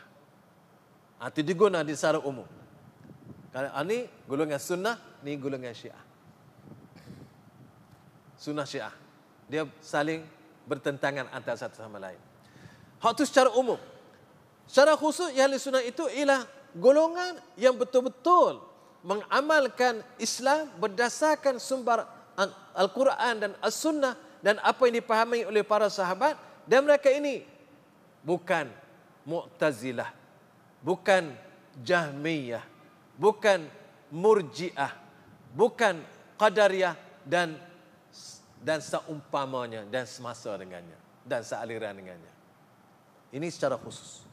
Itu 1.26 1.42
diguna 1.42 1.82
di 1.82 1.90
secara 1.98 2.22
umum. 2.22 2.46
Kalau 3.50 3.74
ini 3.82 4.06
golongan 4.30 4.62
sunnah, 4.62 4.94
ni 5.26 5.34
golongan 5.34 5.74
Syiah. 5.74 6.06
Sunnah 8.38 8.62
Syiah. 8.62 9.07
Dia 9.48 9.64
saling 9.80 10.22
bertentangan 10.68 11.32
antara 11.32 11.56
satu 11.56 11.80
sama 11.80 11.96
lain. 11.96 12.20
Hak 13.00 13.16
itu 13.16 13.24
secara 13.24 13.48
umum. 13.56 13.80
Secara 14.68 14.92
khusus, 15.00 15.32
ahli 15.32 15.56
sunnah 15.56 15.80
itu 15.80 16.04
ialah 16.12 16.44
golongan 16.76 17.40
yang 17.56 17.72
betul-betul 17.72 18.60
mengamalkan 19.00 20.04
Islam 20.20 20.68
berdasarkan 20.76 21.56
sumber 21.56 22.04
Al-Quran 22.76 23.34
dan 23.40 23.52
As-Sunnah 23.64 24.14
dan 24.44 24.60
apa 24.60 24.86
yang 24.86 25.00
dipahami 25.00 25.48
oleh 25.48 25.64
para 25.64 25.88
sahabat 25.88 26.36
dan 26.68 26.84
mereka 26.84 27.08
ini 27.08 27.42
bukan 28.22 28.68
Mu'tazilah, 29.24 30.12
bukan 30.84 31.32
Jahmiyah, 31.80 32.64
bukan 33.16 33.66
Murji'ah, 34.08 34.92
bukan 35.52 36.00
Qadariyah 36.38 36.96
dan 37.28 37.56
dan 38.62 38.82
seumpamanya 38.82 39.86
dan 39.86 40.04
semasa 40.04 40.54
dengannya 40.58 40.98
dan 41.28 41.44
sealiran 41.44 41.92
dengannya. 41.92 42.32
Ini 43.28 43.44
secara 43.52 43.76
khusus. 43.76 44.24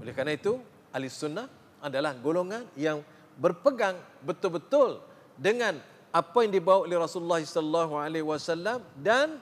Oleh 0.00 0.16
kerana 0.16 0.32
itu, 0.32 0.56
ahli 0.88 1.12
sunnah 1.12 1.44
adalah 1.84 2.16
golongan 2.16 2.64
yang 2.72 3.04
berpegang 3.36 4.00
betul-betul 4.24 5.04
dengan 5.36 5.76
apa 6.08 6.38
yang 6.46 6.56
dibawa 6.56 6.88
oleh 6.88 6.96
Rasulullah 6.96 7.44
sallallahu 7.44 8.00
alaihi 8.00 8.24
wasallam 8.24 8.80
dan 8.96 9.36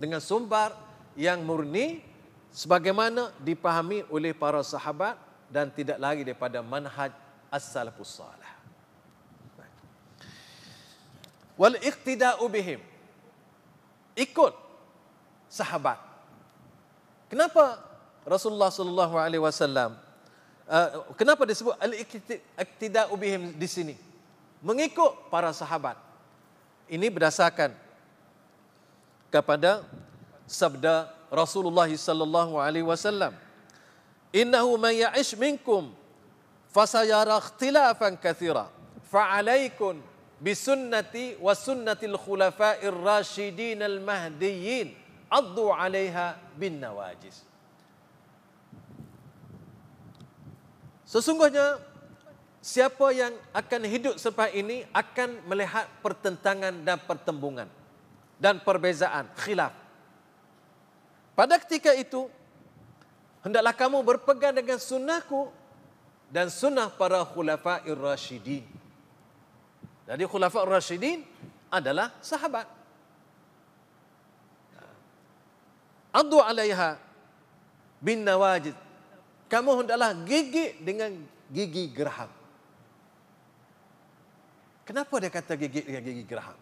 dengan 0.00 0.22
sumber 0.24 0.72
yang 1.12 1.44
murni 1.44 2.00
sebagaimana 2.48 3.34
dipahami 3.44 4.08
oleh 4.08 4.32
para 4.32 4.64
sahabat 4.64 5.20
dan 5.52 5.68
tidak 5.68 6.00
lagi 6.00 6.24
daripada 6.24 6.64
manhaj 6.64 7.12
as-salafus 7.52 8.16
salih. 8.16 8.48
Wal 11.60 11.76
iqtida'u 11.76 12.48
bihim. 12.48 12.80
Ikut 14.20 14.52
sahabat. 15.48 15.96
Kenapa 17.32 17.80
Rasulullah 18.28 18.68
sallallahu 18.68 19.16
alaihi 19.16 19.40
wasallam 19.40 19.96
Uh, 20.70 21.02
kenapa 21.18 21.42
disebut 21.50 21.74
al-iktida'u 21.82 23.10
bihim 23.18 23.50
di 23.58 23.66
sini? 23.66 23.98
Mengikut 24.62 25.26
para 25.26 25.50
sahabat. 25.50 25.98
Ini 26.86 27.10
berdasarkan 27.10 27.74
kepada 29.34 29.82
sabda 30.46 31.10
Rasulullah 31.26 31.90
sallallahu 31.90 32.54
alaihi 32.54 32.86
wasallam. 32.86 33.34
Innahu 34.30 34.78
man 34.78 34.94
ya'ish 34.94 35.34
minkum 35.34 35.90
fasayara 36.70 37.42
ikhtilafan 37.42 38.14
katsira. 38.14 38.70
Fa'alaikum 39.10 39.98
bisunnati 40.40 41.36
wa 41.36 41.52
sunnatil 41.52 42.16
khulafa'ir 42.16 42.96
rasyidin 42.96 43.84
al-mahdiyyin. 43.84 44.96
Addu 45.30 45.70
'alaiha 45.70 46.34
bin 46.58 46.82
nawajis. 46.82 47.46
Sesungguhnya 51.06 51.78
siapa 52.58 53.14
yang 53.14 53.30
akan 53.54 53.82
hidup 53.86 54.14
selepas 54.18 54.50
ini 54.50 54.82
akan 54.90 55.42
melihat 55.46 55.86
pertentangan 56.02 56.74
dan 56.82 56.98
pertembungan 57.02 57.68
dan 58.42 58.58
perbezaan 58.58 59.30
khilaf. 59.38 59.74
Pada 61.36 61.58
ketika 61.62 61.94
itu 61.94 62.26
hendaklah 63.44 63.74
kamu 63.74 64.02
berpegang 64.02 64.54
dengan 64.54 64.78
sunnahku 64.82 65.50
dan 66.30 66.50
sunnah 66.50 66.90
para 66.90 67.22
khulafa'ir 67.22 67.98
rasyidin. 67.98 68.79
Jadi 70.10 70.26
khulafa'ir 70.26 70.66
rasyidin 70.66 71.22
adalah 71.70 72.10
sahabat. 72.18 72.66
Adu 76.10 76.42
alaiha 76.42 76.98
bin 78.02 78.26
nawajid. 78.26 78.74
Kamu 79.46 79.86
hendaklah 79.86 80.10
gigi 80.26 80.74
dengan 80.82 81.14
gigi 81.46 81.94
geraham. 81.94 82.26
Kenapa 84.82 85.14
dia 85.22 85.30
kata 85.30 85.54
gigit 85.54 85.86
dengan 85.86 86.02
gigi 86.02 86.24
geraham? 86.26 86.58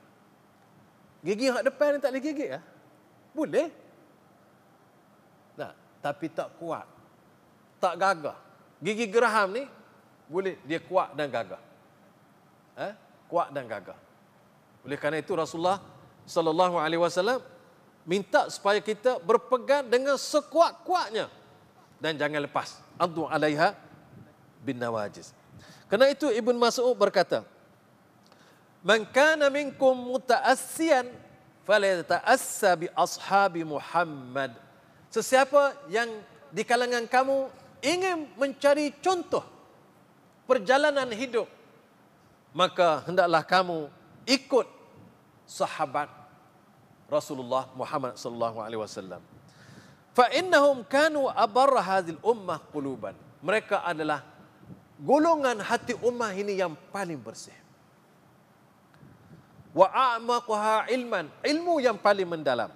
Gigi 1.25 1.49
yang 1.49 1.65
depan 1.65 1.97
ni 1.97 2.05
tak 2.05 2.13
boleh 2.13 2.25
gigit 2.29 2.49
ya? 2.53 2.61
Boleh. 3.33 3.73
Nah, 5.57 5.73
tapi 6.05 6.29
tak 6.29 6.53
kuat. 6.61 6.85
Tak 7.81 7.97
gagah. 7.97 8.37
Gigi 8.85 9.09
geraham 9.09 9.57
ni 9.57 9.65
boleh 10.29 10.61
dia 10.69 10.85
kuat 10.85 11.17
dan 11.17 11.33
gagah. 11.33 11.63
Eh? 12.77 13.08
Kuat 13.29 13.53
dan 13.53 13.69
gagah. 13.69 13.97
Oleh 14.89 14.97
kerana 14.97 15.21
itu 15.21 15.37
Rasulullah 15.37 15.85
sallallahu 16.25 16.81
alaihi 16.81 17.01
wasallam 17.01 17.45
minta 18.09 18.49
supaya 18.49 18.81
kita 18.81 19.21
berpegang 19.21 19.85
dengan 19.85 20.17
sekuat-kuatnya 20.17 21.29
dan 22.01 22.17
jangan 22.17 22.41
lepas. 22.49 22.81
Adu 22.97 23.29
alaiha 23.29 23.77
bin 24.65 24.81
nawajiz. 24.81 25.37
Kerana 25.93 26.09
itu 26.09 26.29
Ibn 26.33 26.57
Mas'ud 26.57 26.97
berkata, 26.97 27.45
Man 28.81 29.05
kana 29.11 29.51
minkum 29.51 29.93
muta'assiyan 29.93 31.11
falyata'assa 31.67 32.71
bi 32.79 32.87
ashabi 32.95 33.67
Muhammad. 33.67 34.55
Sesiapa 35.13 35.77
yang 35.91 36.09
di 36.49 36.63
kalangan 36.65 37.05
kamu 37.05 37.51
ingin 37.85 38.31
mencari 38.39 38.95
contoh 39.05 39.45
perjalanan 40.49 41.09
hidup 41.13 41.45
maka 42.59 43.07
hendaklah 43.07 43.47
kamu 43.47 43.87
ikut 44.27 44.67
sahabat 45.47 46.11
Rasulullah 47.07 47.71
Muhammad 47.79 48.19
sallallahu 48.19 48.59
alaihi 48.59 48.83
wasallam. 48.83 49.23
Fa 50.11 50.27
innahum 50.35 50.83
kanu 50.83 51.31
abar 51.31 51.71
hadhil 51.79 52.19
ummah 52.27 52.59
quluban. 52.75 53.15
Mereka 53.39 53.87
adalah 53.87 54.27
golongan 54.99 55.63
hati 55.63 55.95
ummah 56.03 56.35
ini 56.35 56.59
yang 56.59 56.75
paling 56.91 57.23
bersih 57.23 57.55
wa 59.79 59.87
a'maquha 59.95 60.91
ilman 60.91 61.31
ilmu 61.47 61.79
yang 61.79 61.95
paling 61.95 62.27
mendalam 62.27 62.73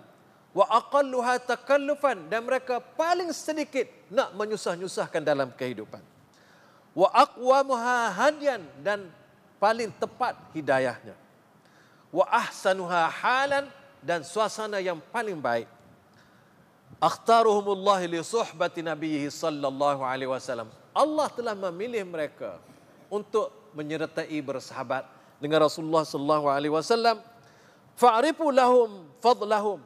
wa 0.54 0.64
aqalluha 0.70 1.42
takallufan 1.42 2.30
dan 2.30 2.46
mereka 2.46 2.78
paling 2.78 3.32
sedikit 3.34 3.90
nak 4.12 4.36
menyusah-nyusahkan 4.38 5.24
dalam 5.24 5.50
kehidupan 5.50 5.98
wa 6.94 7.08
aqwamuha 7.10 8.12
hadian 8.12 8.62
dan 8.84 9.08
paling 9.62 9.94
tepat 9.94 10.34
hidayahnya. 10.50 11.14
Wa 12.10 12.26
ahsanuha 12.26 13.06
halan 13.06 13.70
dan 14.02 14.26
suasana 14.26 14.82
yang 14.82 14.98
paling 15.14 15.38
baik. 15.38 15.70
Akhtaruhumullah 16.98 18.02
li 18.10 18.18
suhbati 18.18 18.82
nabiyhi 18.82 19.30
sallallahu 19.30 20.02
alaihi 20.02 20.26
wasallam. 20.26 20.66
Allah 20.90 21.30
telah 21.30 21.54
memilih 21.54 22.02
mereka 22.02 22.58
untuk 23.06 23.54
menyertai 23.78 24.34
bersahabat 24.42 25.06
dengan 25.38 25.62
Rasulullah 25.62 26.02
sallallahu 26.02 26.50
alaihi 26.50 26.74
wasallam. 26.74 27.22
Fa'rifu 27.94 28.50
lahum 28.50 29.06
fadlahum. 29.22 29.78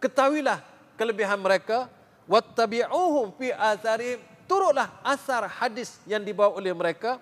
Ketahuilah 0.00 0.64
kelebihan 0.96 1.36
mereka. 1.36 1.86
Wattabi'uhum 2.24 3.36
fi 3.36 3.52
atharihim. 3.52 4.24
Turutlah 4.48 4.88
asar 5.04 5.46
hadis 5.46 6.00
yang 6.08 6.24
dibawa 6.24 6.56
oleh 6.56 6.72
mereka 6.74 7.20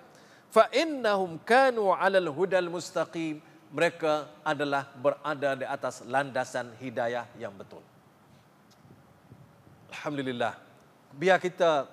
fa 0.51 0.67
innahum 0.75 1.39
kanu 1.41 1.89
'alal 1.95 2.29
hudal 2.29 2.69
mustaqim. 2.69 3.39
Mereka 3.71 4.43
adalah 4.43 4.91
berada 4.99 5.55
di 5.55 5.63
atas 5.63 6.03
landasan 6.03 6.75
hidayah 6.75 7.23
yang 7.39 7.55
betul. 7.55 7.79
Alhamdulillah. 9.95 10.59
Biar 11.15 11.39
kita 11.39 11.87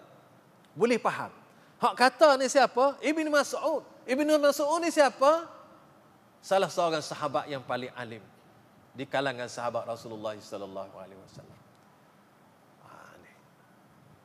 boleh 0.74 0.98
faham. 0.98 1.30
Hak 1.78 1.94
kata 1.94 2.34
ni 2.34 2.50
siapa? 2.50 2.98
Ibnu 2.98 3.30
mas'ud. 3.30 3.86
Ibnu 4.10 4.42
mas'ud 4.42 4.82
ni 4.82 4.90
siapa? 4.90 5.46
Salah 6.42 6.66
seorang 6.66 6.98
sahabat 7.02 7.46
yang 7.46 7.62
paling 7.62 7.94
alim 7.94 8.22
di 8.98 9.06
kalangan 9.06 9.46
sahabat 9.46 9.86
Rasulullah 9.86 10.34
sallallahu 10.34 10.98
alaihi 10.98 11.22
wasallam. 11.22 11.58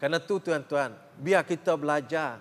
Karena 0.02 0.20
tu 0.20 0.36
tuan-tuan, 0.36 0.92
biar 1.16 1.48
kita 1.48 1.80
belajar 1.80 2.36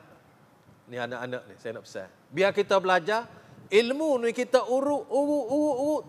ni 0.92 1.00
anak-anak 1.00 1.42
ni 1.48 1.54
saya 1.56 1.80
nak 1.80 1.88
pesan. 1.88 2.08
Biar 2.28 2.52
kita 2.52 2.76
belajar 2.76 3.24
ilmu 3.72 4.20
ni 4.20 4.36
kita 4.36 4.68
urut 4.68 5.08
urut 5.08 5.44
urut 5.48 5.76
urut 5.80 6.04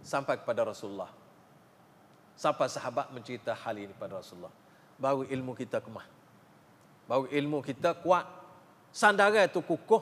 sampai 0.00 0.40
kepada 0.40 0.64
Rasulullah. 0.64 1.12
Sampai 2.32 2.72
sahabat 2.72 3.12
mencerita 3.12 3.52
hal 3.52 3.76
ini 3.76 3.92
kepada 3.92 4.16
Rasulullah. 4.24 4.52
Baru 4.96 5.28
ilmu 5.28 5.52
kita 5.52 5.84
kemah. 5.84 6.08
Baru 7.04 7.28
ilmu 7.28 7.60
kita 7.60 7.92
kuat. 8.00 8.24
Sandaran 8.96 9.44
itu 9.44 9.60
kukuh. 9.60 10.00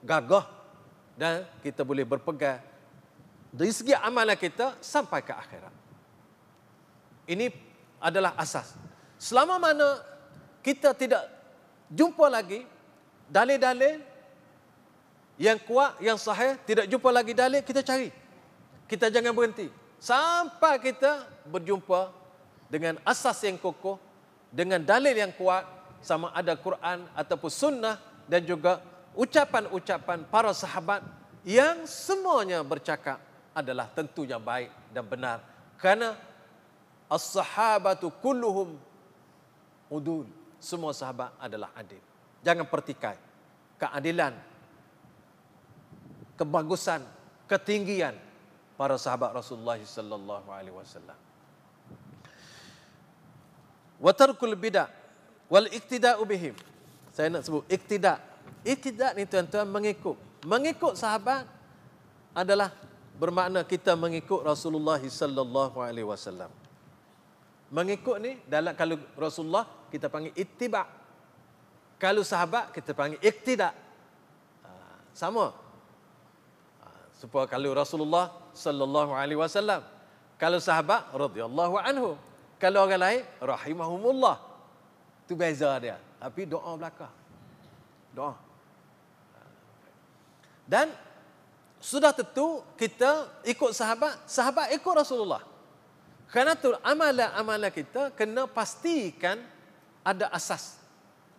Gagah 0.00 0.48
dan 1.18 1.44
kita 1.60 1.82
boleh 1.82 2.06
berpegang 2.06 2.62
dari 3.50 3.72
segi 3.72 3.96
amalan 3.96 4.36
kita 4.36 4.78
sampai 4.78 5.24
ke 5.24 5.32
akhirat. 5.32 5.74
Ini 7.28 7.46
adalah 7.98 8.36
asas. 8.38 8.76
Selama 9.18 9.58
mana 9.58 9.98
kita 10.62 10.94
tidak 10.94 11.26
jumpa 11.90 12.28
lagi 12.28 12.62
dalil-dalil 13.28 14.02
yang 15.38 15.60
kuat, 15.62 16.00
yang 16.02 16.18
sahih, 16.18 16.58
tidak 16.66 16.90
jumpa 16.90 17.08
lagi 17.14 17.32
dalil, 17.32 17.62
kita 17.62 17.84
cari. 17.84 18.10
Kita 18.90 19.06
jangan 19.12 19.30
berhenti. 19.36 19.70
Sampai 20.02 20.82
kita 20.82 21.28
berjumpa 21.46 22.10
dengan 22.66 22.98
asas 23.06 23.38
yang 23.46 23.60
kokoh, 23.60 24.00
dengan 24.50 24.82
dalil 24.82 25.14
yang 25.14 25.30
kuat, 25.36 25.62
sama 26.02 26.30
ada 26.34 26.54
Quran 26.54 27.06
ataupun 27.14 27.50
sunnah 27.50 27.98
dan 28.30 28.42
juga 28.46 28.82
ucapan-ucapan 29.18 30.26
para 30.30 30.54
sahabat 30.54 31.02
yang 31.42 31.86
semuanya 31.86 32.62
bercakap 32.62 33.18
adalah 33.50 33.90
tentu 33.90 34.22
yang 34.22 34.38
baik 34.38 34.70
dan 34.94 35.02
benar 35.02 35.42
kerana 35.80 36.14
as-sahabatu 37.10 38.14
kulluhum 38.22 38.78
udul 39.90 40.28
semua 40.62 40.94
sahabat 40.94 41.34
adalah 41.42 41.74
adil 41.74 41.98
jangan 42.42 42.66
pertikai 42.66 43.16
keadilan 43.78 44.34
kebagusan 46.38 47.02
ketinggian 47.50 48.14
para 48.78 48.94
sahabat 48.94 49.34
Rasulullah 49.34 49.78
sallallahu 49.78 50.48
alaihi 50.50 50.74
wasallam 50.74 51.18
wa 53.98 54.12
tarkul 54.14 54.54
bidah 54.54 54.86
wal 55.50 55.66
iktida'u 55.66 56.22
bihim 56.22 56.54
saya 57.10 57.32
nak 57.32 57.42
sebut 57.42 57.66
iktidak 57.66 58.28
Iktidak 58.66 59.14
ni 59.14 59.24
tuan-tuan 59.28 59.68
mengikut. 59.68 60.16
Mengikut 60.46 60.94
sahabat 60.98 61.46
adalah 62.34 62.70
bermakna 63.18 63.62
kita 63.66 63.94
mengikut 63.98 64.42
Rasulullah 64.42 65.00
sallallahu 65.00 65.78
alaihi 65.82 66.06
wasallam. 66.06 66.50
Mengikut 67.68 68.16
ni 68.22 68.40
dalam 68.48 68.72
kalau 68.74 68.96
Rasulullah 69.14 69.68
kita 69.92 70.08
panggil 70.08 70.32
ittiba. 70.34 70.86
Kalau 71.98 72.22
sahabat 72.22 72.70
kita 72.70 72.94
panggil 72.94 73.18
iktidak. 73.18 73.74
Ha, 74.62 74.70
sama. 75.10 75.50
Ha, 76.82 76.86
supaya 77.18 77.50
kalau 77.50 77.74
Rasulullah 77.74 78.30
sallallahu 78.54 79.10
alaihi 79.10 79.38
wasallam, 79.38 79.82
kalau 80.38 80.62
sahabat 80.62 81.10
radhiyallahu 81.10 81.74
anhu, 81.82 82.14
kalau 82.62 82.86
orang 82.86 83.02
lain 83.02 83.22
rahimahumullah. 83.42 84.38
Tu 85.26 85.34
beza 85.34 85.74
dia. 85.82 85.98
Tapi 86.22 86.46
doa 86.46 86.72
belakang. 86.78 87.12
Doa. 88.14 88.34
Dan 90.64 90.94
sudah 91.82 92.14
tentu 92.14 92.62
kita 92.78 93.26
ikut 93.46 93.74
sahabat, 93.74 94.26
sahabat 94.30 94.70
ikut 94.74 94.94
Rasulullah. 94.94 95.42
Kerana 96.28 96.54
tu 96.54 96.70
amalan-amalan 96.84 97.72
kita 97.72 98.12
kena 98.12 98.44
pastikan 98.46 99.40
ada 100.06 100.28
asas. 100.32 100.77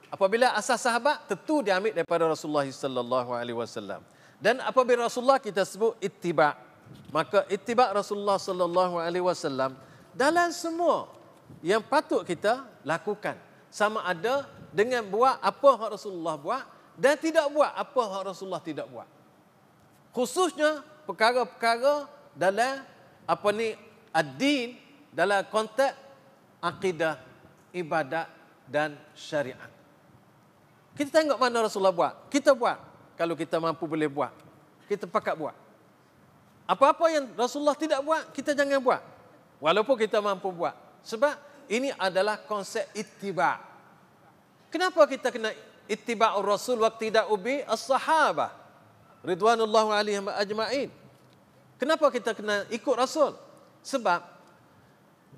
Apabila 0.10 0.58
asas 0.58 0.82
sahabat 0.82 1.30
tentu 1.30 1.62
diambil 1.62 1.94
daripada 1.94 2.26
Rasulullah 2.26 2.66
sallallahu 2.66 3.30
alaihi 3.30 3.58
wasallam. 3.58 4.02
Dan 4.42 4.58
apabila 4.66 5.06
Rasulullah 5.06 5.38
kita 5.38 5.62
sebut 5.62 5.94
ittiba, 6.02 6.58
maka 7.14 7.46
ittiba 7.46 7.94
Rasulullah 7.94 8.42
sallallahu 8.42 8.98
alaihi 8.98 9.22
wasallam 9.22 9.78
dalam 10.18 10.50
semua 10.50 11.14
yang 11.62 11.86
patut 11.86 12.26
kita 12.26 12.66
lakukan. 12.82 13.38
Sama 13.70 14.02
ada 14.02 14.50
dengan 14.74 15.06
buat 15.06 15.38
apa 15.38 15.70
yang 15.78 15.94
Rasulullah 15.94 16.36
buat 16.42 16.64
dan 16.98 17.14
tidak 17.22 17.46
buat 17.54 17.70
apa 17.70 18.02
yang 18.02 18.26
Rasulullah 18.34 18.64
tidak 18.66 18.90
buat. 18.90 19.06
Khususnya 20.10 20.82
perkara-perkara 21.06 22.10
dalam 22.34 22.82
apa 23.30 23.48
ni 23.54 23.78
ad-din 24.10 24.74
dalam 25.14 25.46
konteks 25.54 25.94
akidah, 26.66 27.22
ibadat 27.78 28.26
dan 28.66 28.98
syariat. 29.14 29.79
Kita 31.00 31.24
tengok 31.24 31.40
mana 31.40 31.64
Rasulullah 31.64 31.96
buat. 31.96 32.28
Kita 32.28 32.52
buat. 32.52 32.76
Kalau 33.16 33.32
kita 33.40 33.56
mampu 33.56 33.88
boleh 33.88 34.12
buat. 34.12 34.36
Kita 34.84 35.08
pakat 35.08 35.40
buat. 35.40 35.56
Apa-apa 36.68 37.08
yang 37.08 37.32
Rasulullah 37.40 37.80
tidak 37.80 38.04
buat, 38.04 38.36
kita 38.36 38.52
jangan 38.52 38.84
buat. 38.84 39.00
Walaupun 39.64 39.96
kita 39.96 40.20
mampu 40.20 40.52
buat. 40.52 40.76
Sebab 41.08 41.40
ini 41.72 41.96
adalah 41.96 42.44
konsep 42.44 42.84
ittiba. 42.92 43.64
Kenapa 44.68 45.08
kita 45.08 45.32
kena 45.32 45.56
ittiba'ur 45.88 46.44
Rasul 46.44 46.84
waktu 46.84 47.16
tidak 47.16 47.32
ubi 47.32 47.64
as-sahabah? 47.64 48.52
Ridwanullah 49.24 50.04
alaihim 50.04 50.28
ajma'in. 50.28 50.92
Kenapa 51.80 52.12
kita 52.12 52.36
kena 52.36 52.68
ikut 52.68 52.96
Rasul? 53.00 53.40
Sebab 53.88 54.20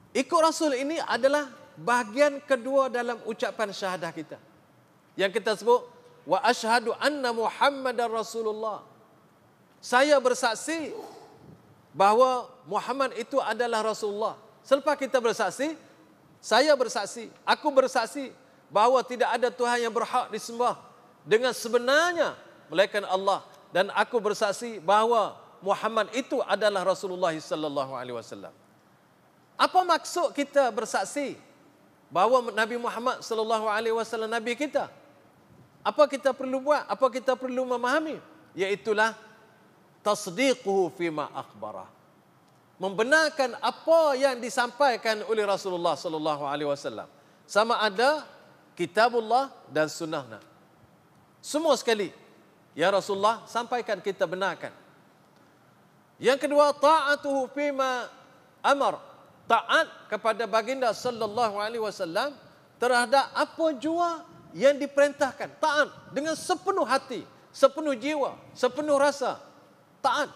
ikut 0.10 0.40
Rasul 0.42 0.74
ini 0.74 0.98
adalah 1.06 1.54
bahagian 1.78 2.42
kedua 2.42 2.90
dalam 2.90 3.22
ucapan 3.30 3.70
syahadah 3.70 4.10
kita. 4.10 4.42
Yang 5.22 5.38
kita 5.38 5.54
sebut 5.54 5.86
wa 6.26 6.42
asyhadu 6.42 6.98
anna 6.98 7.30
Muhammadar 7.30 8.10
Rasulullah. 8.10 8.82
Saya 9.78 10.18
bersaksi 10.18 10.90
bahawa 11.94 12.50
Muhammad 12.66 13.14
itu 13.14 13.38
adalah 13.38 13.86
Rasulullah. 13.86 14.38
Selepas 14.66 14.98
kita 14.98 15.22
bersaksi, 15.22 15.78
saya 16.42 16.74
bersaksi, 16.74 17.30
aku 17.46 17.70
bersaksi 17.70 18.34
bahawa 18.74 19.06
tidak 19.06 19.30
ada 19.30 19.54
Tuhan 19.54 19.86
yang 19.86 19.94
berhak 19.94 20.34
disembah 20.34 20.78
dengan 21.22 21.54
sebenarnya 21.54 22.34
melainkan 22.70 23.06
Allah 23.06 23.46
dan 23.70 23.94
aku 23.94 24.18
bersaksi 24.18 24.82
bahawa 24.82 25.38
Muhammad 25.62 26.10
itu 26.18 26.42
adalah 26.46 26.82
Rasulullah 26.82 27.34
sallallahu 27.34 27.94
alaihi 27.94 28.18
wasallam. 28.18 28.54
Apa 29.58 29.86
maksud 29.86 30.34
kita 30.34 30.74
bersaksi 30.74 31.38
bahawa 32.10 32.50
Nabi 32.50 32.82
Muhammad 32.82 33.22
sallallahu 33.22 33.70
alaihi 33.70 33.94
wasallam 33.94 34.30
nabi 34.30 34.58
kita? 34.58 35.01
Apa 35.82 36.06
kita 36.06 36.34
perlu 36.34 36.62
buat? 36.62 36.86
Apa 36.86 37.10
kita 37.10 37.34
perlu 37.34 37.66
memahami? 37.66 38.22
Iaitulah 38.54 39.18
tasdiquhu 40.06 40.94
fima 40.94 41.30
akhbara. 41.34 41.90
Membenarkan 42.82 43.58
apa 43.62 44.18
yang 44.18 44.42
disampaikan 44.42 45.22
oleh 45.30 45.46
Rasulullah 45.46 45.94
sallallahu 45.94 46.44
alaihi 46.50 46.70
wasallam. 46.70 47.06
Sama 47.46 47.78
ada 47.78 48.26
kitabullah 48.74 49.54
dan 49.70 49.86
sunnahnya. 49.86 50.42
Semua 51.42 51.78
sekali. 51.78 52.10
Ya 52.74 52.90
Rasulullah 52.90 53.46
sampaikan 53.46 54.02
kita 54.02 54.26
benarkan. 54.26 54.74
Yang 56.22 56.46
kedua 56.46 56.74
taatuhu 56.78 57.50
fima 57.50 58.06
amar 58.62 59.02
taat 59.50 59.90
kepada 60.08 60.46
baginda 60.46 60.94
sallallahu 60.94 61.58
alaihi 61.58 61.82
wasallam 61.82 62.32
terhadap 62.78 63.30
apa 63.34 63.66
jua 63.82 64.24
yang 64.56 64.76
diperintahkan. 64.78 65.50
Taat 65.60 65.90
dengan 66.12 66.36
sepenuh 66.36 66.86
hati 66.88 67.24
sepenuh 67.52 67.96
jiwa 67.96 68.36
sepenuh 68.56 68.96
rasa. 68.96 69.40
Taat. 70.00 70.32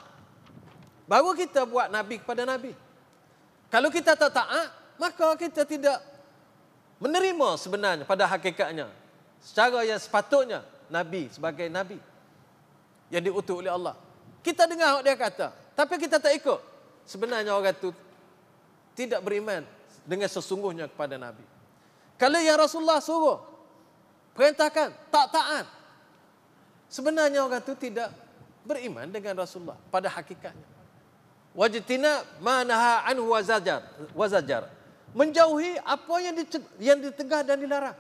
Baru 1.08 1.32
kita 1.38 1.64
buat 1.64 1.88
nabi 1.88 2.20
kepada 2.20 2.44
nabi. 2.44 2.76
Kalau 3.72 3.90
kita 3.90 4.14
tak 4.18 4.32
taat 4.32 4.70
maka 4.96 5.36
kita 5.36 5.68
tidak 5.68 6.00
menerima 7.00 7.50
sebenarnya 7.60 8.04
pada 8.08 8.28
hakikatnya. 8.28 8.88
Secara 9.44 9.86
yang 9.86 10.00
sepatutnya 10.00 10.64
nabi 10.90 11.30
sebagai 11.30 11.68
nabi 11.70 12.00
yang 13.10 13.22
diutus 13.22 13.56
oleh 13.56 13.72
Allah. 13.72 13.96
Kita 14.42 14.70
dengar 14.70 15.02
dia 15.02 15.16
kata 15.18 15.54
tapi 15.76 16.00
kita 16.00 16.18
tak 16.20 16.34
ikut. 16.36 16.60
Sebenarnya 17.06 17.54
orang 17.54 17.76
itu 17.76 17.94
tidak 18.98 19.22
beriman 19.22 19.62
dengan 20.08 20.32
sesungguhnya 20.32 20.90
kepada 20.90 21.20
Nabi. 21.20 21.44
Kalau 22.16 22.40
yang 22.40 22.56
Rasulullah 22.56 23.04
suruh, 23.04 23.44
perintahkan, 24.36 24.94
tak 25.10 25.28
taat. 25.32 25.66
Sebenarnya 26.92 27.42
orang 27.42 27.64
itu 27.64 27.74
tidak 27.80 28.14
beriman 28.68 29.10
dengan 29.10 29.42
Rasulullah 29.42 29.80
pada 29.90 30.12
hakikatnya. 30.12 30.68
Wajtina 31.56 32.28
manaha 32.44 33.08
anhu 33.08 33.32
wazajar, 33.32 33.82
wazajar. 34.12 34.68
Menjauhi 35.16 35.80
apa 35.80 36.16
yang 36.20 36.36
yang 36.76 37.00
ditegah 37.00 37.48
dan 37.48 37.56
dilarang. 37.56 37.96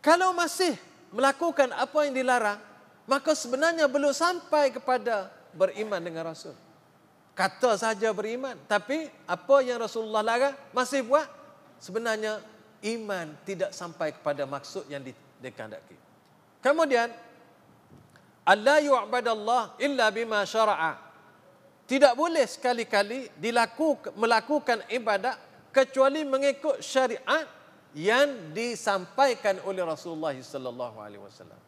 Kalau 0.00 0.32
masih 0.32 0.72
melakukan 1.12 1.68
apa 1.76 2.08
yang 2.08 2.16
dilarang, 2.16 2.56
maka 3.04 3.36
sebenarnya 3.36 3.84
belum 3.84 4.16
sampai 4.16 4.72
kepada 4.72 5.28
beriman 5.52 6.00
dengan 6.00 6.32
Rasul. 6.32 6.56
Kata 7.36 7.76
saja 7.76 8.16
beriman. 8.16 8.56
Tapi 8.64 9.12
apa 9.28 9.56
yang 9.60 9.76
Rasulullah 9.76 10.24
larang 10.24 10.56
masih 10.72 11.04
buat. 11.04 11.28
Sebenarnya 11.76 12.40
iman 12.84 13.32
tidak 13.46 13.72
sampai 13.72 14.12
kepada 14.12 14.44
maksud 14.44 14.88
yang 14.90 15.04
dikehendaki. 15.40 15.96
Kemudian. 16.60 17.12
Allah 18.46 18.78
yu'badallah 18.78 19.74
illa 19.82 20.06
bima 20.14 20.46
syara'a. 20.46 20.94
Tidak 21.86 22.14
boleh 22.14 22.46
sekali-kali 22.46 23.30
dilakukan, 23.38 24.14
melakukan 24.14 24.86
ibadat 24.86 25.34
kecuali 25.74 26.22
mengikut 26.22 26.78
syariat 26.78 27.46
yang 27.94 28.54
disampaikan 28.54 29.58
oleh 29.66 29.82
Rasulullah 29.82 30.34
sallallahu 30.34 30.98
alaihi 31.02 31.22
wasallam. 31.22 31.58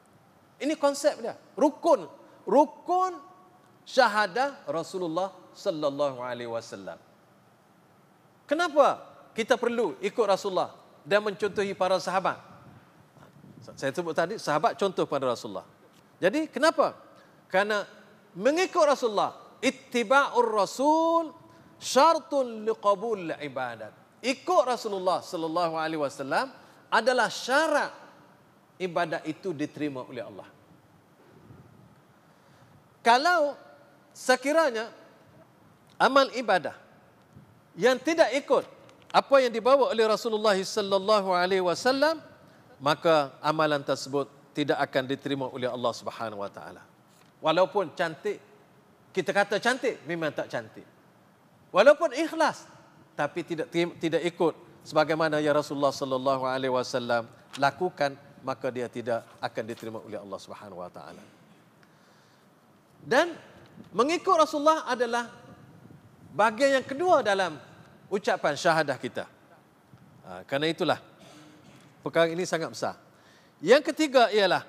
Ini 0.58 0.74
konsep 0.78 1.18
dia. 1.18 1.34
Rukun. 1.58 2.06
Rukun 2.46 3.18
syahadah 3.82 4.62
Rasulullah 4.70 5.34
sallallahu 5.54 6.22
alaihi 6.22 6.50
wasallam. 6.50 6.98
Kenapa 8.46 9.02
kita 9.34 9.58
perlu 9.58 9.98
ikut 10.02 10.24
Rasulullah 10.24 10.72
dan 11.08 11.24
mencontohi 11.24 11.72
para 11.72 11.96
sahabat? 11.96 12.36
Saya 13.72 13.92
sebut 13.96 14.12
tadi 14.12 14.36
sahabat 14.36 14.76
contoh 14.76 15.08
pada 15.08 15.32
Rasulullah. 15.32 15.64
Jadi 16.20 16.52
kenapa? 16.52 16.92
Karena 17.48 17.84
mengikut 18.36 18.84
Rasulullah 18.84 19.56
ittiba'ur 19.64 20.50
rasul 20.52 21.32
syartun 21.80 22.68
liqabul 22.68 23.32
ibadat. 23.40 24.20
Ikut 24.20 24.62
Rasulullah 24.66 25.22
sallallahu 25.24 25.78
alaihi 25.78 26.02
wasallam 26.02 26.50
adalah 26.90 27.30
syarat 27.30 27.92
ibadat 28.82 29.22
itu 29.24 29.54
diterima 29.54 30.02
oleh 30.04 30.22
Allah. 30.26 30.48
Kalau 33.02 33.54
sekiranya 34.10 34.90
amal 35.96 36.28
ibadah 36.34 36.74
yang 37.78 37.94
tidak 38.02 38.34
ikut 38.34 38.77
apa 39.08 39.34
yang 39.40 39.52
dibawa 39.52 39.88
oleh 39.88 40.04
Rasulullah 40.04 40.56
sallallahu 40.56 41.32
alaihi 41.32 41.64
wasallam 41.64 42.20
maka 42.78 43.32
amalan 43.40 43.80
tersebut 43.80 44.28
tidak 44.52 44.78
akan 44.78 45.02
diterima 45.08 45.46
oleh 45.48 45.66
Allah 45.70 45.92
Subhanahu 45.96 46.44
wa 46.44 46.50
taala. 46.52 46.82
Walaupun 47.40 47.94
cantik 47.96 48.38
kita 49.14 49.30
kata 49.32 49.56
cantik 49.58 50.04
memang 50.04 50.34
tak 50.34 50.52
cantik. 50.52 50.84
Walaupun 51.72 52.12
ikhlas 52.14 52.68
tapi 53.16 53.42
tidak 53.42 53.72
tidak 53.72 54.22
ikut 54.22 54.54
sebagaimana 54.84 55.42
yang 55.42 55.56
Rasulullah 55.56 55.92
sallallahu 55.92 56.44
alaihi 56.46 56.72
wasallam 56.72 57.26
lakukan 57.56 58.14
maka 58.44 58.70
dia 58.70 58.86
tidak 58.86 59.26
akan 59.42 59.64
diterima 59.66 59.98
oleh 60.04 60.20
Allah 60.20 60.38
Subhanahu 60.38 60.84
wa 60.84 60.90
taala. 60.92 61.24
Dan 63.02 63.32
Mengikut 63.94 64.36
Rasulullah 64.36 64.84
adalah 64.84 65.30
bagian 66.34 66.80
yang 66.80 66.86
kedua 66.86 67.24
dalam 67.24 67.56
ucapan 68.08 68.54
syahadah 68.56 68.96
kita. 68.96 69.24
Ha, 70.24 70.44
kerana 70.44 70.68
itulah 70.68 70.98
perkara 72.04 72.28
ini 72.28 72.44
sangat 72.44 72.72
besar. 72.72 72.94
Yang 73.64 73.92
ketiga 73.92 74.28
ialah 74.32 74.64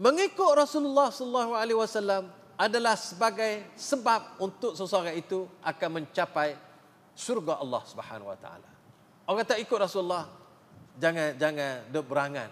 mengikut 0.00 0.52
Rasulullah 0.56 1.08
sallallahu 1.12 1.52
alaihi 1.56 1.78
wasallam 1.78 2.28
adalah 2.54 2.94
sebagai 2.94 3.66
sebab 3.74 4.38
untuk 4.38 4.78
seseorang 4.78 5.18
itu 5.18 5.46
akan 5.62 6.02
mencapai 6.02 6.54
surga 7.14 7.62
Allah 7.62 7.82
Subhanahu 7.86 8.30
wa 8.30 8.38
taala. 8.38 8.70
Orang 9.26 9.46
tak 9.46 9.58
ikut 9.62 9.78
Rasulullah 9.78 10.28
jangan 10.98 11.34
jangan 11.38 11.86
berangan 11.90 12.50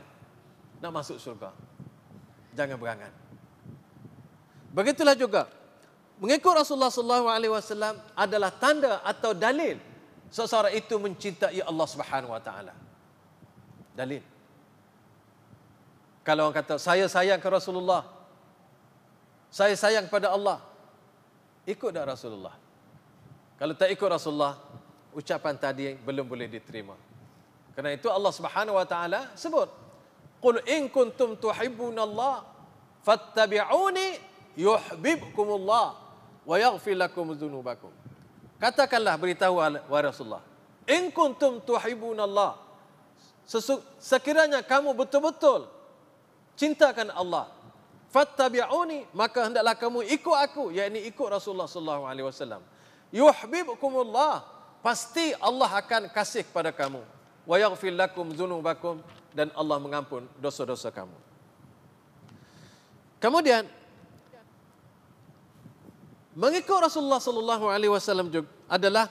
nak 0.83 0.91
masuk 0.91 1.19
surga. 1.23 1.55
Jangan 2.53 2.77
berangan. 2.77 3.13
Begitulah 4.75 5.15
juga 5.15 5.47
mengikut 6.19 6.53
Rasulullah 6.53 6.93
sallallahu 6.93 7.27
alaihi 7.31 7.53
wasallam 7.53 7.95
adalah 8.19 8.51
tanda 8.53 9.01
atau 9.07 9.33
dalil 9.33 9.79
seseorang 10.33 10.73
itu 10.73 10.97
mencintai 10.97 11.61
Allah 11.61 11.87
Subhanahu 11.87 12.33
wa 12.33 12.41
taala. 12.41 12.73
Dalil. 13.93 14.25
Kalau 16.25 16.49
orang 16.49 16.57
kata 16.57 16.81
saya 16.81 17.05
sayang 17.07 17.37
ke 17.37 17.49
Rasulullah. 17.53 18.09
Saya 19.53 19.77
sayang 19.77 20.09
kepada 20.09 20.33
Allah. 20.33 20.65
Ikut 21.69 21.93
dak 21.93 22.09
Rasulullah. 22.09 22.57
Kalau 23.61 23.77
tak 23.77 23.93
ikut 23.93 24.09
Rasulullah, 24.09 24.59
ucapan 25.13 25.55
tadi 25.55 25.93
belum 25.95 26.27
boleh 26.27 26.49
diterima. 26.49 26.97
Karena 27.77 27.93
itu 27.93 28.09
Allah 28.09 28.33
Subhanahu 28.33 28.81
wa 28.81 28.87
taala 28.89 29.31
sebut, 29.37 29.69
"Qul 30.41 30.59
in 30.67 30.89
kuntum 30.89 31.37
tuhibbunallah 31.37 32.43
fattabi'uni 33.05 34.19
yuhibbukumullah 34.59 36.02
wa 36.47 36.57
yaghfir 36.59 36.97
lakum 36.97 37.35
dzunubakum." 37.35 37.91
Katakanlah 38.63 39.19
beritahu 39.19 39.59
wahai 39.59 40.05
Rasulullah, 40.07 40.43
"In 40.87 41.11
kuntum 41.11 41.59
tuhibbunallah" 41.63 42.63
Sekiranya 43.99 44.63
kamu 44.63 44.95
betul-betul 44.95 45.67
cintakan 46.55 47.11
Allah, 47.11 47.51
fattabi'uni 48.15 49.11
maka 49.13 49.51
hendaklah 49.51 49.75
kamu 49.75 50.07
ikut 50.09 50.37
aku 50.37 50.71
yakni 50.71 51.05
ikut 51.11 51.27
Rasulullah 51.27 51.67
sallallahu 51.67 52.07
alaihi 52.07 52.27
wasallam. 52.27 52.63
Yuhibbukumullah 53.13 54.47
pasti 54.81 55.37
Allah 55.43 55.69
akan 55.69 56.09
kasih 56.15 56.47
kepada 56.47 56.71
kamu. 56.73 57.03
Wa 57.43 57.59
yaghfir 57.59 57.93
lakum 57.93 58.31
dzunubakum 58.31 59.03
dan 59.35 59.51
Allah 59.59 59.77
mengampun 59.83 60.25
dosa-dosa 60.39 60.95
kamu. 60.95 61.19
Kemudian 63.19 63.67
mengikut 66.37 66.79
Rasulullah 66.89 67.21
sallallahu 67.21 67.69
alaihi 67.69 67.93
wasallam 67.93 68.33
juga 68.33 68.49
adalah 68.69 69.09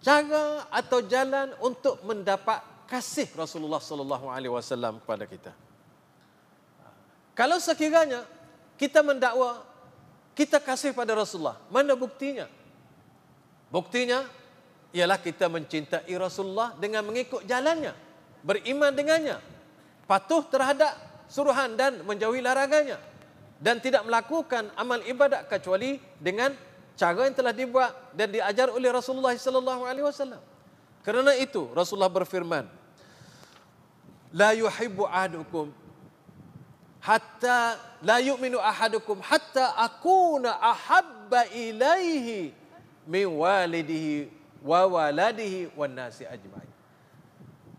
cara 0.00 0.70
atau 0.70 0.98
jalan 1.04 1.52
untuk 1.60 2.00
mendapat 2.06 2.62
kasih 2.88 3.28
Rasulullah 3.36 3.82
sallallahu 3.82 4.26
alaihi 4.30 4.52
wasallam 4.52 5.02
kepada 5.02 5.24
kita 5.26 5.52
kalau 7.34 7.56
sekiranya 7.56 8.24
kita 8.76 9.04
mendakwa 9.04 9.70
kita 10.40 10.56
kasih 10.56 10.96
pada 10.96 11.12
Rasulullah, 11.12 11.60
mana 11.68 11.92
buktinya? 11.92 12.48
Buktinya 13.68 14.24
ialah 14.90 15.20
kita 15.20 15.52
mencintai 15.52 16.10
Rasulullah 16.16 16.72
dengan 16.80 17.04
mengikut 17.04 17.44
jalannya, 17.44 17.92
beriman 18.40 18.88
dengannya, 18.88 19.36
patuh 20.08 20.40
terhadap 20.48 20.96
suruhan 21.28 21.76
dan 21.76 22.00
menjauhi 22.08 22.40
larangannya 22.40 22.98
dan 23.60 23.76
tidak 23.76 24.02
melakukan 24.08 24.72
amal 24.74 24.98
ibadat 25.04 25.44
kecuali 25.44 26.00
dengan 26.16 26.56
cara 26.96 27.28
yang 27.28 27.36
telah 27.36 27.52
dibuat 27.52 27.92
dan 28.16 28.32
diajar 28.32 28.72
oleh 28.72 28.88
Rasulullah 28.88 29.36
sallallahu 29.36 29.84
alaihi 29.84 30.04
wasallam. 30.08 30.40
Kerana 31.04 31.36
itu 31.36 31.68
Rasulullah 31.76 32.12
berfirman, 32.12 32.64
"La 34.32 34.56
yuhibbu 34.56 35.04
ahadukum 35.04 35.72
hatta 37.00 37.80
la 38.04 38.20
yu'minu 38.20 38.60
ahadukum 38.60 39.20
hatta 39.24 39.76
akuna 39.76 40.60
ahabba 40.60 41.48
ilaihi 41.48 42.52
min 43.08 43.24
walidihi 43.26 44.28
wa 44.60 44.84
waladihi 44.84 45.72
wan 45.72 45.96
nasi 45.96 46.28
ajma'in. 46.28 46.59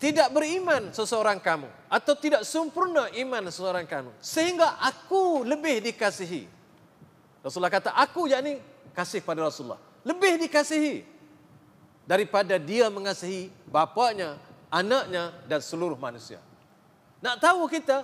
Tidak 0.02 0.34
beriman 0.34 0.90
seseorang 0.90 1.38
kamu 1.38 1.70
atau 1.86 2.18
tidak 2.18 2.42
sempurna 2.42 3.06
iman 3.22 3.46
seseorang 3.54 3.86
kamu 3.86 4.10
sehingga 4.18 4.82
aku 4.82 5.46
lebih 5.46 5.78
dikasihi. 5.78 6.50
Rasulullah 7.46 7.70
kata 7.70 7.94
aku 7.94 8.26
yakni 8.26 8.58
kasih 8.98 9.22
pada 9.22 9.46
Rasulullah. 9.46 9.78
Lebih 10.02 10.42
dikasihi 10.42 11.06
daripada 12.10 12.58
dia 12.58 12.90
mengasihi 12.90 13.54
bapaknya, 13.70 14.42
anaknya 14.74 15.38
dan 15.46 15.62
seluruh 15.62 16.02
manusia. 16.02 16.42
Nak 17.22 17.38
tahu 17.38 17.70
kita 17.70 18.02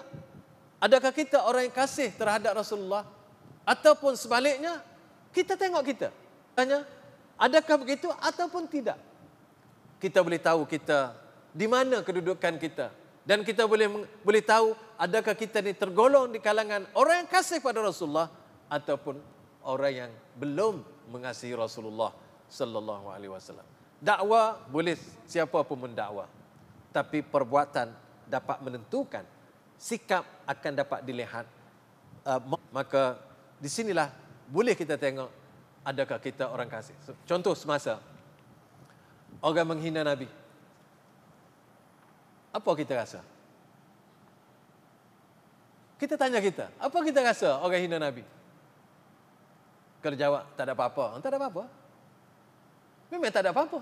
Adakah 0.77 1.09
kita 1.09 1.41
orang 1.41 1.69
yang 1.69 1.75
kasih 1.75 2.13
terhadap 2.13 2.53
Rasulullah 2.53 3.01
ataupun 3.65 4.13
sebaliknya 4.13 4.77
kita 5.33 5.57
tengok 5.57 5.81
kita. 5.81 6.09
Tanya, 6.53 6.85
adakah 7.33 7.81
begitu 7.81 8.13
ataupun 8.21 8.69
tidak? 8.69 8.97
Kita 9.97 10.21
boleh 10.21 10.37
tahu 10.37 10.69
kita 10.69 11.17
di 11.57 11.65
mana 11.65 12.05
kedudukan 12.05 12.61
kita 12.61 12.93
dan 13.25 13.41
kita 13.41 13.65
boleh 13.65 14.05
boleh 14.21 14.43
tahu 14.45 14.77
adakah 15.01 15.33
kita 15.33 15.65
ni 15.65 15.73
tergolong 15.73 16.29
di 16.29 16.37
kalangan 16.37 16.85
orang 16.93 17.25
yang 17.25 17.29
kasih 17.33 17.57
pada 17.57 17.81
Rasulullah 17.81 18.29
ataupun 18.69 19.17
orang 19.65 19.93
yang 20.05 20.11
belum 20.37 20.85
mengasihi 21.09 21.57
Rasulullah 21.57 22.13
sallallahu 22.45 23.09
alaihi 23.09 23.33
wasallam. 23.33 23.65
Dakwah 23.97 24.61
boleh 24.69 24.93
siapa 25.25 25.65
pun 25.65 25.89
mendakwa. 25.89 26.29
Tapi 26.93 27.25
perbuatan 27.25 27.89
dapat 28.29 28.57
menentukan 28.61 29.25
sikap 29.79 30.23
akan 30.45 30.71
dapat 30.73 30.99
dilihat 31.05 31.45
uh, 32.25 32.41
maka 32.73 33.17
di 33.57 33.69
sinilah 33.71 34.09
boleh 34.49 34.73
kita 34.73 34.97
tengok 34.97 35.29
adakah 35.85 36.19
kita 36.19 36.49
orang 36.49 36.67
kasih 36.67 36.97
contoh 37.29 37.53
semasa 37.53 38.01
orang 39.39 39.77
menghina 39.77 40.01
nabi 40.01 40.25
apa 42.57 42.71
kita 42.73 42.93
rasa? 42.97 43.21
Kita 45.97 46.13
tanya 46.13 46.37
kita 46.41 46.69
apa 46.77 46.97
kita 47.01 47.21
rasa 47.21 47.57
orang 47.61 47.81
hina 47.81 47.97
nabi? 48.01 48.25
Kalau 50.01 50.17
jawab 50.17 50.41
tak 50.53 50.69
ada 50.69 50.73
apa-apa. 50.77 51.21
Tak 51.21 51.29
ada 51.33 51.37
apa-apa. 51.41 51.63
Memang 53.09 53.33
tak 53.33 53.41
ada 53.45 53.49
apa-apa. 53.53 53.81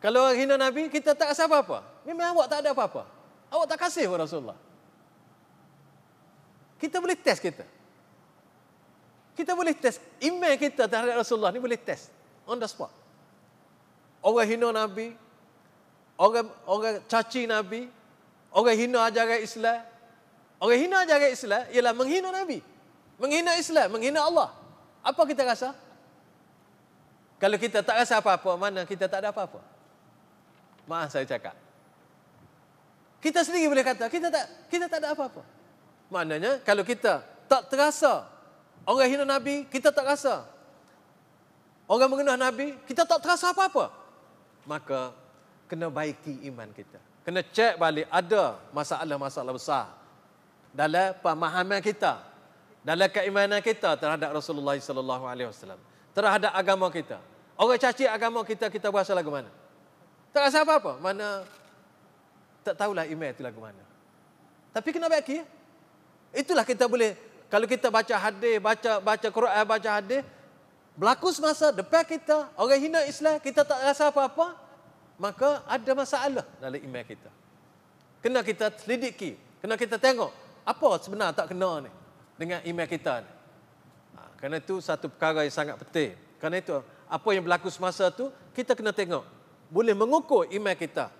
Kalau 0.00 0.28
orang 0.28 0.36
hina 0.36 0.56
nabi 0.60 0.88
kita 0.92 1.16
tak 1.16 1.32
rasa 1.32 1.48
apa-apa. 1.48 1.84
Memang 2.08 2.36
awak 2.36 2.46
tak 2.52 2.60
ada 2.64 2.72
apa-apa. 2.72 3.08
Awak 3.52 3.66
tak 3.68 3.78
kasih 3.88 4.08
kepada 4.08 4.24
Rasulullah. 4.28 4.58
Kita 6.80 7.00
boleh 7.00 7.16
test 7.16 7.40
kita. 7.40 7.64
Kita 9.34 9.52
boleh 9.56 9.74
test. 9.74 9.98
Iman 10.22 10.54
kita 10.60 10.86
terhadap 10.86 11.16
Rasulullah 11.20 11.50
ni 11.50 11.60
boleh 11.60 11.80
test. 11.80 12.12
On 12.44 12.60
the 12.60 12.68
spot. 12.68 12.92
Orang 14.24 14.48
hina 14.48 14.72
Nabi, 14.72 15.16
orang 16.18 16.46
orang 16.66 16.94
caci 17.10 17.46
Nabi, 17.46 17.90
orang 18.54 18.76
hina 18.78 18.98
ajaran 19.10 19.40
Islam. 19.42 19.80
Orang 20.62 20.78
hina 20.78 20.96
ajaran 21.02 21.30
Islam 21.34 21.62
ialah 21.74 21.92
menghina 21.92 22.28
Nabi. 22.30 22.58
Menghina 23.18 23.52
Islam, 23.58 23.86
menghina 23.94 24.22
Allah. 24.22 24.50
Apa 25.04 25.22
kita 25.28 25.44
rasa? 25.44 25.76
Kalau 27.36 27.58
kita 27.60 27.84
tak 27.84 28.00
rasa 28.00 28.22
apa-apa, 28.22 28.56
mana 28.56 28.88
kita 28.88 29.04
tak 29.10 29.20
ada 29.20 29.34
apa-apa? 29.34 29.60
Maaf 30.88 31.12
saya 31.12 31.28
cakap. 31.28 31.56
Kita 33.20 33.40
sendiri 33.40 33.68
boleh 33.72 33.84
kata, 33.84 34.08
kita 34.08 34.28
tak 34.28 34.44
kita 34.68 34.86
tak 34.88 35.00
ada 35.04 35.12
apa-apa. 35.12 35.42
Maknanya 36.12 36.60
kalau 36.64 36.84
kita 36.84 37.24
tak 37.48 37.68
terasa 37.68 38.28
orang 38.84 39.08
hina 39.08 39.24
Nabi, 39.26 39.64
kita 39.68 39.90
tak 39.90 40.06
rasa. 40.06 40.44
Orang 41.84 42.08
mengenal 42.16 42.40
Nabi, 42.40 42.80
kita 42.88 43.04
tak 43.04 43.20
terasa 43.20 43.52
apa-apa. 43.52 43.92
Maka 44.64 45.12
kena 45.70 45.88
baiki 45.88 46.44
iman 46.50 46.68
kita. 46.72 47.00
Kena 47.24 47.40
cek 47.40 47.80
balik 47.80 48.06
ada 48.12 48.60
masalah-masalah 48.76 49.52
besar 49.56 49.84
dalam 50.74 51.16
pemahaman 51.24 51.80
kita, 51.80 52.20
dalam 52.84 53.08
keimanan 53.08 53.64
kita 53.64 53.96
terhadap 53.96 54.28
Rasulullah 54.34 54.76
sallallahu 54.76 55.24
alaihi 55.24 55.48
wasallam, 55.48 55.80
terhadap 56.12 56.52
agama 56.52 56.92
kita. 56.92 57.16
Orang 57.54 57.78
caci 57.78 58.04
agama 58.04 58.42
kita, 58.42 58.66
kita 58.68 58.90
berasa 58.90 59.14
lagu 59.14 59.30
mana? 59.30 59.48
Tak 60.34 60.50
rasa 60.50 60.66
apa-apa. 60.66 60.98
Mana 60.98 61.46
tak 62.66 62.74
tahulah 62.74 63.06
iman 63.06 63.28
itu 63.30 63.42
lagu 63.46 63.62
mana. 63.62 63.84
Tapi 64.74 64.90
kena 64.90 65.06
baiki? 65.06 65.46
Itulah 66.34 66.66
kita 66.66 66.90
boleh 66.90 67.14
kalau 67.46 67.70
kita 67.70 67.86
baca 67.86 68.14
hadis, 68.18 68.58
baca 68.58 68.98
baca 68.98 69.28
Quran, 69.30 69.62
baca 69.62 69.90
hadis, 70.02 70.26
berlaku 70.98 71.30
semasa 71.30 71.70
depan 71.70 72.02
kita 72.02 72.50
orang 72.58 72.82
hina 72.82 73.00
Islam, 73.06 73.38
kita 73.38 73.62
tak 73.62 73.78
rasa 73.78 74.10
apa-apa, 74.10 74.58
maka 75.20 75.62
ada 75.66 75.90
masalah 75.94 76.44
dalam 76.58 76.80
iman 76.80 77.04
kita. 77.06 77.30
Kena 78.24 78.40
kita 78.40 78.72
selidiki, 78.80 79.36
kena 79.60 79.76
kita 79.76 80.00
tengok 80.00 80.32
apa 80.64 80.88
sebenar 81.00 81.36
tak 81.36 81.52
kena 81.52 81.84
ni 81.84 81.90
dengan 82.40 82.58
iman 82.64 82.86
kita 82.88 83.20
ni. 83.20 83.30
Ha, 84.16 84.20
kerana 84.40 84.56
itu 84.58 84.80
satu 84.80 85.12
perkara 85.12 85.44
yang 85.44 85.54
sangat 85.54 85.76
penting. 85.76 86.16
Kerana 86.40 86.56
itu 86.58 86.80
apa 87.04 87.28
yang 87.36 87.44
berlaku 87.44 87.68
semasa 87.68 88.08
tu 88.08 88.32
kita 88.56 88.72
kena 88.72 88.90
tengok. 88.90 89.22
Boleh 89.68 89.92
mengukur 89.92 90.48
iman 90.48 90.76
kita. 90.76 91.12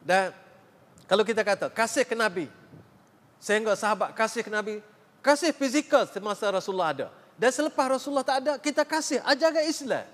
Dan 0.00 0.32
kalau 1.06 1.22
kita 1.22 1.42
kata 1.46 1.66
kasih 1.70 2.06
ke 2.06 2.14
Nabi, 2.14 2.46
Sehingga 3.36 3.76
sahabat 3.76 4.16
kasih 4.16 4.42
ke 4.42 4.50
Nabi, 4.50 4.80
kasih 5.20 5.52
fizikal 5.52 6.08
semasa 6.08 6.48
Rasulullah 6.48 6.90
ada. 6.92 7.06
Dan 7.36 7.52
selepas 7.52 7.86
Rasulullah 7.86 8.24
tak 8.24 8.38
ada, 8.42 8.52
kita 8.56 8.82
kasih 8.82 9.20
ajaran 9.22 9.64
Islam. 9.68 10.06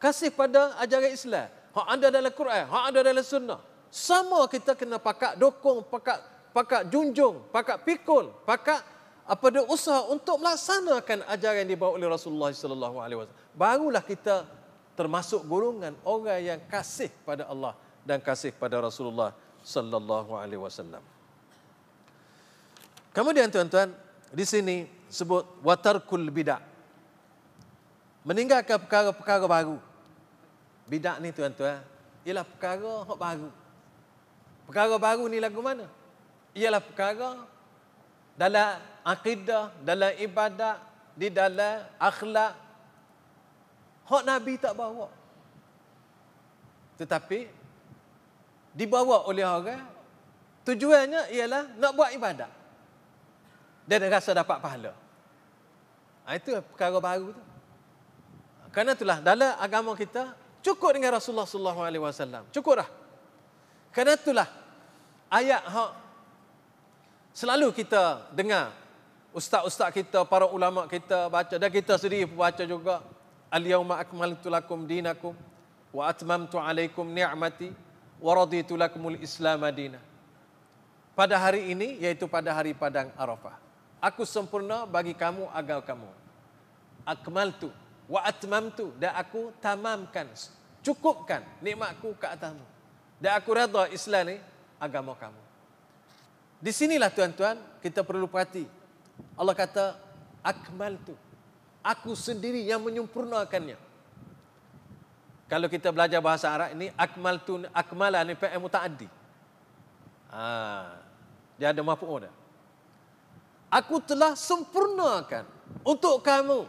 Kasih 0.00 0.32
pada 0.32 0.72
ajaran 0.80 1.12
Islam. 1.12 1.48
Hak 1.74 1.86
ada 1.98 2.06
dalam 2.08 2.30
Quran, 2.30 2.64
hak 2.70 2.84
ada 2.94 3.00
dalam 3.02 3.24
sunnah. 3.26 3.60
Sama 3.90 4.46
kita 4.46 4.78
kena 4.78 5.02
pakak 5.02 5.34
dokong, 5.34 5.82
pakak 5.90 6.22
pakak 6.54 6.86
junjung, 6.86 7.42
pakak 7.50 7.82
pikul, 7.82 8.30
pakak 8.46 8.78
apa 9.26 9.46
dia 9.50 9.64
usaha 9.66 10.06
untuk 10.06 10.38
melaksanakan 10.38 11.26
ajaran 11.26 11.66
yang 11.66 11.74
dibawa 11.74 11.98
oleh 11.98 12.06
Rasulullah 12.06 12.54
sallallahu 12.54 12.96
alaihi 13.02 13.18
wasallam. 13.18 13.40
Barulah 13.58 14.04
kita 14.06 14.46
termasuk 14.94 15.42
golongan 15.50 15.98
orang 16.06 16.38
yang 16.38 16.60
kasih 16.70 17.10
pada 17.26 17.50
Allah 17.50 17.74
dan 18.06 18.22
kasih 18.22 18.54
pada 18.54 18.78
Rasulullah 18.78 19.34
sallallahu 19.66 20.38
alaihi 20.38 20.62
wasallam. 20.62 21.02
Kemudian 23.10 23.50
tuan-tuan, 23.50 23.94
di 24.30 24.44
sini 24.46 24.86
sebut 25.06 25.46
watarkul 25.62 26.26
bidah. 26.30 26.58
Meninggalkan 28.26 28.78
perkara-perkara 28.82 29.46
baru. 29.46 29.78
Bidah 30.84 31.16
ni 31.20 31.32
tuan-tuan, 31.32 31.80
ialah 32.24 32.44
perkara 32.44 33.08
yang 33.08 33.18
baru. 33.20 33.50
Perkara 34.68 34.94
baru 35.00 35.24
ni 35.28 35.38
lagu 35.40 35.60
mana? 35.60 35.88
Ialah 36.56 36.80
perkara 36.80 37.30
dalam 38.36 38.80
akidah, 39.04 39.72
dalam 39.84 40.12
ibadat, 40.20 40.76
di 41.14 41.28
dalam 41.30 41.84
akhlak. 41.96 42.52
Hak 44.04 44.22
Nabi 44.28 44.60
tak 44.60 44.76
bawa. 44.76 45.08
Tetapi 47.00 47.48
dibawa 48.74 49.24
oleh 49.24 49.46
orang 49.46 49.82
tujuannya 50.66 51.32
ialah 51.32 51.62
nak 51.80 51.92
buat 51.96 52.10
ibadat. 52.12 52.50
Ada 53.84 54.06
rasa 54.08 54.30
dapat 54.32 54.58
pahala. 54.60 54.92
Ha, 56.24 56.40
itu 56.40 56.56
perkara 56.72 56.96
baru 56.98 57.36
tu. 57.36 57.42
Karena 58.72 58.96
itulah 58.96 59.18
dalam 59.20 59.52
agama 59.60 59.92
kita 59.94 60.32
cukup 60.64 60.96
dengan 60.96 61.20
Rasulullah 61.20 61.44
sallallahu 61.44 61.80
alaihi 61.84 62.02
wasallam. 62.02 62.42
Cukup 62.48 62.80
dah. 62.80 62.88
Karena 63.92 64.16
itulah 64.16 64.48
ayat 65.28 65.62
hak 65.62 65.90
selalu 67.36 67.70
kita 67.76 68.32
dengar. 68.32 68.72
Ustaz-ustaz 69.34 69.90
kita, 69.90 70.22
para 70.22 70.46
ulama 70.46 70.86
kita 70.86 71.26
baca 71.26 71.58
dan 71.58 71.68
kita 71.68 71.98
sendiri 72.00 72.24
baca 72.24 72.64
juga. 72.64 73.04
Al-yauma 73.52 74.00
akmaltu 74.02 74.50
lakum 74.50 74.82
dinakum 74.82 75.34
wa 75.94 76.10
atmamtu 76.10 76.58
alaikum 76.58 77.06
ni'mati 77.06 77.70
wa 78.18 78.32
raditu 78.34 78.74
lakumul 78.74 79.14
islam 79.22 79.62
madina 79.62 80.02
pada 81.14 81.38
hari 81.38 81.70
ini 81.70 82.02
yaitu 82.02 82.26
pada 82.26 82.50
hari 82.50 82.74
padang 82.74 83.14
arafah. 83.14 83.54
Aku 84.02 84.26
sempurna 84.26 84.84
bagi 84.84 85.14
kamu 85.14 85.48
agama 85.54 85.82
kamu. 85.86 86.10
Akmaltu 87.06 87.70
wa 88.10 88.20
atmamtu. 88.24 88.92
Dan 89.00 89.12
aku 89.16 89.54
tamamkan. 89.60 90.28
Cukupkan 90.84 91.40
nikmatku 91.64 92.16
ke 92.20 92.26
atasmu. 92.28 92.64
Dan 93.20 93.32
aku 93.38 93.50
redha 93.56 93.88
Islam 93.88 94.34
ni 94.34 94.36
agama 94.76 95.16
kamu. 95.16 95.40
Di 96.60 96.72
sinilah 96.72 97.08
tuan-tuan 97.12 97.56
kita 97.80 98.04
perlu 98.04 98.28
perhati. 98.28 98.68
Allah 99.38 99.54
kata 99.54 99.96
akmal 100.44 100.98
tu 101.00 101.14
aku 101.84 102.16
sendiri 102.16 102.64
yang 102.64 102.80
menyempurnakannya. 102.80 103.76
Kalau 105.44 105.68
kita 105.68 105.92
belajar 105.92 106.24
bahasa 106.24 106.48
Arab 106.48 106.72
ini 106.72 106.88
akmal 106.96 107.36
tu 107.44 107.60
akmala 107.70 108.24
ni 108.24 108.32
fi'il 108.32 108.56
mutaaddi. 108.56 109.08
Ha 110.32 111.04
dia 111.54 111.70
ada 111.70 111.82
maf'ul 111.84 112.26
dah. 112.26 112.34
Aku 113.70 113.98
telah 114.02 114.34
sempurnakan 114.38 115.46
untuk 115.82 116.22
kamu 116.22 116.66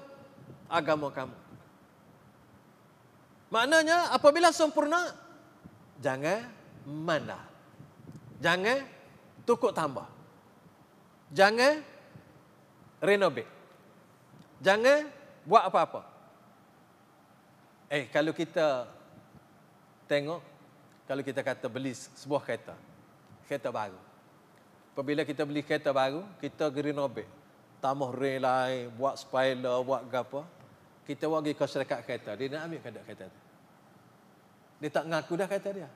agama 0.67 1.09
kamu 1.13 1.37
maknanya 3.49 4.11
apabila 4.13 4.49
sempurna 4.49 5.13
jangan 6.01 6.45
mana 6.85 7.39
jangan 8.41 8.83
tukuk 9.45 9.71
tambah 9.71 10.09
jangan 11.33 11.95
renovate. 13.05 13.49
Jangan 14.59 15.07
buat 15.45 15.69
apa-apa. 15.69 16.01
Eh, 17.91 18.09
kalau 18.09 18.33
kita 18.33 18.89
tengok, 20.09 20.41
kalau 21.05 21.21
kita 21.21 21.45
kata 21.45 21.69
beli 21.69 21.93
sebuah 21.93 22.41
kereta, 22.41 22.73
kereta 23.45 23.69
baru. 23.69 23.99
Apabila 24.95 25.21
kita 25.21 25.45
beli 25.45 25.61
kereta 25.61 25.93
baru, 25.93 26.25
kita 26.41 26.71
renovate. 26.73 27.29
Tambah 27.85 28.17
rail 28.17 28.41
lain, 28.41 28.89
buat 28.97 29.13
spoiler, 29.13 29.77
buat 29.85 30.09
apa. 30.09 30.41
Kita 31.05 31.29
pergi 31.29 31.53
ke 31.53 31.65
syarikat 31.69 32.01
kereta. 32.01 32.33
Dia 32.33 32.57
nak 32.57 32.65
ambil 32.65 32.79
kereta 32.81 33.01
kereta 33.05 33.25
tu. 33.29 33.39
Dia 34.81 34.89
tak 34.89 35.05
ngaku 35.05 35.33
dah 35.37 35.45
kereta 35.45 35.69
dia. 35.69 35.89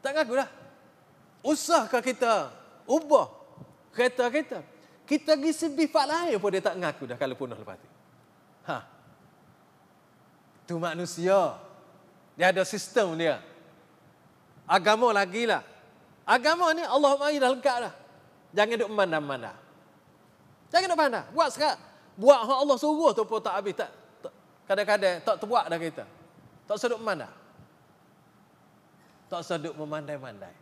Tak 0.00 0.16
ngaku 0.16 0.32
dah. 0.40 0.48
Usahkah 1.44 2.00
kita 2.00 2.56
ubah 2.88 3.28
kereta 3.92 4.32
kita. 4.32 4.64
Kita 5.04 5.36
pergi 5.36 5.52
sebifat 5.52 6.04
lain 6.08 6.40
pun 6.40 6.48
dia 6.48 6.64
tak 6.64 6.80
mengaku 6.80 7.04
dah 7.04 7.20
kalau 7.20 7.36
punah 7.36 7.60
lepas 7.60 7.76
tu. 7.76 7.88
Ha. 8.72 8.76
Tu 10.64 10.74
manusia. 10.80 11.60
Dia 12.32 12.48
ada 12.48 12.64
sistem 12.64 13.12
dia. 13.12 13.44
Agama 14.64 15.12
lagi 15.12 15.44
lah. 15.44 15.60
Agama 16.24 16.72
ni 16.72 16.80
Allah 16.80 17.12
mari 17.20 17.36
dah 17.36 17.52
lengkap 17.52 17.78
dah. 17.84 17.94
Jangan 18.54 18.86
duk 18.86 18.90
memandang-mandang. 18.94 19.58
Jangan 20.70 20.86
duk 20.94 20.98
pandang. 20.98 21.26
Buat 21.34 21.48
sekarang. 21.50 21.80
Buat 22.14 22.40
hak 22.46 22.58
Allah 22.62 22.76
suruh 22.78 23.10
tu 23.10 23.26
pun 23.26 23.42
tak 23.42 23.58
habis. 23.58 23.74
Tak, 23.74 23.90
kadang-kadang 24.70 25.18
tak 25.26 25.36
terbuat 25.42 25.64
dah 25.66 25.78
kita. 25.78 26.04
Tak 26.70 26.76
seduk 26.78 27.02
memandang. 27.02 27.34
Tak 29.26 29.42
seduk 29.42 29.74
memandai-mandai. 29.74 30.54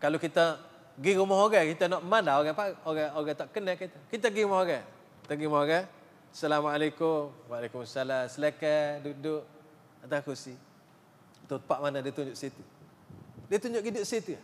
Kalau 0.00 0.16
kita 0.16 0.58
pergi 0.96 1.12
rumah 1.16 1.40
orang 1.40 1.68
kita 1.72 1.88
nak 1.88 2.02
mana 2.04 2.36
orang 2.40 2.56
orang 2.88 3.08
orang 3.16 3.36
tak 3.36 3.48
kenal 3.52 3.76
kita. 3.76 3.98
Kita 4.08 4.32
pergi 4.32 4.44
rumah 4.48 4.60
orang. 4.64 4.84
Kita 5.24 5.32
pergi 5.36 5.46
rumah 5.46 5.60
orang. 5.68 5.84
Assalamualaikum. 6.32 7.20
Waalaikumsalam. 7.52 8.32
Silakan 8.32 9.04
duduk 9.04 9.44
atas 10.00 10.20
kursi. 10.24 10.54
Tempat 11.44 11.78
mana 11.80 12.00
dia 12.00 12.12
tunjuk 12.12 12.36
situ. 12.36 12.62
Dia 13.52 13.60
tunjuk 13.60 13.84
duduk 13.84 14.04
situ. 14.08 14.40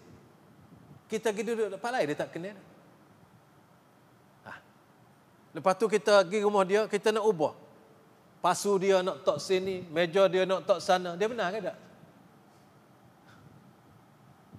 Kita 1.08 1.32
pergi 1.32 1.44
duduk 1.48 1.68
tempat 1.72 1.90
lain 1.96 2.06
dia 2.12 2.16
tak 2.20 2.30
kenal. 2.36 2.56
Ha. 4.44 4.52
Lepas 5.56 5.74
tu 5.80 5.88
kita 5.88 6.22
pergi 6.22 6.44
rumah 6.44 6.62
dia, 6.68 6.84
kita 6.84 7.10
nak 7.10 7.24
ubah. 7.24 7.56
Pasu 8.38 8.78
dia 8.78 9.02
nak 9.02 9.24
tok 9.26 9.40
sini, 9.42 9.82
meja 9.88 10.28
dia 10.30 10.46
nak 10.46 10.68
tok 10.68 10.78
sana. 10.78 11.16
Dia 11.16 11.26
benar 11.26 11.50
ke 11.50 11.58
tak? 11.64 11.78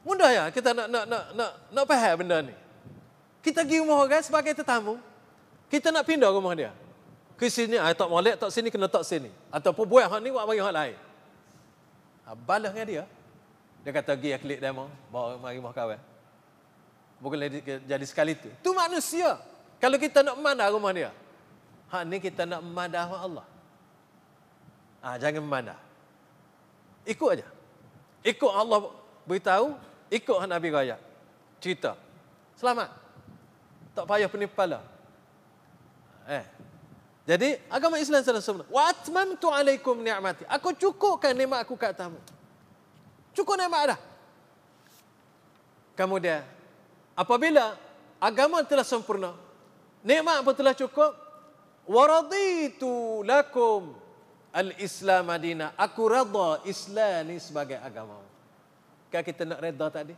Mudah 0.04 0.30
ya 0.32 0.44
kita 0.50 0.74
nak 0.74 0.88
nak 0.90 1.04
nak 1.06 1.24
nak 1.38 1.52
nak 1.70 1.86
faham 1.86 2.16
benda 2.26 2.38
ni. 2.42 2.56
Kita 3.40 3.64
pergi 3.64 3.80
rumah 3.80 4.04
orang 4.04 4.24
sebagai 4.26 4.52
tetamu. 4.52 5.00
Kita 5.72 5.94
nak 5.94 6.04
pindah 6.04 6.34
rumah 6.34 6.58
dia. 6.58 6.74
Ke 7.40 7.48
sini, 7.48 7.80
ah, 7.80 7.88
tak 7.96 8.12
molek, 8.12 8.36
tak 8.36 8.52
sini, 8.52 8.68
kena 8.68 8.92
tak 8.92 9.08
sini. 9.08 9.32
Ataupun 9.48 9.88
buat 9.88 10.12
hak 10.12 10.20
ni, 10.20 10.28
buat 10.28 10.44
bagi 10.44 10.60
hak 10.60 10.76
lain. 10.76 10.98
Ah, 12.28 12.36
balas 12.36 12.76
dengan 12.76 12.88
dia. 12.90 13.04
Dia 13.88 13.92
kata, 13.96 14.20
pergi 14.20 14.36
klik 14.44 14.60
demo. 14.60 14.92
Bawa 15.08 15.40
mari 15.40 15.56
rumah 15.56 15.72
kawan. 15.72 16.09
Bukan 17.20 17.36
jadi 17.84 18.06
sekali 18.08 18.36
tu. 18.36 18.48
Tu 18.64 18.72
manusia. 18.72 19.36
Kalau 19.80 20.00
kita 20.00 20.24
nak 20.24 20.40
mana 20.40 20.72
rumah 20.72 20.92
dia. 20.96 21.12
Hak 21.92 22.04
ni 22.08 22.18
kita 22.24 22.48
nak 22.48 22.64
memandah 22.64 23.08
Allah. 23.08 23.46
Ah, 25.00 25.16
jangan 25.16 25.44
memandah. 25.44 25.80
Ikut 27.08 27.30
aja. 27.40 27.48
Ikut 28.24 28.52
Allah 28.52 28.92
beritahu, 29.24 29.76
Ikut 30.10 30.38
Nabi 30.50 30.74
Raya. 30.74 30.98
Cerita. 31.62 31.94
Selamat. 32.58 32.90
Tak 33.94 34.06
payah 34.10 34.28
pening 34.28 34.50
kepala. 34.50 34.82
Eh. 36.26 36.46
Jadi 37.30 37.62
agama 37.70 38.02
Islam 38.02 38.26
salah 38.26 38.42
sempurna. 38.42 38.66
Wa 38.74 38.90
atmamtu 38.90 39.54
alaikum 39.54 40.02
ni'mati. 40.02 40.50
Aku 40.50 40.74
cukupkan 40.74 41.38
nikmat 41.38 41.62
aku 41.62 41.78
kat 41.78 41.94
kamu. 41.94 42.18
Cukup 43.38 43.54
nikmat 43.54 43.94
dah. 43.94 44.00
Kemudian 45.94 46.42
apabila 47.20 47.76
agama 48.24 48.64
telah 48.64 48.88
sempurna, 48.88 49.36
nikmat 50.00 50.40
pun 50.40 50.56
telah 50.56 50.72
cukup, 50.72 51.12
wa 51.84 52.04
raditu 52.08 53.20
lakum 53.28 53.92
al-Islam 54.56 55.28
Madinah. 55.28 55.76
Aku 55.76 56.08
redha 56.08 56.64
Islam 56.64 57.28
ni 57.28 57.36
sebagai 57.44 57.76
agama. 57.84 58.24
Kan 59.12 59.26
kita 59.26 59.44
nak 59.44 59.60
reda 59.60 59.88
tadi. 59.92 60.16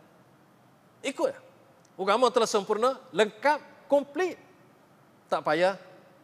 Ikut. 1.01 1.33
Agama 1.97 2.29
telah 2.29 2.49
sempurna, 2.49 3.01
lengkap, 3.09 3.89
komplit. 3.89 4.37
Tak 5.25 5.41
payah 5.41 5.79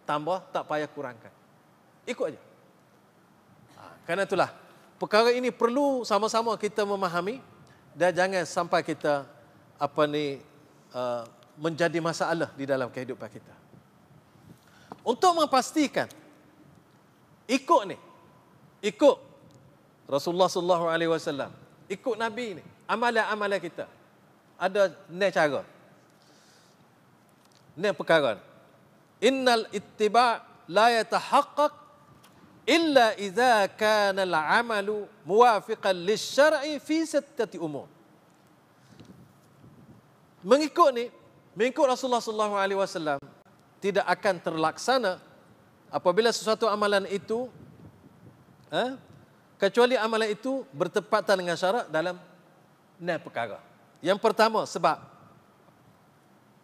tambah, 0.06 0.44
tak 0.54 0.68
payah 0.68 0.90
kurangkan. 0.90 1.34
Ikut 2.08 2.34
aja. 2.34 2.42
Ha, 3.78 3.82
kerana 4.04 4.24
itulah, 4.28 4.50
perkara 5.00 5.32
ini 5.32 5.52
perlu 5.52 6.04
sama-sama 6.04 6.56
kita 6.60 6.84
memahami 6.84 7.40
dan 7.96 8.12
jangan 8.12 8.44
sampai 8.44 8.84
kita 8.84 9.28
apa 9.78 10.04
ni 10.10 10.42
uh, 10.94 11.24
menjadi 11.58 11.98
masalah 11.98 12.54
di 12.54 12.64
dalam 12.70 12.92
kehidupan 12.94 13.28
kita. 13.32 13.56
Untuk 15.08 15.34
memastikan 15.34 16.06
ikut 17.48 17.82
ni, 17.88 17.98
ikut 18.84 19.18
Rasulullah 20.08 20.52
sallallahu 20.52 20.86
alaihi 20.92 21.12
wasallam 21.12 21.52
ikut 21.88 22.16
Nabi 22.20 22.60
ni. 22.60 22.64
Amalan-amalan 22.88 23.60
kita. 23.60 23.84
Ada 24.56 24.96
ni 25.12 25.28
cara. 25.32 25.64
Ni 27.76 27.92
perkara. 27.92 28.40
Innal 29.20 29.68
ittiba' 29.76 30.40
la 30.72 30.88
yatahaqqaq 30.96 31.74
illa 32.68 33.16
idza 33.16 33.68
kana 33.76 34.24
al-amalu 34.28 35.08
muwafiqan 35.28 35.96
lisyar'i 35.96 36.80
fi 36.80 37.04
sittati 37.08 37.60
umur. 37.60 37.88
Mengikut 40.46 40.90
ni, 40.94 41.10
mengikut 41.58 41.90
Rasulullah 41.90 42.22
sallallahu 42.22 42.56
alaihi 42.58 42.78
wasallam 42.78 43.18
tidak 43.82 44.06
akan 44.06 44.36
terlaksana 44.42 45.18
apabila 45.90 46.30
sesuatu 46.30 46.70
amalan 46.70 47.06
itu 47.10 47.50
eh, 48.70 48.94
kecuali 49.58 49.98
amalan 49.98 50.34
itu 50.34 50.66
bertepatan 50.74 51.42
dengan 51.42 51.58
syarat 51.58 51.90
dalam 51.90 52.18
enam 53.02 53.18
perkara. 53.22 53.58
Yang 54.02 54.20
pertama 54.22 54.62
sebab 54.70 55.02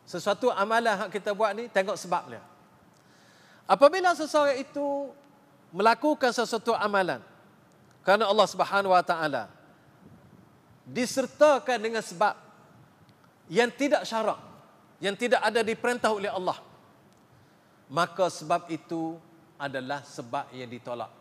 sesuatu 0.06 0.54
amalan 0.54 1.08
yang 1.08 1.10
kita 1.10 1.34
buat 1.34 1.56
ni 1.58 1.66
tengok 1.72 1.98
sebab 1.98 2.24
dia. 2.30 2.44
Apabila 3.64 4.12
seseorang 4.14 4.60
itu 4.60 5.10
melakukan 5.72 6.30
sesuatu 6.36 6.76
amalan 6.76 7.24
kerana 8.04 8.28
Allah 8.28 8.48
Subhanahu 8.52 8.91
wa 8.91 9.02
taala 9.02 9.48
disertakan 10.84 11.80
dengan 11.80 12.04
sebab 12.04 12.36
yang 13.52 13.72
tidak 13.74 14.07
syarak, 14.07 14.40
yang 15.03 15.15
tidak 15.18 15.44
ada 15.44 15.60
diperintah 15.64 16.11
oleh 16.11 16.32
Allah. 16.32 16.60
Maka 17.91 18.32
sebab 18.32 18.72
itu 18.72 19.20
adalah 19.60 20.02
sebab 20.03 20.49
yang 20.56 20.68
ditolak. 20.72 21.11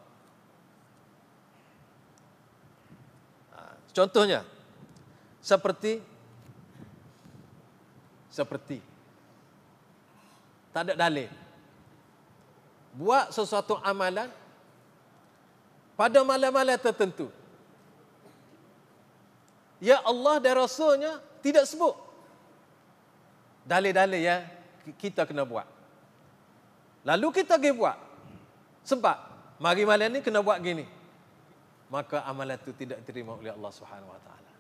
Ha, 3.53 3.59
contohnya 3.91 4.47
seperti 5.43 6.01
seperti 8.33 8.79
tak 10.73 10.89
ada 10.89 10.95
dalil. 10.97 11.29
Buat 12.97 13.33
sesuatu 13.37 13.77
amalan 13.85 14.29
pada 15.93 16.25
malam-malam 16.25 16.81
tertentu. 16.81 17.29
Ya 19.83 20.01
Allah 20.07 20.41
dan 20.41 20.63
Rasulnya 20.63 21.21
tidak 21.45 21.69
sebut. 21.69 21.93
Dalil-dalil 23.63 24.21
yang 24.21 24.43
kita 24.99 25.23
kena 25.23 25.47
buat. 25.47 25.67
Lalu 27.07 27.43
kita 27.43 27.59
pergi 27.59 27.75
buat. 27.75 27.99
Sebab 28.83 29.17
mari 29.63 29.83
malam 29.87 30.11
ni 30.11 30.19
kena 30.23 30.43
buat 30.43 30.59
gini. 30.59 30.87
Maka 31.91 32.25
amalan 32.25 32.59
itu 32.59 32.73
tidak 32.75 33.05
diterima 33.05 33.37
oleh 33.37 33.53
Allah 33.53 33.73
Subhanahu 33.75 34.11
Wa 34.11 34.21
Taala. 34.25 34.53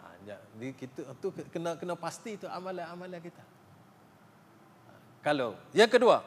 Ha, 0.00 0.04
jadi 0.24 0.68
kita 0.72 1.00
tu 1.20 1.28
kena 1.52 1.76
kena 1.76 1.94
pasti 1.94 2.40
itu 2.40 2.48
amalan-amalan 2.48 3.20
kita. 3.20 3.44
Ha, 4.88 4.90
kalau 5.20 5.54
yang 5.76 5.90
kedua 5.92 6.24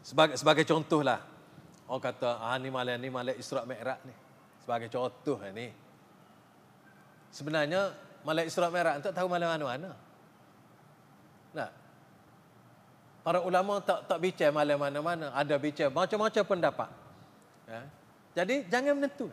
sebagai 0.00 0.40
sebagai 0.40 0.64
contohlah 0.64 1.20
orang 1.84 2.02
kata 2.02 2.40
ah 2.40 2.56
ni 2.56 2.72
malam 2.72 2.96
ni 2.96 3.12
malam 3.12 3.36
Isra 3.36 3.62
Mi'raj 3.68 4.00
ni 4.08 4.14
sebagai 4.64 4.88
contoh 4.88 5.38
ni. 5.52 5.68
Sebenarnya 7.30 7.94
malam 8.26 8.44
Isra 8.44 8.68
Mi'raj 8.68 9.00
tak 9.00 9.14
tahu 9.16 9.26
malam 9.26 9.48
mana-mana. 9.48 9.90
Nah. 11.56 11.70
Para 13.20 13.44
ulama 13.44 13.84
tak 13.84 14.08
tak 14.08 14.18
bincang 14.20 14.52
malam 14.52 14.80
mana-mana, 14.80 15.28
ada 15.36 15.54
bincang 15.60 15.92
macam-macam 15.92 16.44
pendapat. 16.44 16.90
Ya. 17.68 17.80
Jadi 18.40 18.64
jangan 18.70 18.96
menentu. 18.96 19.28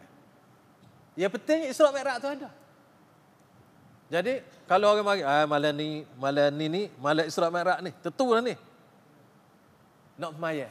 Yang 1.16 1.32
penting 1.40 1.60
Isra 1.72 1.90
Mi'raj 1.92 2.18
tu 2.20 2.30
ada. 2.30 2.50
Jadi 4.08 4.40
kalau 4.64 4.96
orang 4.96 5.04
mari 5.04 5.22
ah 5.24 5.44
malam 5.44 5.76
ni 5.76 6.08
malam 6.16 6.48
ni 6.56 6.66
ni 6.72 6.82
malam 7.00 7.28
Isra 7.28 7.52
Mi'raj 7.52 7.80
ni, 7.84 7.92
tentulah 8.04 8.40
ni. 8.44 8.56
Nak 10.18 10.34
semaya. 10.36 10.68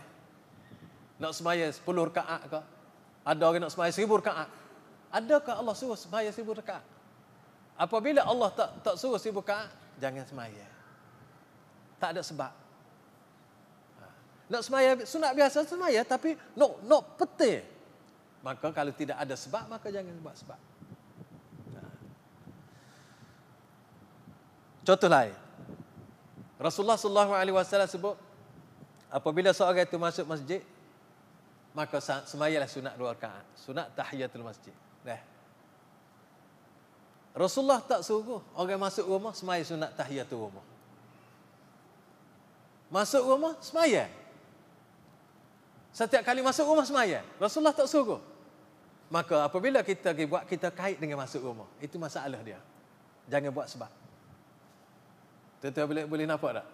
Nak 1.16 1.32
semaya 1.32 1.66
10 1.72 2.08
rakaat 2.12 2.42
ke? 2.48 2.60
Ada 3.26 3.42
orang 3.42 3.62
nak 3.66 3.72
sembahyang 3.74 3.96
seribu 3.96 4.22
rakaat. 4.22 4.48
Adakah 5.10 5.54
Allah 5.58 5.74
suruh 5.74 5.98
sembahyang 5.98 6.30
seribu 6.30 6.54
rakaat? 6.54 6.95
Apabila 7.76 8.24
Allah 8.24 8.48
tak 8.56 8.68
tak 8.80 8.94
suruh 8.96 9.20
rakaat, 9.20 9.68
jangan 10.00 10.24
sembahyang. 10.24 10.72
Tak 12.00 12.16
ada 12.16 12.22
sebab. 12.24 12.52
Ha. 14.00 14.06
Nak 14.48 14.62
sembahyang 14.64 14.96
sunat 15.04 15.32
biasa 15.36 15.68
sembahyang 15.68 16.06
tapi 16.08 16.32
nak 16.56 16.72
nak 16.88 17.04
peti. 17.20 17.60
Maka 18.40 18.72
kalau 18.72 18.92
tidak 18.96 19.20
ada 19.20 19.36
sebab 19.36 19.68
maka 19.68 19.92
jangan 19.92 20.16
buat 20.24 20.36
sebab. 20.40 20.60
Ha. 21.76 21.80
Contoh 24.88 25.10
lain. 25.12 25.36
Rasulullah 26.56 26.96
sallallahu 26.96 27.32
alaihi 27.36 27.56
wasallam 27.56 27.84
sebut 27.84 28.16
apabila 29.12 29.52
seorang 29.52 29.84
itu 29.84 30.00
masuk 30.00 30.24
masjid 30.24 30.64
maka 31.76 32.00
semayalah 32.24 32.64
sunat 32.64 32.96
dua 32.96 33.12
rakaat. 33.12 33.44
Sunat 33.52 33.92
tahiyatul 33.92 34.40
masjid. 34.40 34.72
Dah. 35.04 35.35
Rasulullah 37.36 37.84
tak 37.84 38.00
suruh 38.00 38.40
orang 38.56 38.80
masuk 38.80 39.04
rumah 39.04 39.36
semaya 39.36 39.60
sunat 39.60 39.92
tahiyatul 39.92 40.48
rumah. 40.48 40.64
Masuk 42.88 43.22
rumah 43.28 43.52
semaya. 43.60 44.08
Setiap 45.92 46.24
kali 46.24 46.40
masuk 46.40 46.64
rumah 46.64 46.88
semaya. 46.88 47.20
Rasulullah 47.36 47.76
tak 47.76 47.92
suruh. 47.92 48.24
Maka 49.12 49.44
apabila 49.44 49.84
kita 49.84 50.16
pergi 50.16 50.24
buat 50.24 50.48
kita 50.48 50.72
kait 50.72 50.96
dengan 50.96 51.20
masuk 51.20 51.44
rumah. 51.44 51.68
Itu 51.76 52.00
masalah 52.00 52.40
dia. 52.40 52.56
Jangan 53.28 53.52
buat 53.52 53.68
sebab. 53.68 53.90
Tuan-tuan 55.60 55.86
boleh, 55.92 56.04
boleh 56.08 56.24
nampak 56.24 56.62
tak? 56.62 56.66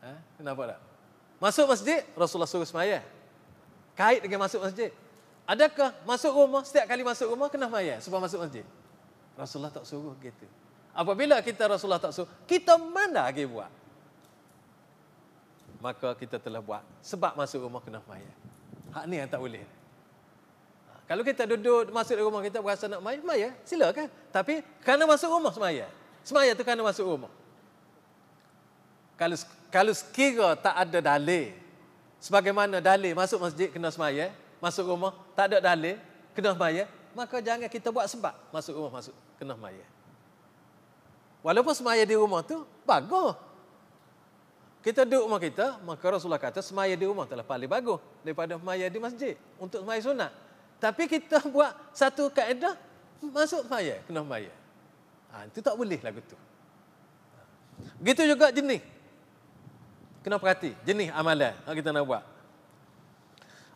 Ha? 0.00 0.12
Nampak 0.40 0.64
tak? 0.76 0.80
Masuk 1.38 1.66
masjid, 1.68 2.02
Rasulullah 2.16 2.48
suruh 2.48 2.66
semaya 2.66 3.04
kait 3.98 4.22
dengan 4.22 4.46
masuk 4.46 4.62
masjid. 4.62 4.94
Adakah 5.42 5.90
masuk 6.06 6.30
rumah, 6.30 6.62
setiap 6.62 6.86
kali 6.86 7.02
masuk 7.02 7.26
rumah 7.34 7.50
kena 7.50 7.66
bayar 7.66 7.98
sebab 7.98 8.22
masuk 8.22 8.46
masjid? 8.46 8.62
Rasulullah 9.38 9.70
tak 9.70 9.86
suruh 9.86 10.18
gitu. 10.18 10.46
Apabila 10.90 11.38
kita 11.38 11.70
Rasulullah 11.70 12.02
tak 12.02 12.10
suruh, 12.10 12.26
kita 12.50 12.74
mana 12.74 13.30
lagi 13.30 13.46
buat? 13.46 13.70
Maka 15.78 16.18
kita 16.18 16.42
telah 16.42 16.58
buat. 16.58 16.82
Sebab 17.06 17.38
masuk 17.38 17.62
rumah 17.62 17.78
kena 17.78 18.02
bayar. 18.02 18.34
Hak 18.90 19.04
ni 19.06 19.22
yang 19.22 19.30
tak 19.30 19.38
boleh. 19.38 19.62
Ha, 19.62 20.90
kalau 21.06 21.22
kita 21.22 21.46
duduk 21.46 21.94
masuk 21.94 22.18
rumah 22.18 22.42
kita 22.42 22.58
berasa 22.58 22.90
nak 22.90 22.98
maya, 22.98 23.22
maya, 23.22 23.54
silakan. 23.62 24.10
Tapi 24.34 24.58
kerana 24.82 25.06
masuk 25.06 25.30
rumah 25.30 25.54
semaya. 25.54 25.86
Semaya 26.26 26.50
tu 26.58 26.66
kerana 26.66 26.82
masuk 26.82 27.06
rumah. 27.06 27.30
Kalau 29.14 29.38
kalau 29.70 29.92
sekira 29.94 30.58
tak 30.58 30.74
ada 30.74 30.98
dalil 31.14 31.54
Sebagaimana 32.18 32.82
dalil 32.82 33.14
masuk 33.14 33.38
masjid 33.38 33.70
kena 33.70 33.94
semaya, 33.94 34.34
masuk 34.58 34.90
rumah 34.90 35.14
tak 35.38 35.54
ada 35.54 35.70
dalil 35.70 35.94
kena 36.34 36.50
semaya, 36.50 36.90
maka 37.14 37.38
jangan 37.38 37.70
kita 37.70 37.94
buat 37.94 38.10
sebab 38.10 38.34
masuk 38.50 38.74
rumah 38.74 38.98
masuk 38.98 39.14
kena 39.38 39.54
semaya. 39.54 39.86
Walaupun 41.40 41.74
semaya 41.74 42.02
di 42.02 42.14
rumah 42.18 42.42
tu 42.42 42.66
bagus. 42.82 43.38
Kita 44.78 45.02
duduk 45.02 45.26
rumah 45.26 45.42
kita, 45.42 45.66
maka 45.82 46.04
Rasulullah 46.06 46.40
kata 46.40 46.62
semaya 46.62 46.94
di 46.94 47.06
rumah 47.06 47.26
telah 47.26 47.42
paling 47.42 47.66
bagus 47.66 47.98
daripada 48.22 48.58
semaya 48.58 48.86
di 48.86 48.98
masjid 49.02 49.34
untuk 49.58 49.82
semaya 49.82 50.00
sunat. 50.02 50.30
Tapi 50.78 51.10
kita 51.10 51.42
buat 51.54 51.74
satu 51.94 52.30
kaedah 52.30 52.78
masuk 53.18 53.66
semaya 53.66 53.98
kena 54.06 54.22
semaya. 54.22 54.52
Ha, 55.28 55.44
itu 55.50 55.58
tak 55.60 55.74
boleh 55.74 55.98
lagu 56.00 56.22
tu. 56.24 56.38
Begitu 58.02 58.26
juga 58.26 58.50
jenis 58.50 58.82
kena 60.22 60.36
perhati 60.36 60.74
jenis 60.82 61.14
amalan 61.14 61.54
yang 61.66 61.76
kita 61.78 61.90
nak 61.94 62.04
buat. 62.06 62.24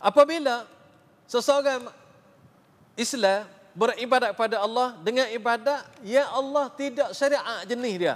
Apabila 0.03 0.67
seseorang 1.31 1.87
Islam 2.99 3.47
beribadat 3.73 4.37
kepada 4.37 4.61
Allah 4.61 4.97
dengan 5.01 5.29
ibadat 5.33 5.85
yang 6.05 6.29
Allah 6.29 6.69
tidak 6.77 7.17
syariat 7.17 7.65
jenis 7.65 7.95
dia, 7.97 8.15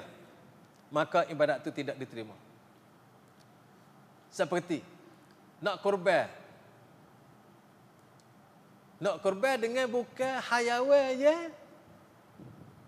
maka 0.93 1.25
ibadat 1.29 1.65
itu 1.65 1.71
tidak 1.73 1.97
diterima. 1.97 2.37
Seperti 4.29 4.85
nak 5.65 5.81
korban. 5.81 6.29
Nak 8.97 9.21
korban 9.21 9.61
dengan 9.61 9.89
bukan 9.89 10.41
hayawan 10.41 11.13
yang 11.17 11.53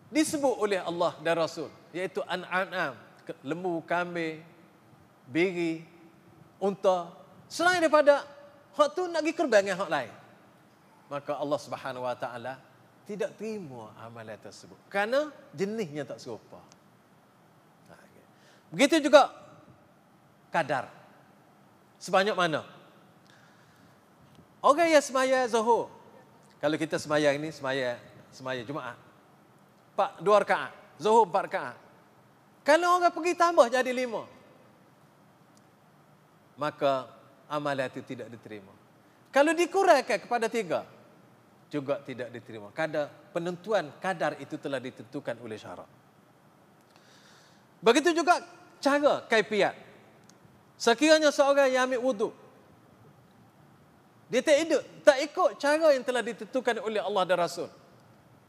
disebut 0.08 0.56
oleh 0.56 0.80
Allah 0.80 1.12
dan 1.20 1.36
Rasul, 1.36 1.68
iaitu 1.92 2.24
an-an'am, 2.24 2.96
lembu, 3.44 3.84
kambing, 3.84 4.40
biri, 5.28 5.84
unta, 6.56 7.12
selain 7.44 7.80
daripada 7.80 8.24
hak 8.72 8.88
tu 8.96 9.04
nak 9.08 9.20
pergi 9.20 9.36
korban 9.36 9.60
dengan 9.60 9.84
hak 9.84 9.90
lain. 9.92 10.12
Maka 11.08 11.40
Allah 11.40 11.58
Subhanahu 11.60 12.04
Wa 12.04 12.16
Taala 12.16 12.60
tidak 13.08 13.36
terima 13.40 13.88
amalan 14.04 14.36
tersebut 14.36 14.76
kerana 14.92 15.32
jenisnya 15.56 16.04
tak 16.04 16.20
serupa. 16.20 16.60
Ha, 17.88 17.96
Begitu 18.68 19.08
juga 19.08 19.32
kadar. 20.52 20.92
Sebanyak 21.98 22.36
mana? 22.36 22.62
Orang 24.60 24.86
yang 24.86 25.02
semaya 25.02 25.48
zuhur. 25.48 25.88
Kalau 26.60 26.76
kita 26.76 27.00
semaya 27.00 27.32
ini 27.32 27.48
semaya 27.50 27.96
semaya 28.28 28.60
Jumaat. 28.62 28.98
Pak 29.96 30.20
dua 30.20 30.44
rakaat. 30.44 30.72
Zuhur 31.00 31.24
empat 31.24 31.42
rakaat. 31.48 31.76
Kalau 32.62 33.00
orang 33.00 33.10
pergi 33.10 33.32
tambah 33.32 33.66
jadi 33.72 33.88
lima 33.90 34.38
maka 36.58 37.06
amalan 37.46 37.86
itu 37.86 38.02
tidak 38.02 38.28
diterima. 38.34 38.74
Kalau 39.30 39.54
dikurangkan 39.54 40.18
kepada 40.18 40.50
tiga, 40.50 40.82
juga 41.68 42.00
tidak 42.02 42.32
diterima. 42.32 42.72
Kadar 42.72 43.12
penentuan 43.32 43.92
kadar 44.00 44.36
itu 44.40 44.56
telah 44.56 44.80
ditentukan 44.80 45.36
oleh 45.44 45.60
syarak. 45.60 45.88
Begitu 47.78 48.16
juga 48.16 48.42
cara 48.80 49.22
kaifiat. 49.28 49.76
Sekiranya 50.78 51.30
seorang 51.30 51.68
yang 51.70 51.90
ambil 51.90 52.00
wuduk, 52.02 52.32
Dia 54.28 54.44
tak 54.44 54.56
ikut, 54.60 54.82
tak 55.08 55.18
ikut 55.24 55.50
cara 55.56 55.88
yang 55.96 56.04
telah 56.04 56.20
ditentukan 56.20 56.84
oleh 56.84 57.00
Allah 57.00 57.24
dan 57.24 57.40
Rasul. 57.40 57.68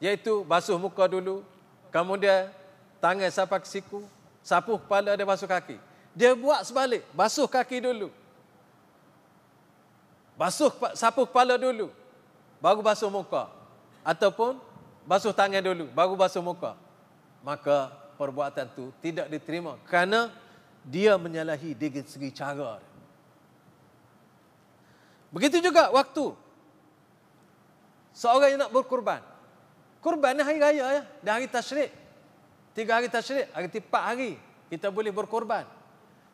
Iaitu 0.04 0.44
basuh 0.44 0.76
muka 0.76 1.08
dulu, 1.08 1.44
kemudian 1.88 2.52
tangan 3.00 3.32
sapu 3.32 3.56
siku, 3.64 4.04
sapu 4.44 4.76
kepala 4.76 5.16
dan 5.16 5.24
basuh 5.24 5.48
kaki. 5.48 5.80
Dia 6.12 6.36
buat 6.36 6.68
sebalik, 6.68 7.08
basuh 7.16 7.48
kaki 7.48 7.80
dulu. 7.80 8.12
Basuh 10.36 10.72
sapu 11.00 11.24
kepala 11.24 11.56
dulu, 11.56 11.96
baru 12.60 12.80
basuh 12.84 13.12
muka. 13.12 13.52
Ataupun 14.04 14.60
basuh 15.04 15.36
tangan 15.36 15.64
dulu, 15.64 15.90
baru 15.92 16.14
basuh 16.16 16.44
muka. 16.44 16.76
Maka 17.44 17.92
perbuatan 18.20 18.68
itu 18.68 18.92
tidak 19.00 19.32
diterima 19.32 19.80
kerana 19.88 20.32
dia 20.84 21.16
menyalahi 21.16 21.72
dari 21.76 22.04
segi 22.04 22.30
cara. 22.36 22.84
Begitu 25.30 25.62
juga 25.62 25.94
waktu 25.94 26.34
seorang 28.16 28.56
yang 28.56 28.62
nak 28.68 28.74
berkorban. 28.74 29.22
Kurban 30.00 30.32
ni 30.32 30.44
hari 30.48 30.60
raya 30.64 30.86
ya, 31.00 31.04
dan 31.20 31.32
hari 31.40 31.48
tasyrik. 31.52 31.92
Tiga 32.72 32.96
hari 32.98 33.12
tasyrik, 33.12 33.52
hari 33.52 33.68
empat 33.68 34.04
hari 34.04 34.32
kita 34.72 34.88
boleh 34.88 35.12
berkorban. 35.12 35.68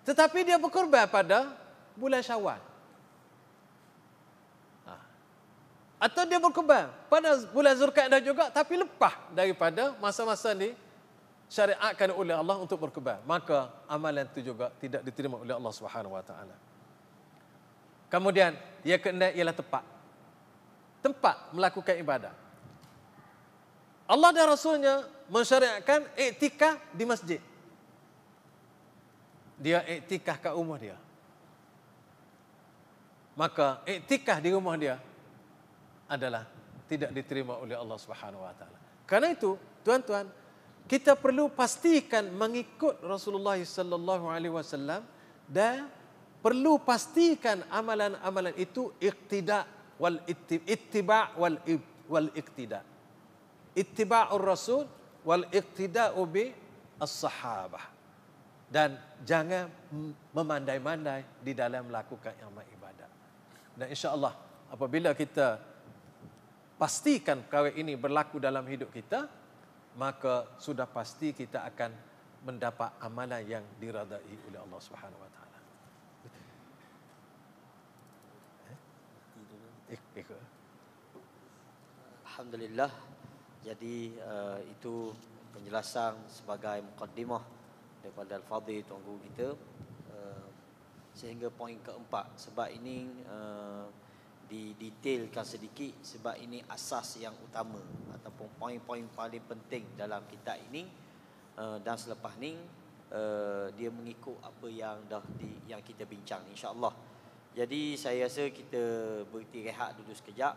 Tetapi 0.05 0.45
dia 0.45 0.61
berkorban 0.61 1.09
pada 1.09 1.49
bulan 1.97 2.21
Syawal. 2.21 2.61
Ha. 4.85 4.93
Atau 5.95 6.27
dia 6.27 6.43
berkorban 6.43 6.91
pada 7.07 7.39
bulan 7.55 7.73
Zulkaidah 7.79 8.19
juga 8.19 8.51
tapi 8.51 8.75
lepas 8.75 9.15
daripada 9.31 9.95
masa-masa 10.03 10.51
ni 10.51 10.75
syariatkan 11.47 12.11
oleh 12.11 12.35
Allah 12.35 12.59
untuk 12.59 12.75
berkorban. 12.83 13.23
Maka 13.23 13.71
amalan 13.87 14.27
itu 14.27 14.51
juga 14.51 14.75
tidak 14.75 15.01
diterima 15.07 15.39
oleh 15.39 15.55
Allah 15.55 15.71
Subhanahu 15.71 16.13
Wa 16.19 16.23
Taala. 16.25 16.55
Kemudian 18.11 18.53
yang 18.83 18.99
keenam 18.99 19.31
ialah 19.31 19.55
tempat. 19.55 19.83
Tempat 20.99 21.35
melakukan 21.55 21.95
ibadah. 21.95 22.33
Allah 24.05 24.29
dan 24.35 24.45
Rasulnya 24.51 25.07
mensyariatkan 25.31 26.05
iktikaf 26.13 26.77
di 26.93 27.03
masjid. 27.07 27.41
Dia 29.57 29.81
iktikaf 29.81 30.43
kat 30.43 30.53
rumah 30.53 30.77
dia. 30.77 30.99
Maka 33.33 33.81
iktikaf 33.87 34.43
di 34.43 34.51
rumah 34.53 34.75
dia 34.75 34.99
adalah 36.05 36.45
tidak 36.85 37.09
diterima 37.13 37.57
oleh 37.57 37.73
Allah 37.73 37.97
Subhanahu 37.97 38.45
wa 38.45 38.53
taala. 38.53 38.77
Karena 39.05 39.33
itu, 39.33 39.57
tuan-tuan, 39.81 40.29
kita 40.85 41.17
perlu 41.17 41.49
pastikan 41.49 42.29
mengikut 42.29 43.01
Rasulullah 43.01 43.57
sallallahu 43.57 44.29
alaihi 44.29 44.53
wasallam 44.53 45.01
dan 45.49 45.89
perlu 46.45 46.77
pastikan 46.77 47.65
amalan-amalan 47.73 48.53
itu 48.53 48.93
iktida 49.01 49.65
wal 49.97 50.21
ittiba 50.29 51.33
wal 51.41 51.57
wal 52.05 52.29
iktida. 52.37 52.85
Ittiba'ur 53.73 54.45
Rasul 54.45 54.85
wal 55.25 55.49
iktida'u 55.49 56.21
bi 56.29 56.53
as-sahabah. 57.01 57.97
Dan 58.65 58.97
jangan 59.25 59.69
memandai-mandai 60.33 61.41
di 61.41 61.53
dalam 61.53 61.89
melakukan 61.89 62.33
amal 62.45 62.65
ibadat. 62.69 63.09
Dan 63.77 63.87
insya-Allah 63.89 64.33
apabila 64.69 65.13
kita 65.17 65.57
pastikan 66.75 67.43
perkara 67.43 67.71
ini 67.71 67.95
berlaku 67.95 68.39
dalam 68.39 68.67
hidup 68.67 68.91
kita, 68.91 69.27
maka 69.95 70.59
sudah 70.59 70.85
pasti 70.87 71.31
kita 71.31 71.63
akan 71.63 71.91
mendapat 72.45 72.99
amalan 73.01 73.41
yang 73.47 73.63
diradai 73.79 74.35
oleh 74.51 74.59
Allah 74.59 74.79
Subhanahu 74.83 75.17
wa 75.17 75.31
taala. 75.31 75.59
Alhamdulillah. 82.35 82.91
Jadi 83.65 84.11
uh, 84.21 84.59
itu 84.67 85.09
penjelasan 85.55 86.19
sebagai 86.27 86.83
mukaddimah 86.83 87.41
daripada 88.03 88.37
Al-Fadhil 88.37 88.85
Tuan 88.85 89.01
Guru 89.01 89.17
kita 89.31 89.55
uh, 90.13 90.47
sehingga 91.15 91.49
poin 91.49 91.79
keempat 91.81 92.35
sebab 92.37 92.69
ini 92.75 93.09
uh, 93.25 93.89
didetailkan 94.45 95.45
sedikit 95.45 96.01
sebab 96.05 96.37
ini 96.37 96.61
asas 96.69 97.17
yang 97.17 97.33
utama 97.41 97.81
ataupun 98.13 98.47
poin-poin 98.61 99.05
paling 99.13 99.43
penting 99.45 99.97
dalam 99.97 100.21
kitab 100.29 100.61
ini 100.69 100.85
uh, 101.57 101.81
dan 101.81 101.97
selepas 101.97 102.37
ini 102.37 102.57
uh, 103.11 103.67
dia 103.73 103.89
mengikut 103.89 104.37
apa 104.41 104.67
yang 104.69 105.01
dah 105.09 105.23
di, 105.37 105.49
yang 105.69 105.81
kita 105.81 106.05
bincang 106.05 106.45
insya-Allah. 106.49 106.93
Jadi 107.55 107.95
saya 107.95 108.27
rasa 108.27 108.51
kita 108.51 108.83
berhenti 109.31 109.63
rehat 109.63 109.95
dulu 109.95 110.11
sekejap. 110.11 110.55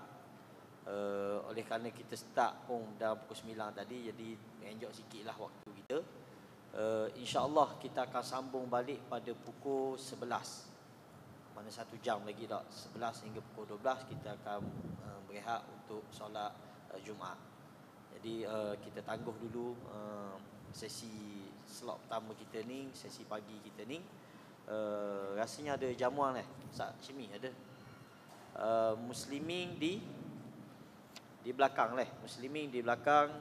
Uh, 0.88 1.44
oleh 1.52 1.68
kerana 1.68 1.92
kita 1.92 2.16
start 2.16 2.64
pun 2.64 2.96
dalam 2.96 3.20
pukul 3.20 3.52
9 3.52 3.76
tadi 3.76 4.08
jadi 4.08 4.28
enjok 4.72 4.92
sikitlah 4.96 5.36
waktu 5.36 5.68
kita. 5.84 5.98
Uh, 6.72 7.08
InsyaAllah 7.20 7.76
kita 7.80 8.08
akan 8.08 8.24
sambung 8.24 8.66
balik 8.68 9.00
pada 9.08 9.32
pukul 9.36 10.00
11. 10.00 10.77
Mana 11.58 11.74
satu 11.74 11.98
jam 11.98 12.22
lagi 12.22 12.46
tak? 12.46 12.62
11 12.70 13.26
hingga 13.26 13.42
pukul 13.50 13.82
12 13.82 14.14
kita 14.14 14.38
akan 14.38 14.62
uh, 15.02 15.18
berehat 15.26 15.66
untuk 15.66 16.06
solat 16.14 16.54
uh, 16.94 17.00
Jumaat. 17.02 17.34
Jadi 18.14 18.46
uh, 18.46 18.78
kita 18.78 19.02
tangguh 19.02 19.34
dulu 19.42 19.74
uh, 19.90 20.38
sesi 20.70 21.42
slot 21.66 21.98
pertama 22.06 22.30
kita 22.38 22.62
ni, 22.62 22.94
sesi 22.94 23.26
pagi 23.26 23.58
kita 23.58 23.82
ni. 23.90 23.98
Uh, 24.70 25.34
rasanya 25.34 25.74
ada 25.74 25.90
jamuan 25.98 26.38
eh 26.38 26.46
Ustaz 26.68 26.92
Cimi 27.00 27.26
ada 27.32 27.48
uh, 28.60 28.94
Muslimin 29.00 29.80
di 29.80 29.96
Di 31.40 31.56
belakang 31.56 31.96
leh 31.96 32.04
Muslimin 32.20 32.68
di 32.68 32.84
belakang 32.84 33.32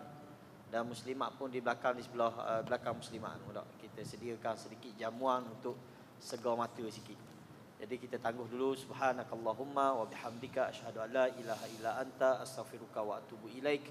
Dan 0.72 0.88
muslimat 0.88 1.36
pun 1.36 1.52
di 1.52 1.60
belakang 1.60 2.00
Di 2.00 2.08
sebelah 2.08 2.32
uh, 2.32 2.62
belakang 2.64 2.96
muslimat 2.96 3.44
Kita 3.76 4.08
sediakan 4.08 4.56
sedikit 4.56 4.96
jamuan 4.96 5.52
Untuk 5.52 5.76
segar 6.16 6.56
mata 6.56 6.80
sikit 6.88 7.37
Jadi 7.78 7.96
kita 8.02 8.18
tangguh 8.18 8.50
dulu 8.50 8.74
Subhanakallahumma 8.74 10.02
wa 10.02 10.06
bihamdika 10.10 10.74
Ashadu 10.74 10.98
an 11.02 11.14
la 11.14 11.26
ilaha 11.30 11.66
illa 11.78 11.92
anta 12.02 12.42
Astaghfiruka 12.42 13.06
wa 13.06 13.22
atubu 13.22 13.50
ilaik. 13.54 13.86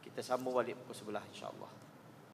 Kita 0.00 0.24
sambung 0.24 0.56
balik 0.56 0.80
pukul 0.80 0.96
sebelah 0.96 1.24
insyaAllah 1.28 1.87